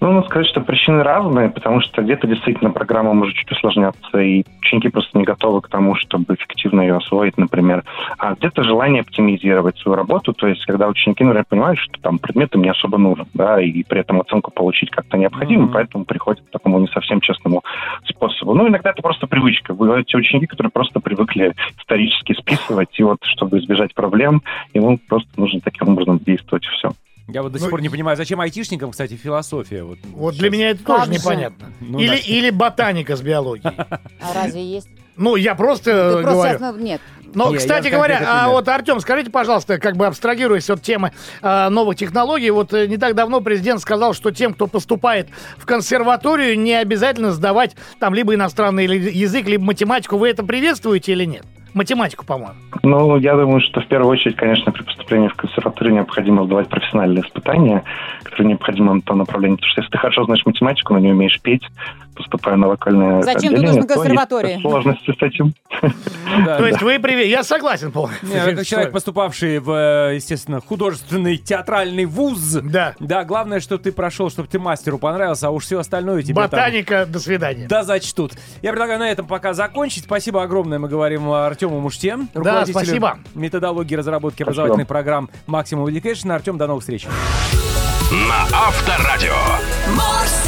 Ну, 0.00 0.12
надо 0.12 0.26
сказать, 0.26 0.48
что 0.48 0.60
причины 0.60 1.02
разные, 1.02 1.48
потому 1.48 1.80
что 1.80 2.02
где-то 2.02 2.26
действительно 2.26 2.70
программа 2.70 3.12
может 3.14 3.34
чуть 3.34 3.50
усложняться, 3.52 4.18
и 4.18 4.44
ученики 4.60 4.88
просто 4.88 5.16
не 5.18 5.24
готовы 5.24 5.60
к 5.60 5.68
тому, 5.68 5.94
чтобы 5.96 6.34
эффективно 6.34 6.82
ее 6.82 6.96
освоить, 6.96 7.38
например. 7.38 7.84
А 8.18 8.34
где-то 8.34 8.62
желание 8.62 9.02
оптимизировать 9.02 9.78
свою 9.78 9.96
работу, 9.96 10.32
то 10.32 10.46
есть 10.46 10.64
когда 10.64 10.88
ученики, 10.88 11.24
например, 11.24 11.44
понимают, 11.48 11.78
что 11.78 12.00
там 12.00 12.18
предмет 12.18 12.54
им 12.54 12.62
не 12.62 12.70
особо 12.70 12.98
нужен, 12.98 13.26
да, 13.34 13.60
и 13.60 13.82
при 13.82 14.00
этом 14.00 14.20
оценку 14.20 14.50
получить 14.50 14.90
как-то 14.90 15.16
необходимо, 15.16 15.64
Мгм. 15.64 15.72
поэтому 15.72 16.04
приходят 16.04 16.42
к 16.42 16.50
такому 16.50 16.78
не 16.78 16.88
совсем 16.88 17.20
честному 17.20 17.62
способу. 18.06 18.54
Ну, 18.54 18.68
иногда 18.68 18.90
это 18.90 19.02
просто 19.02 19.26
привычка. 19.26 19.74
Бывают 19.74 20.06
те 20.06 20.16
ученики, 20.16 20.46
которые 20.46 20.70
просто 20.70 21.00
привыкли 21.00 21.54
исторически 21.78 22.34
списывать, 22.34 22.98
и 22.98 23.02
вот, 23.02 23.18
чтобы 23.22 23.58
избежать 23.58 23.94
проблем, 23.94 24.42
ему 24.74 24.98
просто 25.08 25.28
нужно 25.36 25.60
таким 25.60 25.88
образом 25.88 26.18
действовать, 26.18 26.64
все. 26.64 26.90
Я 27.28 27.42
вот 27.42 27.52
до 27.52 27.58
сих 27.58 27.66
Ну, 27.66 27.70
пор 27.70 27.80
не 27.80 27.88
понимаю, 27.88 28.16
зачем 28.16 28.40
айтишникам, 28.40 28.90
кстати, 28.90 29.14
философия. 29.14 29.84
Вот, 29.84 29.98
Вот 30.12 30.32
сейчас. 30.34 30.40
для 30.40 30.50
меня 30.50 30.70
это 30.70 30.84
тоже 30.84 31.06
же? 31.06 31.12
непонятно. 31.12 31.72
Ну, 31.80 31.98
или, 31.98 32.08
да. 32.08 32.16
или 32.16 32.50
ботаника 32.50 33.16
с 33.16 33.22
биологией. 33.22 33.74
А 33.78 34.34
разве 34.34 34.64
есть? 34.64 34.88
Ну, 35.16 35.36
я 35.36 35.54
просто 35.54 35.84
Ты 35.84 36.18
э, 36.18 36.22
просто 36.22 36.58
говорю. 36.58 36.84
нет. 36.84 37.00
Но, 37.34 37.50
Не, 37.50 37.56
кстати 37.56 37.88
говоря, 37.88 38.22
а 38.26 38.48
вот, 38.50 38.68
Артем, 38.68 39.00
скажите, 39.00 39.30
пожалуйста, 39.30 39.78
как 39.78 39.96
бы 39.96 40.06
абстрагируясь 40.06 40.68
от 40.68 40.82
темы 40.82 41.12
а, 41.40 41.70
новых 41.70 41.96
технологий, 41.96 42.50
вот 42.50 42.74
э, 42.74 42.86
не 42.86 42.98
так 42.98 43.14
давно 43.14 43.40
президент 43.40 43.80
сказал, 43.80 44.12
что 44.12 44.32
тем, 44.32 44.52
кто 44.52 44.66
поступает 44.66 45.28
в 45.56 45.64
консерваторию, 45.64 46.58
не 46.58 46.74
обязательно 46.74 47.32
сдавать 47.32 47.74
там 47.98 48.14
либо 48.14 48.34
иностранный 48.34 48.84
язык, 48.86 49.46
либо 49.46 49.64
математику. 49.64 50.18
Вы 50.18 50.28
это 50.28 50.42
приветствуете 50.44 51.12
или 51.12 51.24
нет? 51.24 51.44
Математику, 51.74 52.24
по-моему. 52.24 52.54
Ну, 52.82 53.16
я 53.16 53.36
думаю, 53.36 53.60
что 53.60 53.80
в 53.80 53.86
первую 53.86 54.10
очередь, 54.10 54.36
конечно, 54.36 54.72
при 54.72 54.82
поступлении 54.82 55.28
в 55.28 55.34
консерваторию 55.34 55.94
необходимо 55.94 56.44
сдавать 56.44 56.68
профессиональные 56.68 57.24
испытания, 57.24 57.82
которые 58.24 58.48
необходимы 58.48 58.94
на 58.94 59.00
том 59.00 59.18
направлении. 59.18 59.56
Потому 59.56 59.70
что 59.70 59.80
если 59.80 59.92
ты 59.92 59.98
хорошо 59.98 60.24
знаешь 60.24 60.44
математику, 60.44 60.92
но 60.92 60.98
не 60.98 61.12
умеешь 61.12 61.40
петь, 61.40 61.66
поступая 62.14 62.56
на 62.56 62.68
вокальное 62.68 63.22
Зачем 63.22 63.40
ты 63.40 63.46
отделение, 63.48 63.66
нужен 63.68 63.82
в 63.82 63.86
то 63.86 63.92
есть 63.94 64.02
консерватории? 64.02 64.60
сложности 64.60 65.12
с 65.18 65.22
этим. 65.22 65.54
Ну, 65.82 66.44
да, 66.46 66.56
То 66.56 66.62
да. 66.62 66.68
есть 66.68 66.82
вы 66.82 66.98
привет. 66.98 67.26
Я 67.26 67.42
согласен 67.42 67.90
полностью. 67.92 68.28
Как 68.56 68.64
человек, 68.66 68.92
поступавший 68.92 69.58
в, 69.58 69.70
э, 69.70 70.14
естественно, 70.16 70.60
художественный 70.60 71.36
театральный 71.36 72.04
вуз. 72.04 72.38
Да. 72.62 72.94
Да, 73.00 73.24
главное, 73.24 73.60
что 73.60 73.78
ты 73.78 73.92
прошел, 73.92 74.30
чтобы 74.30 74.48
ты 74.48 74.58
мастеру 74.58 74.98
понравился, 74.98 75.48
а 75.48 75.50
уж 75.50 75.64
все 75.64 75.78
остальное 75.78 76.22
тебе 76.22 76.34
Ботаника, 76.34 77.06
до 77.06 77.18
свидания. 77.18 77.66
Да, 77.68 77.82
зачтут. 77.84 78.32
Я 78.62 78.70
предлагаю 78.70 78.98
на 79.00 79.10
этом 79.10 79.26
пока 79.26 79.52
закончить. 79.54 80.04
Спасибо 80.04 80.42
огромное. 80.42 80.78
Мы 80.78 80.88
говорим 80.88 81.30
Артему 81.30 81.80
Муште, 81.80 82.16
руководителю 82.34 82.74
спасибо. 82.74 83.18
методологии 83.34 83.94
разработки 83.94 84.42
образовательных 84.42 84.86
программ 84.86 85.28
Maximum 85.46 85.86
Education. 85.86 86.32
Артем, 86.32 86.58
до 86.58 86.66
новых 86.66 86.82
встреч. 86.82 87.06
На 88.10 88.42
Авторадио. 88.52 89.32
Live. 89.96 90.41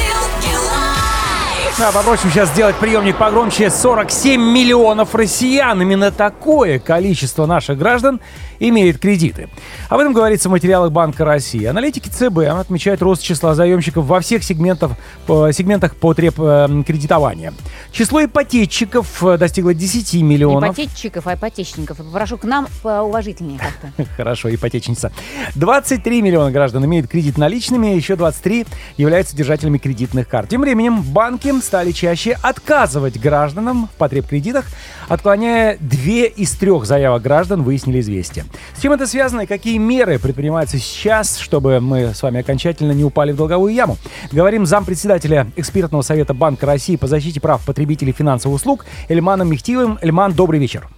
Да, 1.77 1.91
попросим 1.91 2.31
сейчас 2.31 2.51
сделать 2.51 2.77
приемник 2.77 3.16
погромче. 3.18 3.68
47 3.68 4.41
миллионов 4.41 5.12
россиян. 5.12 5.83
Именно 5.83 6.12
такое 6.12 6.79
количество 6.79 7.47
наших 7.47 7.79
граждан 7.79 8.20
имеет 8.61 9.01
кредиты. 9.01 9.49
Об 9.89 9.99
этом 9.99 10.12
говорится 10.12 10.49
в 10.49 10.53
материалах 10.53 10.93
Банка 10.93 11.25
России. 11.25 11.64
Аналитики 11.64 12.09
ЦБ 12.09 12.39
отмечают 12.61 13.03
рост 13.03 13.22
числа 13.25 13.57
заемщиков 13.57 14.07
во 14.07 14.20
всех 14.20 14.45
сегментах, 14.45 14.93
по, 15.27 15.51
сегментах 15.51 15.97
потреб 15.97 16.37
э, 16.39 16.83
кредитования. 16.87 17.53
Число 17.91 18.25
ипотечников 18.25 19.25
э, 19.25 19.37
достигло 19.37 19.75
10 19.75 20.14
Не 20.14 20.22
миллионов. 20.22 20.79
ипотечников, 20.79 21.27
а 21.27 21.35
ипотечников. 21.35 21.97
Попрошу 21.97 22.39
к 22.39 22.45
нам 22.45 22.68
поуважительнее 22.85 23.59
как-то. 23.59 24.09
Хорошо, 24.16 24.55
ипотечница. 24.55 25.11
23 25.57 26.22
миллиона 26.22 26.53
граждан 26.53 26.85
имеют 26.85 27.09
кредит 27.09 27.37
наличными, 27.37 27.89
еще 27.89 28.14
23 28.14 28.64
являются 28.97 29.37
держателями 29.37 29.79
кредитных 29.79 30.29
карт. 30.29 30.51
Тем 30.51 30.61
временем 30.61 31.03
банки 31.03 31.51
стали 31.65 31.91
чаще 31.93 32.37
отказывать 32.43 33.19
гражданам 33.19 33.89
в 33.89 33.97
потребкредитах, 33.99 34.67
отклоняя 35.09 35.77
две 35.81 36.27
из 36.27 36.53
трех 36.53 36.85
заявок 36.85 37.23
граждан, 37.23 37.62
выяснили 37.62 38.01
известия. 38.01 38.45
С 38.77 38.83
чем 38.83 38.93
это 38.93 39.07
связано 39.07 39.43
и 39.43 39.47
какие 39.47 39.79
меры 39.79 40.19
предпринимаются 40.19 40.79
сейчас, 40.79 41.39
чтобы 41.39 41.81
мы 41.81 42.15
с 42.15 42.23
вами 42.23 42.41
окончательно 42.41 42.93
не 42.93 43.05
упали 43.05 43.33
в 43.33 43.37
долговую 43.37 43.75
яму? 43.75 43.97
Говорим 44.31 44.67
зампредседателя 44.67 45.47
экспертного 45.57 46.03
совета 46.03 46.35
Банка 46.35 46.67
России 46.67 46.97
по 46.97 47.07
защите 47.07 47.41
прав 47.41 47.65
потребителей 47.65 48.12
финансовых 48.12 48.57
услуг 48.57 48.85
Эльманом 49.09 49.51
Мехтиевым. 49.51 49.99
Эльман, 50.03 50.33
добрый 50.33 50.61
вечер. 50.61 50.89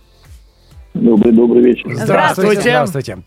Добрый, 0.94 1.32
добрый 1.32 1.62
вечер. 1.62 1.94
Здравствуйте. 1.94 2.60
Здравствуйте. 2.60 3.18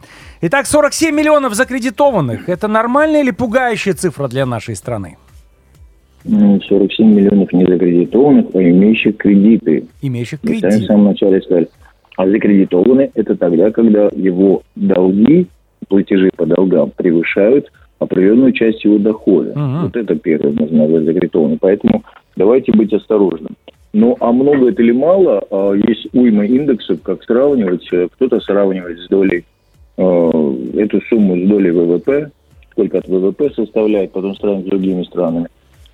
Итак, 0.41 0.65
47 0.65 1.13
миллионов 1.13 1.53
закредитованных. 1.53 2.49
Это 2.49 2.67
нормальная 2.67 3.21
или 3.21 3.31
пугающая 3.31 3.93
цифра 3.93 4.27
для 4.27 4.45
нашей 4.45 4.75
страны? 4.75 5.17
М, 6.25 6.61
47 6.61 7.13
миллионов 7.13 7.51
незакредитованных, 7.53 8.47
а 8.53 8.61
имеющих 8.61 9.17
кредиты. 9.17 9.85
Имеющих 10.01 10.39
Вы 10.43 10.59
сами 10.59 10.79
в 10.81 10.85
самом 10.85 11.05
начале 11.05 11.41
сказали. 11.41 11.67
А 12.17 12.27
закредитованный– 12.27 13.11
это 13.15 13.35
тогда, 13.35 13.71
когда 13.71 14.09
его 14.13 14.63
долги, 14.75 15.47
платежи 15.87 16.29
по 16.35 16.45
долгам 16.45 16.91
превышают 16.95 17.71
определенную 17.99 18.51
часть 18.53 18.83
его 18.83 18.97
дохода. 18.97 19.53
Мгм. 19.55 19.83
Вот 19.83 19.95
это 19.95 20.15
первое 20.15 20.51
можно 20.51 20.77
назвать 20.79 21.05
закредитованным. 21.05 21.57
Поэтому 21.59 22.03
давайте 22.35 22.71
быть 22.73 22.93
осторожным. 22.93 23.55
Ну, 23.93 24.15
а 24.19 24.31
много 24.31 24.69
это 24.69 24.81
или 24.81 24.91
мало, 24.91 25.43
а 25.49 25.73
есть 25.73 26.07
уйма 26.13 26.45
индексов, 26.45 27.01
как 27.01 27.23
сравнивать. 27.23 27.87
Э, 27.91 28.07
Кто-то 28.13 28.39
сравнивает 28.41 28.99
с 28.99 29.07
долей 29.07 29.45
э, 29.97 30.55
эту 30.77 31.01
сумму 31.09 31.35
с 31.37 31.47
долей 31.47 31.71
ВВП, 31.71 32.29
сколько 32.71 32.99
от 32.99 33.07
ВВП 33.07 33.49
составляет, 33.55 34.11
потом 34.11 34.35
сравнивать 34.35 34.67
с 34.67 34.69
другими 34.69 35.03
странами. 35.03 35.47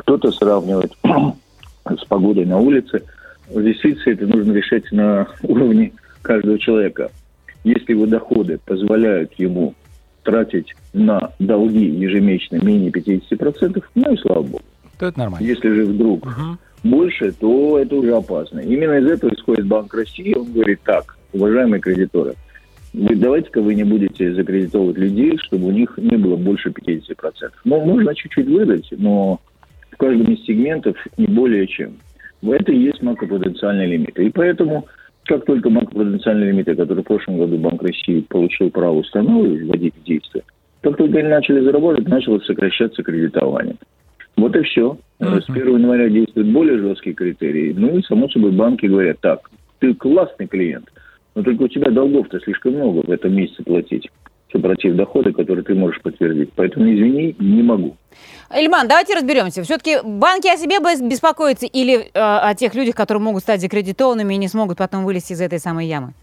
Кто-то 0.05 0.31
сравнивает 0.31 0.93
с 1.03 2.05
погодой 2.05 2.45
на 2.45 2.59
улице. 2.59 3.01
Действительно, 3.49 4.13
это 4.13 4.27
нужно 4.27 4.51
решать 4.53 4.91
на 4.91 5.27
уровне 5.43 5.93
каждого 6.21 6.59
человека. 6.59 7.11
Если 7.63 7.93
его 7.93 8.05
доходы 8.05 8.59
позволяют 8.63 9.33
ему 9.39 9.73
тратить 10.23 10.75
на 10.93 11.31
долги 11.39 11.85
ежемесячно 11.85 12.57
менее 12.57 12.91
50%, 12.91 13.83
ну 13.95 14.13
и 14.13 14.17
слава 14.17 14.43
богу. 14.43 14.61
То 14.99 15.07
это 15.07 15.19
нормально. 15.19 15.45
Если 15.45 15.69
же 15.69 15.85
вдруг 15.85 16.25
Мгм. 16.25 16.59
больше, 16.83 17.31
то 17.31 17.79
это 17.79 17.95
уже 17.95 18.15
опасно. 18.15 18.59
Именно 18.59 18.99
из 18.99 19.07
этого 19.07 19.33
исходит 19.33 19.65
Банк 19.65 19.93
России. 19.93 20.35
Он 20.35 20.51
говорит 20.51 20.79
так, 20.83 21.17
уважаемые 21.33 21.81
кредиторы, 21.81 22.35
вы 22.93 23.15
давайте-ка 23.15 23.61
вы 23.61 23.73
не 23.75 23.83
будете 23.83 24.33
закредитовывать 24.33 24.97
людей, 24.97 25.37
чтобы 25.39 25.67
у 25.67 25.71
них 25.71 25.97
не 25.97 26.15
было 26.17 26.35
больше 26.37 26.69
50%. 26.69 27.51
Ну, 27.65 27.83
можно 27.83 28.13
чуть-чуть 28.15 28.47
выдать, 28.47 28.87
но 28.91 29.39
в 29.95 29.97
каждом 29.97 30.33
из 30.33 30.43
сегментов 30.45 30.97
не 31.17 31.25
более 31.25 31.65
чем. 31.67 31.93
В 32.41 32.51
это 32.51 32.71
и 32.71 32.77
есть 32.77 33.01
макропотенциальные 33.01 33.87
лимиты. 33.87 34.25
И 34.25 34.29
поэтому, 34.29 34.85
как 35.23 35.45
только 35.45 35.69
макропотенциальные 35.69 36.51
лимиты, 36.51 36.75
которые 36.75 37.03
в 37.03 37.07
прошлом 37.07 37.37
году 37.37 37.57
Банк 37.57 37.81
России 37.81 38.19
получил 38.27 38.69
право 38.69 38.95
установить, 38.95 39.63
вводить 39.63 39.95
в 39.95 40.03
действие, 40.03 40.43
как 40.81 40.97
только 40.97 41.17
они 41.17 41.29
начали 41.29 41.61
заработать, 41.61 42.07
началось 42.07 42.45
сокращаться 42.45 43.03
кредитование. 43.03 43.77
Вот 44.35 44.55
и 44.55 44.61
все. 44.63 44.97
С 45.19 45.49
1 45.49 45.77
января 45.77 46.09
действуют 46.09 46.49
более 46.49 46.77
жесткие 46.77 47.15
критерии. 47.15 47.73
Ну 47.75 47.97
и, 47.97 48.03
само 48.03 48.27
собой, 48.29 48.51
банки 48.51 48.85
говорят, 48.85 49.19
так, 49.21 49.49
ты 49.79 49.93
классный 49.93 50.47
клиент, 50.47 50.91
но 51.35 51.41
только 51.41 51.63
у 51.63 51.67
тебя 51.69 51.89
долгов-то 51.89 52.39
слишком 52.41 52.73
много 52.73 53.05
в 53.05 53.09
этом 53.09 53.33
месяце 53.33 53.63
платить, 53.63 54.09
пассив 54.59 54.95
дохода, 54.95 55.31
который 55.31 55.63
ты 55.63 55.75
можешь 55.75 56.01
подтвердить. 56.01 56.51
Поэтому, 56.55 56.85
извини, 56.85 57.35
не 57.39 57.63
могу. 57.63 57.95
Ильман, 58.55 58.87
давайте 58.87 59.15
разберемся. 59.15 59.63
Все-таки 59.63 59.97
банки 60.03 60.47
о 60.47 60.57
себе 60.57 60.79
бес- 60.79 61.01
беспокоятся 61.01 61.65
или 61.65 61.95
э, 61.97 62.09
о 62.13 62.53
тех 62.55 62.75
людях, 62.75 62.95
которые 62.95 63.21
могут 63.21 63.43
стать 63.43 63.61
закредитованными 63.61 64.33
и 64.33 64.37
не 64.37 64.47
смогут 64.47 64.77
потом 64.77 65.03
вылезти 65.03 65.33
из 65.33 65.41
этой 65.41 65.59
самой 65.59 65.87
ямы? 65.87 66.13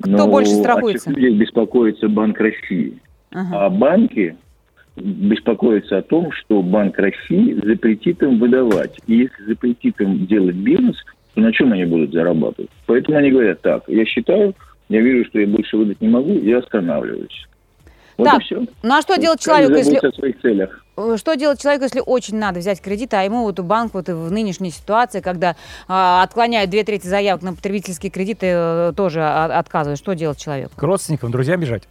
Кто 0.00 0.26
больше 0.26 0.52
страхуется? 0.52 1.10
О 1.10 1.14
тех 1.14 1.22
людях 1.22 1.40
беспокоится 1.40 2.08
Банк 2.08 2.38
России. 2.40 2.98
Ага. 3.32 3.66
А 3.66 3.70
банки 3.70 4.36
беспокоятся 4.96 5.98
о 5.98 6.02
том, 6.02 6.32
что 6.32 6.62
Банк 6.62 6.98
России 6.98 7.54
запретит 7.64 8.22
им 8.22 8.38
выдавать. 8.38 8.98
И 9.06 9.16
если 9.16 9.44
запретит 9.46 10.00
им 10.00 10.26
делать 10.26 10.56
бизнес, 10.56 10.96
то 11.34 11.40
на 11.40 11.52
чем 11.52 11.72
они 11.72 11.84
будут 11.84 12.12
зарабатывать? 12.12 12.70
Поэтому 12.86 13.18
они 13.18 13.30
говорят, 13.30 13.60
так, 13.60 13.84
я 13.88 14.04
считаю, 14.04 14.54
я 14.90 15.00
вижу, 15.00 15.24
что 15.30 15.38
я 15.38 15.46
больше 15.46 15.76
выдать 15.76 16.00
не 16.00 16.08
могу, 16.08 16.32
я 16.32 16.58
останавливаюсь. 16.58 17.46
Вот 18.18 18.24
Так, 18.24 18.40
и 18.40 18.44
все. 18.44 18.60
Ну 18.82 18.94
а 18.94 19.00
что 19.00 19.16
делать 19.16 19.40
человеку, 19.40 19.72
если 19.74 19.96
о 19.96 20.12
своих 20.12 20.40
целях. 20.40 20.84
Э, 20.96 21.14
Что 21.16 21.34
делать 21.36 21.62
человеку, 21.62 21.84
если 21.84 22.02
очень 22.04 22.36
надо 22.36 22.58
взять 22.58 22.82
кредит, 22.82 23.14
а 23.14 23.22
ему 23.22 23.44
вот 23.44 23.60
банк 23.60 23.94
вот 23.94 24.08
в 24.08 24.30
нынешней 24.32 24.70
ситуации, 24.70 25.20
когда 25.20 25.54
а, 25.88 26.22
отклоняют 26.24 26.70
две 26.70 26.82
трети 26.82 27.06
заявок 27.06 27.42
на 27.42 27.54
потребительские 27.54 28.10
кредиты, 28.10 28.46
э, 28.50 28.92
тоже 28.96 29.22
а- 29.22 29.58
отказывают. 29.58 29.98
Что 29.98 30.14
делать 30.14 30.38
человеку? 30.38 30.72
К 30.76 30.82
родственникам, 30.82 31.30
друзьям 31.30 31.60
бежать. 31.60 31.84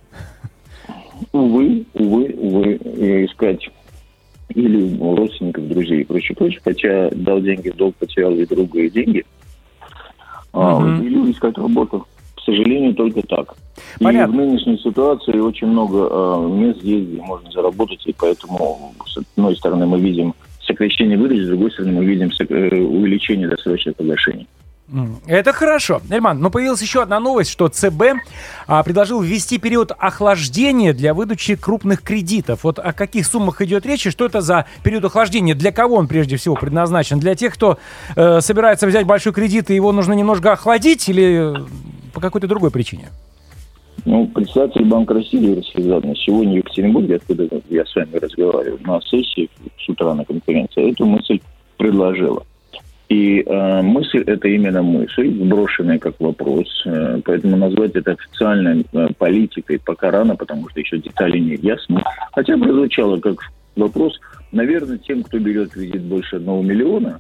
Увы, 1.32 1.86
увы, 1.94 2.36
увы, 2.38 2.80
э, 2.84 3.26
искать 3.26 3.70
или 4.50 5.00
у 5.00 5.16
родственников, 5.16 5.68
друзей 5.70 6.02
и 6.02 6.04
прочее, 6.04 6.36
прочее. 6.36 6.60
Хотя 6.64 7.10
дал 7.12 7.40
деньги 7.40 7.70
в 7.70 7.78
долг, 7.78 7.96
потерял 7.96 8.34
и 8.34 8.46
друга, 8.46 8.80
и 8.82 8.90
деньги. 8.90 9.26
А, 10.52 10.80
Мгм. 10.80 11.04
или 11.04 11.32
искать 11.32 11.58
работу. 11.58 12.06
К 12.40 12.46
сожалению, 12.46 12.96
только 12.96 13.22
так. 13.22 13.56
Понятно. 14.00 14.34
И 14.34 14.36
в 14.36 14.40
нынешней 14.40 14.78
ситуации 14.78 15.40
очень 15.40 15.68
много 15.68 16.08
э, 16.10 16.48
мест 16.50 16.82
есть, 16.84 17.10
где 17.10 17.22
можно 17.22 17.52
заработать, 17.52 18.02
и 18.06 18.16
поэтому, 18.18 18.94
с 19.06 19.18
одной 19.18 19.56
стороны, 19.56 19.86
мы 19.86 20.00
видим 20.00 20.34
сокращение 20.64 21.18
выдач, 21.18 21.42
с 21.44 21.48
другой 21.48 21.72
стороны, 21.72 21.94
мы 21.94 22.06
видим 22.06 22.30
э, 22.30 22.82
увеличение 22.82 23.48
досрочных 23.50 23.96
погашений. 23.96 24.48
Это 25.28 25.54
хорошо. 25.54 26.02
Эльман, 26.10 26.40
но 26.40 26.50
появилась 26.50 26.82
еще 26.82 27.04
одна 27.04 27.20
новость, 27.20 27.52
что 27.52 27.68
ЦБ 27.68 28.04
а, 28.66 28.82
предложил 28.82 29.22
ввести 29.22 29.60
период 29.60 29.92
охлаждения 29.96 30.94
для 30.94 31.14
выдачи 31.14 31.56
крупных 31.56 32.02
кредитов. 32.02 32.64
Вот 32.64 32.80
о 32.80 32.92
каких 32.94 33.28
суммах 33.28 33.62
идет 33.62 33.86
речь 33.86 34.08
и 34.08 34.10
что 34.10 34.26
это 34.26 34.42
за 34.42 34.66
период 34.84 35.06
охлаждения? 35.06 35.54
Для 35.54 35.72
кого 35.72 35.98
он 35.98 36.08
прежде 36.08 36.38
всего 36.38 36.56
предназначен? 36.56 37.20
Для 37.20 37.36
тех, 37.36 37.54
кто 37.54 37.78
э, 38.16 38.42
собирается 38.42 38.88
взять 38.88 39.06
большой 39.06 39.32
кредит 39.32 39.70
и 39.70 39.76
его 39.76 39.92
нужно 39.92 40.14
немножко 40.14 40.54
охладить 40.54 41.08
или 41.08 41.54
по 42.20 42.28
какой-то 42.28 42.48
другой 42.48 42.70
причине? 42.70 43.10
Ну, 44.06 44.28
председатель 44.28 44.86
Банка 44.86 45.14
России 45.14 45.42
Юрий 45.42 45.64
Слезадный 45.64 46.16
сегодня 46.18 46.54
в 46.54 46.58
Екатеринбурге, 46.58 47.16
откуда 47.16 47.48
я 47.70 47.86
с 47.86 47.96
вами 47.96 48.16
разговаривал, 48.16 48.78
на 48.86 49.02
сессии 49.02 49.50
с 49.78 49.90
утра 49.90 50.14
на 50.14 50.26
конференции, 50.26 50.92
эту 50.92 51.06
мысль 51.06 51.40
предложила. 51.78 52.44
И 53.08 53.42
э, 53.42 53.82
мысль 53.82 54.24
это 54.28 54.48
именно 54.48 54.82
мысль, 54.84 55.34
сброшенная 55.34 55.98
как 55.98 56.20
вопрос, 56.20 56.68
э, 56.86 57.22
поэтому 57.26 57.58
назвать 57.58 57.96
это 57.96 58.12
официальной 58.12 58.86
э, 58.92 59.08
политикой 59.18 59.80
пока 59.80 60.12
рано, 60.12 60.36
потому 60.36 60.70
что 60.70 60.80
еще 60.80 61.00
детали 61.00 61.40
не 61.40 61.56
ясны. 61.56 62.04
Хотя 62.34 62.58
прозвучало 62.58 63.20
как 63.20 63.40
вопрос, 63.76 64.20
наверное, 64.52 64.98
тем, 64.98 65.24
кто 65.24 65.40
берет 65.40 65.72
кредит 65.72 66.04
больше 66.04 66.36
одного 66.36 66.62
миллиона, 66.62 67.20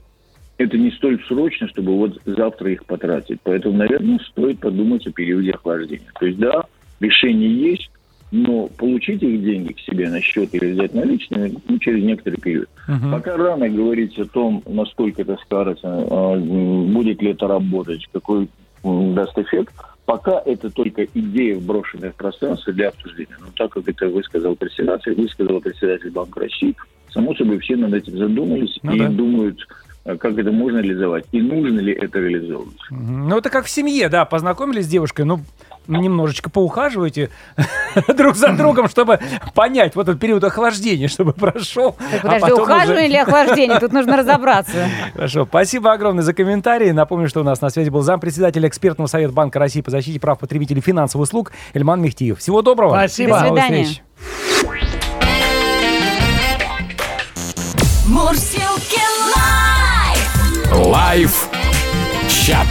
это 0.59 0.77
не 0.77 0.91
столь 0.91 1.23
срочно, 1.23 1.67
чтобы 1.69 1.95
вот 1.95 2.19
завтра 2.25 2.71
их 2.71 2.85
потратить. 2.85 3.39
Поэтому, 3.43 3.77
наверное, 3.77 4.19
стоит 4.19 4.59
подумать 4.59 5.07
о 5.07 5.11
периоде 5.11 5.51
охлаждения. 5.51 6.11
То 6.19 6.25
есть, 6.25 6.37
да, 6.37 6.63
решение 6.99 7.71
есть, 7.71 7.89
но 8.31 8.67
получить 8.67 9.23
их 9.23 9.41
деньги 9.41 9.71
к 9.71 9.79
себе 9.79 10.09
на 10.09 10.21
счет 10.21 10.53
или 10.53 10.73
взять 10.73 10.93
наличные 10.93 11.53
ну, 11.67 11.79
через 11.79 12.03
некоторый 12.03 12.35
период. 12.35 12.67
Пока 13.09 13.37
рано 13.37 13.69
говорить 13.69 14.19
о 14.19 14.25
том, 14.25 14.61
насколько 14.67 15.21
это 15.21 15.37
скажется, 15.45 15.87
э, 15.87 16.39
будет 16.39 17.21
ли 17.21 17.31
это 17.31 17.47
работать, 17.47 18.07
какой 18.11 18.49
м, 18.83 19.15
даст 19.15 19.37
эффект. 19.37 19.73
Пока 20.05 20.41
это 20.45 20.69
только 20.69 21.05
идея, 21.05 21.55
вброшенная 21.55 22.11
в 22.11 22.15
пространство 22.15 22.73
для 22.73 22.89
обсуждения. 22.89 23.35
Но 23.39 23.47
так 23.55 23.71
как 23.71 23.87
это 23.87 24.09
высказал 24.09 24.55
председатель, 24.55 25.13
высказал 25.13 25.61
председатель 25.61 26.11
Банка 26.11 26.41
России, 26.41 26.75
само 27.11 27.33
собой 27.35 27.59
все 27.59 27.77
над 27.77 27.93
этим 27.93 28.17
задумались 28.17 28.77
Ну 28.83 28.93
и 28.93 28.99
да. 28.99 29.07
думают, 29.09 29.59
э, 29.61 29.88
как 30.05 30.37
это 30.37 30.51
можно 30.51 30.79
реализовать 30.79 31.25
и 31.31 31.41
нужно 31.41 31.79
ли 31.79 31.93
это 31.93 32.19
реализовывать. 32.19 32.77
Ну, 32.89 33.37
это 33.37 33.49
как 33.49 33.65
в 33.65 33.69
семье, 33.69 34.09
да, 34.09 34.25
познакомились 34.25 34.85
с 34.85 34.87
девушкой, 34.87 35.25
ну, 35.25 35.41
немножечко 35.87 36.49
поухаживайте 36.49 37.29
друг 38.15 38.35
за 38.35 38.53
другом, 38.53 38.87
чтобы 38.89 39.19
понять 39.55 39.95
вот 39.95 40.07
этот 40.07 40.19
период 40.19 40.43
охлаждения, 40.43 41.07
чтобы 41.07 41.33
прошел. 41.33 41.95
Так, 42.11 42.19
а 42.23 42.27
подожди, 42.27 42.41
потом 42.41 42.61
ухаживание 42.63 43.03
уже- 43.03 43.09
или 43.09 43.17
охлаждение? 43.17 43.79
Тут 43.79 43.93
нужно 43.93 44.17
разобраться. 44.17 44.87
Хорошо, 45.15 45.45
спасибо 45.45 45.91
огромное 45.91 46.23
за 46.23 46.33
комментарии. 46.33 46.91
Напомню, 46.91 47.27
что 47.27 47.41
у 47.41 47.43
нас 47.43 47.61
на 47.61 47.69
связи 47.69 47.89
был 47.89 48.01
зампредседатель 48.01 48.65
экспертного 48.67 49.07
совета 49.07 49.33
Банка 49.33 49.59
России 49.59 49.81
по 49.81 49.91
защите 49.91 50.19
прав 50.19 50.39
потребителей 50.39 50.81
финансовых 50.81 51.27
услуг 51.27 51.51
Эльман 51.73 52.01
Мехтиев. 52.01 52.39
Всего 52.39 52.61
доброго. 52.61 52.91
Спасибо. 52.93 53.39
До 53.39 53.47
свидания. 53.47 53.87
Live! 60.89 61.47
Чат. 62.27 62.65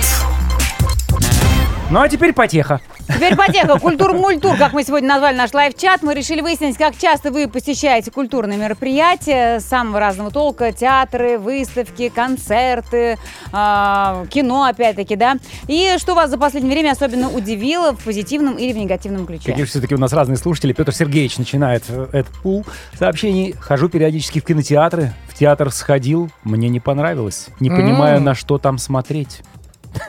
Ну 1.89 2.01
а 2.01 2.09
теперь 2.09 2.33
потеха. 2.33 2.81
Теперь 3.07 3.37
потеха. 3.37 3.79
Культур-мультур, 3.79 4.57
как 4.57 4.73
мы 4.73 4.83
сегодня 4.83 5.09
назвали 5.09 5.37
наш 5.37 5.55
live-чат. 5.55 6.03
Мы 6.03 6.15
решили 6.15 6.41
выяснить, 6.41 6.77
как 6.77 6.99
часто 6.99 7.31
вы 7.31 7.47
посещаете 7.47 8.11
культурные 8.11 8.59
мероприятия 8.59 9.61
самого 9.61 10.01
разного 10.01 10.33
толка. 10.33 10.73
Театры, 10.73 11.39
выставки, 11.39 12.09
концерты, 12.09 13.19
а, 13.53 14.27
кино, 14.31 14.65
опять-таки, 14.65 15.15
да. 15.15 15.37
И 15.69 15.95
что 15.99 16.15
вас 16.15 16.29
за 16.29 16.39
последнее 16.39 16.75
время 16.75 16.91
особенно 16.91 17.31
удивило 17.31 17.93
в 17.93 18.03
позитивном 18.03 18.57
или 18.57 18.73
в 18.73 18.77
негативном 18.77 19.27
ключе? 19.27 19.53
Какие 19.53 19.65
все-таки 19.65 19.95
у 19.95 19.99
нас 19.99 20.13
разные 20.13 20.37
слушатели. 20.37 20.73
Петр 20.73 20.93
Сергеевич 20.93 21.39
начинает 21.39 21.85
э, 21.89 22.09
этот 22.13 22.35
пул 22.43 22.67
сообщений. 22.99 23.55
Хожу 23.61 23.89
периодически 23.89 24.41
в 24.41 24.45
кинотеатры. 24.45 25.15
В 25.39 25.41
театр 25.41 25.71
сходил, 25.71 26.31
мне 26.43 26.69
не 26.69 26.81
понравилось. 26.81 27.47
Не 27.61 27.71
понимаю, 27.71 28.21
на 28.21 28.35
что 28.35 28.59
там 28.59 28.77
смотреть. 28.77 29.43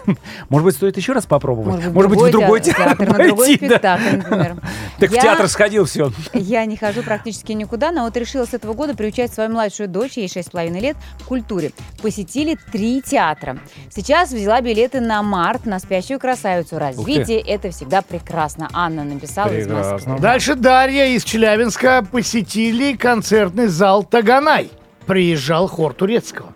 Может 0.49 0.65
быть, 0.65 0.75
стоит 0.75 0.97
еще 0.97 1.13
раз 1.13 1.27
попробовать? 1.27 1.85
Может 1.85 2.09
быть, 2.09 2.19
в 2.19 2.31
другой 2.31 2.61
театр, 2.61 2.97
театр, 2.97 3.07
на 3.09 3.23
другой 3.27 3.45
пойти, 3.45 3.67
да? 3.67 3.75
спектакль, 3.75 4.17
например. 4.17 4.55
Так 4.97 5.11
в 5.11 5.13
Я- 5.13 5.21
театр 5.21 5.47
сходил, 5.47 5.85
все. 5.85 6.11
Я 6.33 6.65
не 6.65 6.77
хожу 6.77 7.03
практически 7.03 7.51
никуда, 7.51 7.91
но 7.91 8.05
вот 8.05 8.17
решила 8.17 8.45
с 8.45 8.55
этого 8.55 8.73
года 8.73 8.95
приучать 8.95 9.31
свою 9.31 9.51
младшую 9.51 9.87
дочь, 9.87 10.13
ей 10.17 10.25
6,5 10.25 10.79
лет, 10.79 10.97
к 11.23 11.27
культуре. 11.27 11.73
Посетили 12.01 12.57
три 12.71 12.99
театра. 13.03 13.59
Сейчас 13.91 14.31
взяла 14.31 14.61
билеты 14.61 14.99
на 14.99 15.21
март 15.21 15.67
на 15.67 15.77
«Спящую 15.77 16.19
красавицу». 16.19 16.79
Развитие– 16.79 17.39
это 17.47 17.69
всегда 17.69 18.01
прекрасно. 18.01 18.67
Анна 18.73 19.03
написала 19.03 19.49
из 19.49 19.67
Москвы. 19.67 19.97
Прекрасно. 19.97 20.17
Дальше 20.17 20.55
Дарья 20.55 21.05
из 21.05 21.23
Челябинска 21.23 22.03
посетили 22.11 22.97
концертный 22.97 23.67
зал 23.67 24.03
«Таганай». 24.03 24.71
Приезжал 25.09 25.67
хор 25.67 25.95
турецкого. 25.95 26.53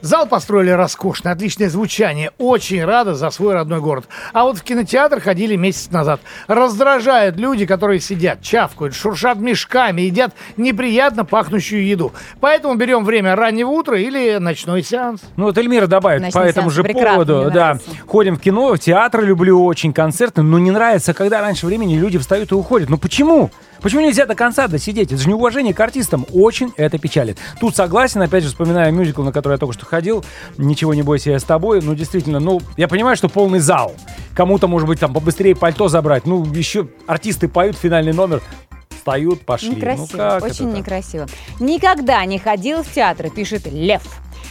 Зал 0.00 0.26
построили 0.26 0.70
роскошно, 0.70 1.30
отличное 1.30 1.68
звучание. 1.68 2.32
Очень 2.38 2.84
рада 2.84 3.14
за 3.14 3.30
свой 3.30 3.54
родной 3.54 3.80
город. 3.80 4.06
А 4.32 4.42
вот 4.42 4.58
в 4.58 4.64
кинотеатр 4.64 5.20
ходили 5.20 5.54
месяц 5.54 5.92
назад. 5.92 6.20
Раздражают 6.48 7.36
люди, 7.36 7.66
которые 7.66 8.00
сидят, 8.00 8.42
чавкают, 8.42 8.96
шуршат 8.96 9.38
мешками, 9.38 10.00
едят 10.02 10.34
неприятно 10.56 11.24
пахнущую 11.24 11.86
еду. 11.86 12.12
Поэтому 12.40 12.74
берем 12.74 13.04
время 13.04 13.36
раннего 13.36 13.68
утра 13.68 13.96
или 13.96 14.38
ночной 14.38 14.82
сеанс. 14.82 15.20
Ну, 15.36 15.44
вот 15.44 15.56
Эльмира 15.56 15.86
добавит 15.86 16.22
Ночной 16.22 16.42
по 16.42 16.48
этому 16.48 16.70
сеанс 16.70 16.74
же 16.74 16.82
прекрасно, 16.82 17.24
поводу. 17.24 17.50
Да, 17.52 17.78
ходим 18.08 18.34
в 18.34 18.40
кино, 18.40 18.74
в 18.74 18.78
театр 18.80 19.22
люблю 19.22 19.64
очень, 19.64 19.92
концерты, 19.92 20.42
но 20.42 20.58
не 20.58 20.72
нравится, 20.72 21.14
когда 21.14 21.40
раньше 21.40 21.66
времени 21.66 21.96
люди 21.96 22.18
встают 22.18 22.50
и 22.50 22.56
уходят. 22.56 22.90
Ну 22.90 22.98
почему? 22.98 23.52
Почему 23.84 24.00
нельзя 24.00 24.24
до 24.24 24.34
конца 24.34 24.66
досидеть? 24.66 25.12
Это 25.12 25.20
же 25.20 25.28
неуважение 25.28 25.74
к 25.74 25.80
артистам. 25.80 26.24
Очень 26.32 26.72
это 26.78 26.96
печалит. 26.96 27.36
Тут 27.60 27.76
согласен, 27.76 28.22
опять 28.22 28.42
же, 28.42 28.48
вспоминаю 28.48 28.94
мюзикл, 28.94 29.22
на 29.22 29.30
который 29.30 29.52
я 29.52 29.58
только 29.58 29.74
что 29.74 29.84
ходил. 29.84 30.24
Ничего 30.56 30.94
не 30.94 31.02
бойся, 31.02 31.32
я 31.32 31.38
с 31.38 31.44
тобой. 31.44 31.82
Ну, 31.82 31.94
действительно, 31.94 32.40
ну, 32.40 32.62
я 32.78 32.88
понимаю, 32.88 33.14
что 33.14 33.28
полный 33.28 33.58
зал. 33.58 33.94
Кому-то, 34.34 34.68
может 34.68 34.88
быть, 34.88 35.00
там 35.00 35.12
побыстрее 35.12 35.54
пальто 35.54 35.88
забрать. 35.88 36.24
Ну, 36.24 36.46
еще 36.46 36.88
артисты 37.06 37.46
поют 37.46 37.76
финальный 37.76 38.14
номер. 38.14 38.40
Встают, 38.88 39.44
пошли. 39.44 39.76
Некрасиво, 39.76 40.38
ну, 40.40 40.46
очень 40.46 40.72
некрасиво. 40.72 41.26
Никогда 41.60 42.24
не 42.24 42.38
ходил 42.38 42.84
в 42.84 42.90
театр, 42.90 43.28
пишет 43.28 43.70
Лев. 43.70 44.02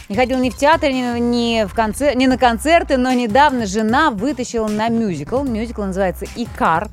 Не 0.08 0.14
ходил 0.14 0.38
ни 0.38 0.50
в 0.50 0.56
театр, 0.56 0.90
ни, 0.90 1.18
ни 1.18 1.64
в 1.66 1.74
концер... 1.74 2.16
ни 2.16 2.26
на 2.26 2.38
концерты, 2.38 2.98
но 2.98 3.10
недавно 3.12 3.66
жена 3.66 4.12
вытащила 4.12 4.68
на 4.68 4.88
мюзикл. 4.90 5.42
Мюзикл 5.42 5.82
называется 5.82 6.24
«Икар». 6.36 6.88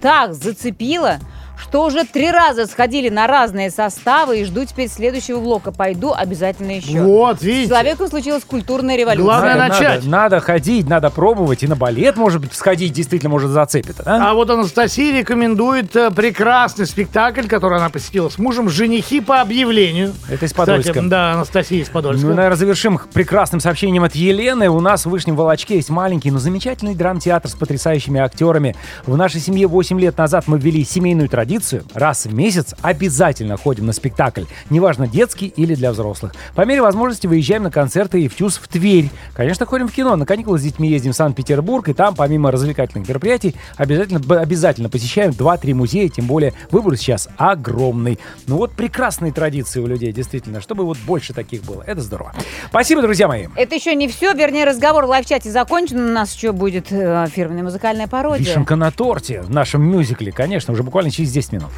Так 0.00 0.32
зацепила, 0.32 1.18
что 1.62 1.84
уже 1.84 2.04
три 2.04 2.30
раза 2.30 2.66
сходили 2.66 3.08
на 3.08 3.26
разные 3.26 3.70
составы 3.70 4.40
и 4.40 4.44
жду 4.44 4.64
теперь 4.64 4.88
следующего 4.88 5.40
блока. 5.40 5.72
Пойду 5.72 6.12
обязательно 6.12 6.72
еще. 6.72 7.00
Вот, 7.02 7.38
С 7.40 7.42
видите. 7.42 7.68
человеком 7.68 8.08
случилась 8.08 8.44
культурная 8.44 8.96
революция. 8.96 9.24
Главное 9.24 9.56
Надо, 9.56 9.68
начать. 9.74 10.04
Надо, 10.04 10.08
надо 10.10 10.40
ходить, 10.40 10.88
надо 10.88 11.10
пробовать. 11.10 11.62
И 11.62 11.66
на 11.66 11.76
балет, 11.76 12.16
может 12.16 12.40
быть, 12.40 12.52
сходить, 12.54 12.92
действительно, 12.92 13.30
может, 13.30 13.50
зацепит. 13.50 13.96
а? 14.04 14.30
А 14.30 14.34
вот 14.34 14.50
Анастасия 14.50 15.18
рекомендует 15.20 15.94
э, 15.96 16.10
прекрасный 16.10 16.86
спектакль, 16.86 17.46
который 17.46 17.78
она 17.78 17.90
посетила 17.90 18.28
с 18.28 18.38
мужем 18.38 18.68
«Женихи 18.68 19.20
по 19.20 19.40
объявлению». 19.40 20.12
Это 20.28 20.46
из 20.46 20.50
Кстати, 20.50 20.66
Подольска. 20.68 21.02
да, 21.02 21.32
Анастасия 21.32 21.82
из 21.82 21.88
Подольска. 21.88 22.26
Ну, 22.26 22.34
наверное, 22.34 22.56
завершим 22.56 23.00
прекрасным 23.12 23.60
сообщением 23.60 24.04
от 24.04 24.14
Елены. 24.14 24.68
У 24.68 24.80
нас 24.80 25.06
в 25.06 25.10
Вышнем 25.10 25.36
Волочке 25.36 25.76
есть 25.76 25.90
маленький, 25.90 26.30
но 26.30 26.38
замечательный 26.38 26.94
драмтеатр 26.94 27.48
с 27.48 27.54
потрясающими 27.54 28.20
актерами. 28.20 28.74
В 29.06 29.16
нашей 29.16 29.40
семье 29.40 29.66
8 29.66 30.00
лет 30.00 30.18
назад 30.18 30.44
мы 30.48 30.58
ввели 30.58 30.84
семейную 30.84 31.28
традицию. 31.28 31.51
Раз 31.94 32.26
в 32.26 32.34
месяц 32.34 32.74
обязательно 32.82 33.56
ходим 33.56 33.86
на 33.86 33.92
спектакль. 33.92 34.44
Неважно, 34.70 35.06
детский 35.06 35.46
или 35.48 35.74
для 35.74 35.92
взрослых. 35.92 36.34
По 36.54 36.62
мере 36.64 36.82
возможности 36.82 37.26
выезжаем 37.26 37.64
на 37.64 37.70
концерты 37.70 38.22
и 38.22 38.28
в 38.28 38.34
ТЮЗ 38.34 38.58
в 38.58 38.68
Тверь. 38.68 39.10
Конечно, 39.34 39.66
ходим 39.66 39.88
в 39.88 39.92
кино. 39.92 40.16
На 40.16 40.26
каникулы 40.26 40.58
с 40.58 40.62
детьми 40.62 40.88
ездим 40.88 41.12
в 41.12 41.16
Санкт-Петербург. 41.16 41.88
И 41.88 41.94
там, 41.94 42.14
помимо 42.14 42.50
развлекательных 42.50 43.08
мероприятий, 43.08 43.54
обязательно, 43.76 44.40
обязательно 44.40 44.88
посещаем 44.88 45.32
2-3 45.32 45.74
музея. 45.74 46.08
Тем 46.08 46.26
более 46.26 46.54
выбор 46.70 46.96
сейчас 46.96 47.28
огромный. 47.36 48.18
Ну 48.46 48.56
вот 48.56 48.72
прекрасные 48.72 49.32
традиции 49.32 49.80
у 49.80 49.86
людей, 49.86 50.12
действительно. 50.12 50.60
Чтобы 50.60 50.84
вот 50.84 50.98
больше 51.06 51.32
таких 51.32 51.64
было. 51.64 51.82
Это 51.86 52.00
здорово. 52.00 52.34
Спасибо, 52.68 53.02
друзья 53.02 53.28
мои. 53.28 53.48
Это 53.56 53.74
еще 53.74 53.94
не 53.94 54.08
все, 54.08 54.32
вернее, 54.32 54.64
разговор 54.64 55.06
в 55.06 55.08
лайв-чате 55.08 55.50
закончен. 55.50 55.98
У 55.98 56.12
нас 56.12 56.34
еще 56.34 56.52
будет 56.52 56.90
э, 56.90 57.26
фирменная 57.30 57.64
музыкальная 57.64 58.06
пародия. 58.06 58.46
Вишенка 58.46 58.76
на 58.76 58.90
торте 58.90 59.42
в 59.42 59.50
нашем 59.50 59.82
мюзикле, 59.82 60.32
конечно, 60.32 60.72
уже 60.72 60.82
буквально 60.82 61.10
через 61.10 61.32
10 61.32 61.41
минут. 61.50 61.70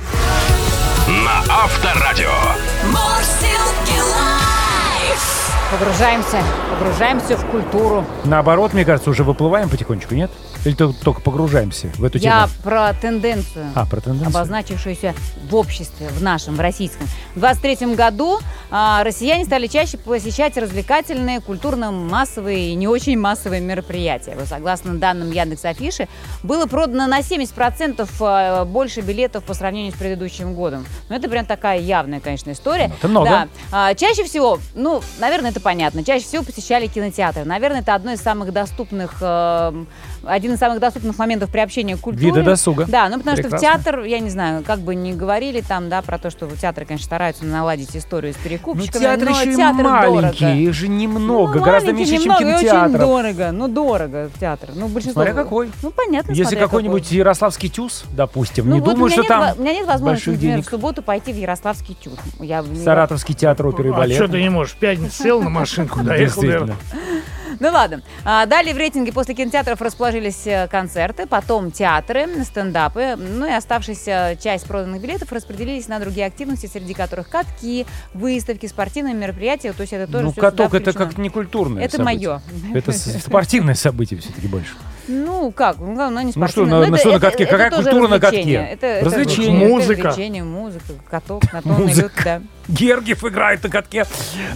На 1.07 1.43
Авторадио. 1.49 2.33
Погружаемся, 5.71 6.43
погружаемся 6.71 7.37
в 7.37 7.45
культуру. 7.47 8.05
Наоборот, 8.25 8.75
мне 8.75 8.85
кажется, 8.85 9.11
уже 9.11 9.25
выплываем 9.25 9.69
потихонечку, 9.69 10.15
нет? 10.15 10.31
Или 10.65 10.75
то- 10.75 10.93
только 10.93 11.21
погружаемся 11.21 11.89
в 11.97 12.05
эту 12.05 12.19
Я 12.19 12.47
тему? 12.49 12.53
про 12.62 12.93
тенденцию. 12.95 13.67
А, 13.75 13.85
про 13.87 14.01
тенденцию. 14.01 14.29
обозначившуюся 14.29 15.15
в 15.49 15.55
обществе, 15.55 16.09
в 16.09 16.23
нашем, 16.23 16.55
в 16.57 16.61
российском. 16.61 17.07
В 17.35 17.41
23 17.41 17.95
году 17.95 18.39
а, 18.71 19.05
россияне 19.05 19.45
стали 19.45 19.67
чаще 19.67 19.99
посещать 19.99 20.57
развлекательные, 20.57 21.41
культурно-массовые 21.41 22.71
и 22.71 22.75
не 22.75 22.89
очень 22.89 23.19
массовые 23.19 23.61
мероприятия. 23.61 24.37
Согласно 24.47 24.95
данным 24.95 25.31
Яндекс 25.31 25.65
Афиши, 25.65 26.09
было 26.43 26.67
продано 26.67 27.07
на 27.07 27.21
70% 27.21 28.09
а, 28.21 28.65
больше 28.65 29.01
билетов 29.01 29.45
по 29.45 29.55
сравнению 29.55 29.93
с 29.93 29.97
предыдущим 29.97 30.55
годом. 30.55 30.87
Ну, 31.09 31.17
это 31.17 31.29
прям 31.29 31.45
такая 31.47 31.79
явная, 31.81 32.21
конечно, 32.21 32.51
история. 32.53 32.91
это 32.99 33.09
много. 33.09 33.29
Да. 33.29 33.49
А, 33.71 33.95
чаще 33.95 34.25
всего, 34.25 34.59
ну, 34.75 35.03
наверное, 35.19 35.51
это 35.51 35.61
понятно, 35.61 36.05
чаще 36.05 36.25
всего 36.25 36.43
посещали 36.43 36.87
кинотеатры. 36.87 37.45
Наверное, 37.45 37.81
это 37.81 37.95
одно 37.95 38.12
из 38.12 38.21
самых 38.21 38.53
доступных, 38.53 39.17
эм, 39.21 39.87
один 40.25 40.54
из 40.55 40.59
самых 40.59 40.81
доступных 40.81 41.19
моментов 41.19 41.51
приобщения 41.51 41.97
к 41.97 42.01
культуре. 42.01 42.27
Виды 42.29 42.43
досуга. 42.43 42.87
Да, 42.89 43.09
ну 43.09 43.19
потому 43.19 43.37
что 43.37 43.49
в 43.49 43.51
Прекрасно. 43.51 43.69
театр, 43.85 44.01
я 44.05 44.21
не 44.21 44.31
знаю, 44.31 44.63
как 44.67 44.81
бы 44.81 44.95
не 44.95 45.13
говорили 45.13 45.61
там, 45.61 45.89
да, 45.89 46.03
про 46.03 46.19
то, 46.19 46.31
что 46.31 46.49
театры, 46.57 46.85
конечно, 46.87 47.05
стараются 47.05 47.45
наладить 47.45 47.95
историю 47.97 48.33
с 48.33 48.37
Ну, 48.37 48.43
перекупщиками, 48.45 49.03
театры 49.03 49.25
но 49.31 49.41
еще 49.41 49.53
и 49.53 49.57
театр 49.57 49.85
маленькие, 49.85 50.23
дорого. 50.49 50.61
их 50.61 50.73
же 50.75 50.89
немного, 50.89 51.59
Ну, 51.59 51.65
гораздо 51.65 51.93
маленький, 51.93 52.13
меньше, 52.13 52.25
немного, 52.25 52.41
чем 52.41 52.49
и 52.51 52.55
очень 52.89 52.99
дорого, 52.99 53.53
ну 53.53 53.69
дорого 53.69 54.31
театр. 54.41 54.71
Ну, 54.75 54.89
большинство... 54.89 55.23
Смотря 55.23 55.35
какой. 55.43 55.71
Ну, 55.83 55.91
понятно, 55.91 56.33
Если 56.33 56.57
какой-нибудь 56.57 57.03
какой. 57.05 57.17
Ярославский 57.19 57.69
тюз, 57.69 58.05
допустим, 58.13 58.69
Ну, 58.69 58.77
не 58.77 58.81
вот 58.81 58.95
думаю, 58.95 59.11
что 59.11 59.21
нет, 59.23 59.29
там 59.29 59.55
У 59.59 59.63
меня 59.63 59.73
нет 59.75 59.87
возможности, 59.87 60.31
например, 60.31 60.55
денег. 60.57 60.67
в 60.67 60.71
субботу 60.71 61.03
пойти 61.03 61.33
в 61.33 61.37
Ярославский 61.37 61.95
тюз. 62.01 62.15
Я 62.41 62.65
Саратовский 62.85 63.35
театр 63.35 63.67
оперы 63.67 63.91
и 63.91 63.93
А 63.93 63.97
балета. 63.97 64.25
что 64.25 64.33
ты 64.33 64.41
не 64.43 64.49
можешь? 64.49 64.75
В 64.75 64.77
пятницу 64.77 65.23
сел 65.23 65.43
на 65.43 65.51
машинку, 65.51 66.01
доехал. 66.03 66.43
Действительно. 66.43 66.77
Ну 67.61 67.71
ладно. 67.71 68.03
А, 68.25 68.47
далее 68.47 68.75
в 68.75 68.79
рейтинге 68.79 69.13
после 69.13 69.35
кинотеатров 69.35 69.81
расположились 69.81 70.47
э, 70.47 70.69
концерты, 70.69 71.27
потом 71.27 71.71
театры, 71.71 72.29
стендапы. 72.45 73.17
Ну 73.17 73.47
и 73.47 73.53
оставшаяся 73.53 74.37
часть 74.41 74.67
проданных 74.67 75.01
билетов 75.01 75.33
распределились 75.33 75.89
на 75.89 75.99
другие 76.01 76.27
активности, 76.27 76.67
среди 76.67 76.95
которых 76.95 77.29
катки, 77.29 77.87
выставки, 78.13 78.67
спортивные 78.67 79.15
мероприятия. 79.15 79.73
То 79.73 79.83
есть 79.83 79.93
это 79.93 80.11
тоже 80.11 80.25
Ну, 80.25 80.33
каток 80.33 80.75
это 80.75 80.93
как 80.93 81.19
не 81.19 81.29
культурное 81.29 81.85
Это 81.85 81.99
событие. 81.99 82.41
мое. 82.73 82.79
Это 82.79 82.93
спортивное 82.93 83.75
событие 83.75 84.21
все-таки 84.21 84.47
больше. 84.47 84.75
Ну, 85.09 85.51
как? 85.53 85.79
Ну, 85.79 85.95
главное, 85.95 86.23
не 86.25 86.33
Ну 86.35 86.49
что, 86.49 86.65
на- 86.65 86.81
Но 86.81 86.81
на 86.81 86.85
это- 86.87 86.97
что 86.99 87.09
на 87.11 87.17
это- 87.17 87.27
катке? 87.27 87.43
это 87.45 87.53
Какая 87.53 87.71
тоже 87.71 87.83
культура 87.91 88.09
на 88.09 88.21
катке? 88.21 88.53
Это, 88.55 88.87
это 88.87 89.05
Развлечение. 89.05 89.65
это 89.67 89.75
Музыка. 89.75 90.03
развлечение, 90.09 90.45
музыка, 90.45 90.85
каток, 91.11 91.53
на 91.53 91.63
том 91.63 91.73
Музыка. 91.73 92.01
идут, 92.01 92.13
да. 92.25 92.43
Гергев 92.67 93.23
играет 93.25 93.63
на 93.63 93.69
катке. 93.69 94.07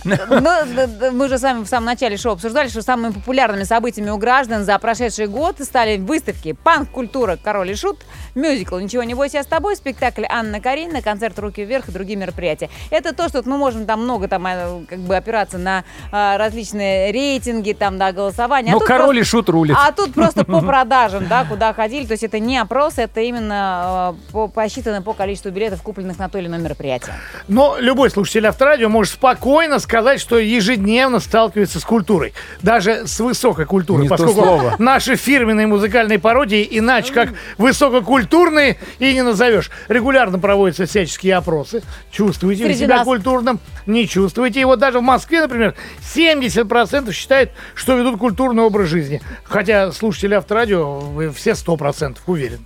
Ну, 0.04 0.16
да, 0.40 0.66
мы 1.12 1.28
же 1.28 1.36
с 1.36 1.42
вами 1.42 1.64
в 1.64 1.68
самом 1.68 1.84
начале 1.84 2.16
шоу 2.16 2.32
обсуждали, 2.32 2.68
что 2.68 2.80
самыми 2.80 3.12
популярными 3.12 3.64
событиями 3.64 4.08
у 4.08 4.16
граждан 4.16 4.64
за 4.64 4.78
прошедший 4.78 5.26
год 5.26 5.56
стали 5.60 5.98
выставки 5.98 6.52
«Панк-культура. 6.54 7.36
Король 7.42 7.72
и 7.72 7.74
шут», 7.74 7.98
мюзикл 8.34 8.78
«Ничего 8.78 9.02
не 9.02 9.12
бойся, 9.14 9.36
я 9.38 9.42
с 9.42 9.46
тобой», 9.46 9.76
спектакль 9.76 10.24
«Анна 10.26 10.58
Каренина», 10.60 11.02
концерт 11.02 11.38
«Руки 11.38 11.62
вверх» 11.66 11.90
и 11.90 11.92
другие 11.92 12.16
мероприятия. 12.18 12.70
Это 12.90 13.12
то, 13.14 13.28
что 13.28 13.42
мы 13.44 13.58
можем 13.58 13.84
там 13.84 14.02
много 14.04 14.26
там 14.26 14.46
э, 14.46 14.84
как 14.88 15.00
бы 15.00 15.14
опираться 15.14 15.58
на 15.58 15.84
а, 16.10 16.38
различные 16.38 17.12
рейтинги, 17.12 17.74
там, 17.74 17.98
да, 17.98 18.12
голосования. 18.12 18.70
А 18.70 18.72
Но 18.72 18.78
тут 18.78 18.88
король 18.88 19.16
просто- 19.16 19.20
и 19.20 19.24
шут 19.24 19.48
рулит. 19.50 19.76
а 19.78 19.92
тут 19.92 20.14
просто 20.14 20.37
по 20.44 20.60
продажам, 20.66 21.26
да, 21.28 21.44
куда 21.44 21.72
ходили. 21.72 22.06
То 22.06 22.12
есть 22.12 22.24
это 22.24 22.38
не 22.38 22.58
опрос, 22.58 22.94
это 22.98 23.20
именно 23.20 24.14
э, 24.28 24.32
по, 24.32 24.48
посчитано 24.48 25.02
по 25.02 25.12
количеству 25.12 25.50
билетов, 25.50 25.82
купленных 25.82 26.18
на 26.18 26.28
то 26.28 26.38
или 26.38 26.46
иное 26.46 26.58
мероприятие. 26.58 27.14
Но 27.48 27.76
любой 27.78 28.10
слушатель 28.10 28.46
авторадио 28.46 28.88
может 28.88 29.14
спокойно 29.14 29.78
сказать, 29.78 30.20
что 30.20 30.38
ежедневно 30.38 31.20
сталкивается 31.20 31.80
с 31.80 31.84
культурой. 31.84 32.34
Даже 32.62 33.06
с 33.06 33.20
высокой 33.20 33.66
культурой. 33.66 34.02
Не 34.02 34.08
поскольку 34.08 34.34
слово. 34.34 34.74
наши 34.78 35.16
фирменные 35.16 35.66
музыкальные 35.66 36.18
пародии 36.18 36.66
иначе 36.70 37.12
как 37.12 37.30
высококультурные 37.56 38.78
и 38.98 39.14
не 39.14 39.22
назовешь. 39.22 39.70
Регулярно 39.88 40.38
проводятся 40.38 40.86
всяческие 40.86 41.36
опросы. 41.36 41.82
Чувствуете 42.10 42.64
вы 42.64 42.70
Среди 42.70 42.84
себя 42.84 42.96
нас. 42.96 43.04
культурным? 43.04 43.60
Не 43.86 44.06
чувствуете. 44.06 44.60
И 44.60 44.64
вот 44.64 44.78
даже 44.78 44.98
в 44.98 45.02
Москве, 45.02 45.40
например, 45.40 45.74
70% 46.14 47.12
считают, 47.12 47.50
что 47.74 47.96
ведут 47.96 48.18
культурный 48.18 48.62
образ 48.62 48.88
жизни. 48.88 49.20
Хотя 49.44 49.92
слушатели 49.92 50.27
авторадио, 50.36 50.98
вы 51.00 51.30
все 51.30 51.52
100% 51.52 52.18
уверен. 52.26 52.64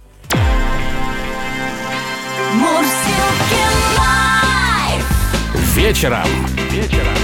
Вечером. 5.74 6.26
Вечером. 6.70 7.14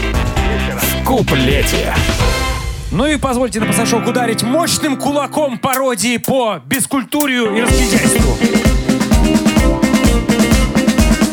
В 0.76 1.04
куплете. 1.04 1.94
Ну 2.90 3.06
и 3.06 3.16
позвольте 3.16 3.60
на 3.60 3.66
пасашок 3.66 4.06
ударить 4.06 4.42
мощным 4.42 4.96
кулаком 4.96 5.58
пародии 5.58 6.16
по 6.16 6.60
бескультурию 6.64 7.56
и 7.56 7.60
разгильдяйству. 7.60 8.36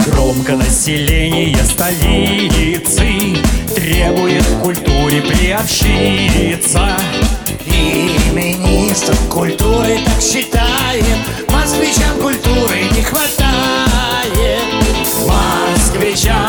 Громко 0.05 0.55
население 0.55 1.57
столицы 1.63 3.37
Требует 3.75 4.45
культуре 4.61 5.21
приобщиться 5.21 6.95
И 7.85 8.09
министр 8.33 9.15
культуры 9.29 9.99
так 10.03 10.19
считает. 10.19 11.05
Москвичам 11.49 12.17
культуры 12.19 12.89
не 12.95 13.03
хватает. 13.03 14.63
Москвичам 15.27 16.44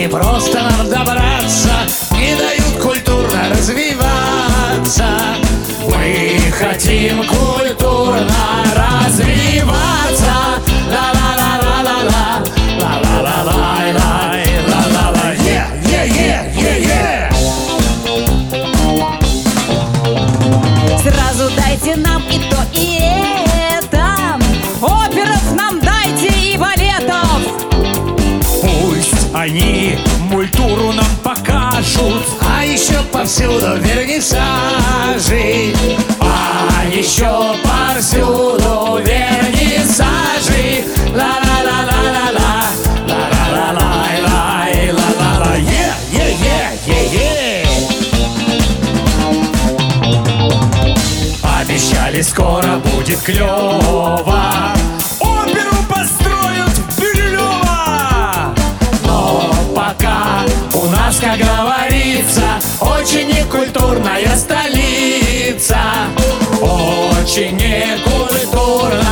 не 0.00 0.08
просто 0.08 0.58
нам 0.62 0.88
добраться 0.88 1.72
Не 2.12 2.34
дают 2.34 2.82
культурно 2.82 3.50
развиваться. 3.50 5.04
Мы 5.88 6.38
хотим 6.52 7.22
культурно 7.26 8.64
развиваться. 8.74 10.34
Ла-ла-ла-ла-ла-ла. 10.90 12.42
Ла-ла-ла-лай-лай 12.80 14.44
Ла-ла-ла 14.68 15.34
Е, 15.44 15.66
е, 15.84 16.02
е, 16.16 16.52
е, 16.56 16.74
е 16.88 17.30
Сразу 21.02 21.44
дайте 21.56 21.96
нам 21.96 22.22
и 22.30 22.38
то, 22.50 22.60
и 22.74 22.98
это. 23.76 24.38
Оперов 24.80 25.54
нам 25.54 25.78
дайте 25.80 26.28
и 26.42 26.56
балетов. 26.56 27.40
Пусть 28.62 29.20
они 29.34 29.89
покажут 32.00 32.22
А 32.40 32.64
еще 32.64 33.02
повсюду 33.12 33.76
вернисажи 33.76 35.74
А 36.20 36.84
еще 36.86 37.54
повсюду 37.62 38.98
вернисажи 39.04 40.84
Ла-ла-ла-ла-ла-ла-ла 41.14 42.70
Е, 45.62 45.94
е, 46.12 46.26
е, 46.46 46.58
е, 46.86 47.00
е 47.14 47.66
Обещали, 51.62 52.22
скоро 52.24 52.80
будет 52.80 53.22
клево 53.24 54.79
как 61.30 61.38
говорится 61.38 62.42
Очень 62.80 63.28
некультурная 63.28 64.36
столица. 64.36 65.78
Очень 66.60 67.56
некультурная 67.56 69.09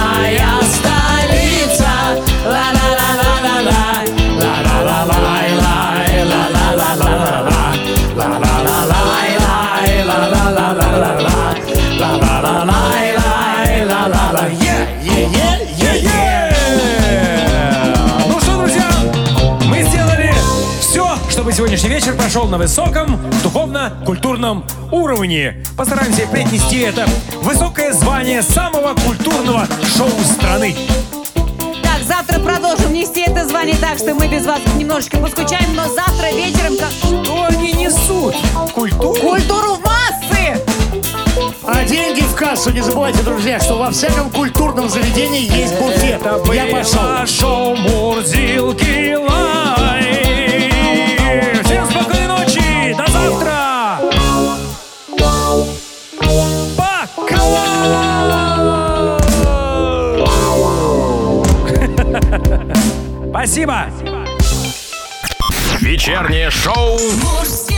вечер 21.99 22.15
прошел 22.15 22.45
на 22.47 22.59
высоком 22.59 23.19
духовно-культурном 23.43 24.65
уровне. 24.93 25.65
Постараемся 25.77 26.29
принести 26.29 26.79
это 26.79 27.09
высокое 27.43 27.93
звание 27.93 28.41
самого 28.41 28.95
культурного 28.95 29.67
шоу 29.97 30.09
страны. 30.25 30.77
Так, 31.83 32.05
завтра 32.07 32.39
продолжим 32.39 32.93
нести 32.93 33.23
это 33.23 33.45
звание 33.49 33.75
так, 33.81 33.99
что 33.99 34.15
мы 34.15 34.29
без 34.29 34.47
вас 34.47 34.61
немножечко 34.77 35.17
поскучаем, 35.17 35.75
но 35.75 35.89
завтра 35.89 36.31
вечером... 36.37 36.77
как- 36.79 36.93
Что 36.93 37.47
они 37.51 37.73
несут? 37.73 38.37
Культуру? 38.73 39.15
Культуру 39.21 39.75
в 39.75 39.81
массы! 39.81 40.63
А 41.67 41.83
деньги 41.85 42.21
в 42.21 42.35
кассу 42.37 42.71
не 42.71 42.81
забывайте, 42.81 43.25
друзья, 43.25 43.59
что 43.59 43.77
во 43.77 43.91
всяком 43.91 44.31
культурном 44.31 44.89
заведении 44.89 45.43
есть 45.53 45.77
буфет. 45.77 46.21
Это 46.25 46.53
Я 46.53 46.67
пошел. 46.67 47.27
шоу 47.27 47.75
Мурзилки 47.75 49.17
Лай. 49.17 49.68
Спасибо. 63.39 63.87
Вечернее 65.79 66.51
шоу 66.51 66.99
Мужские 67.23 67.78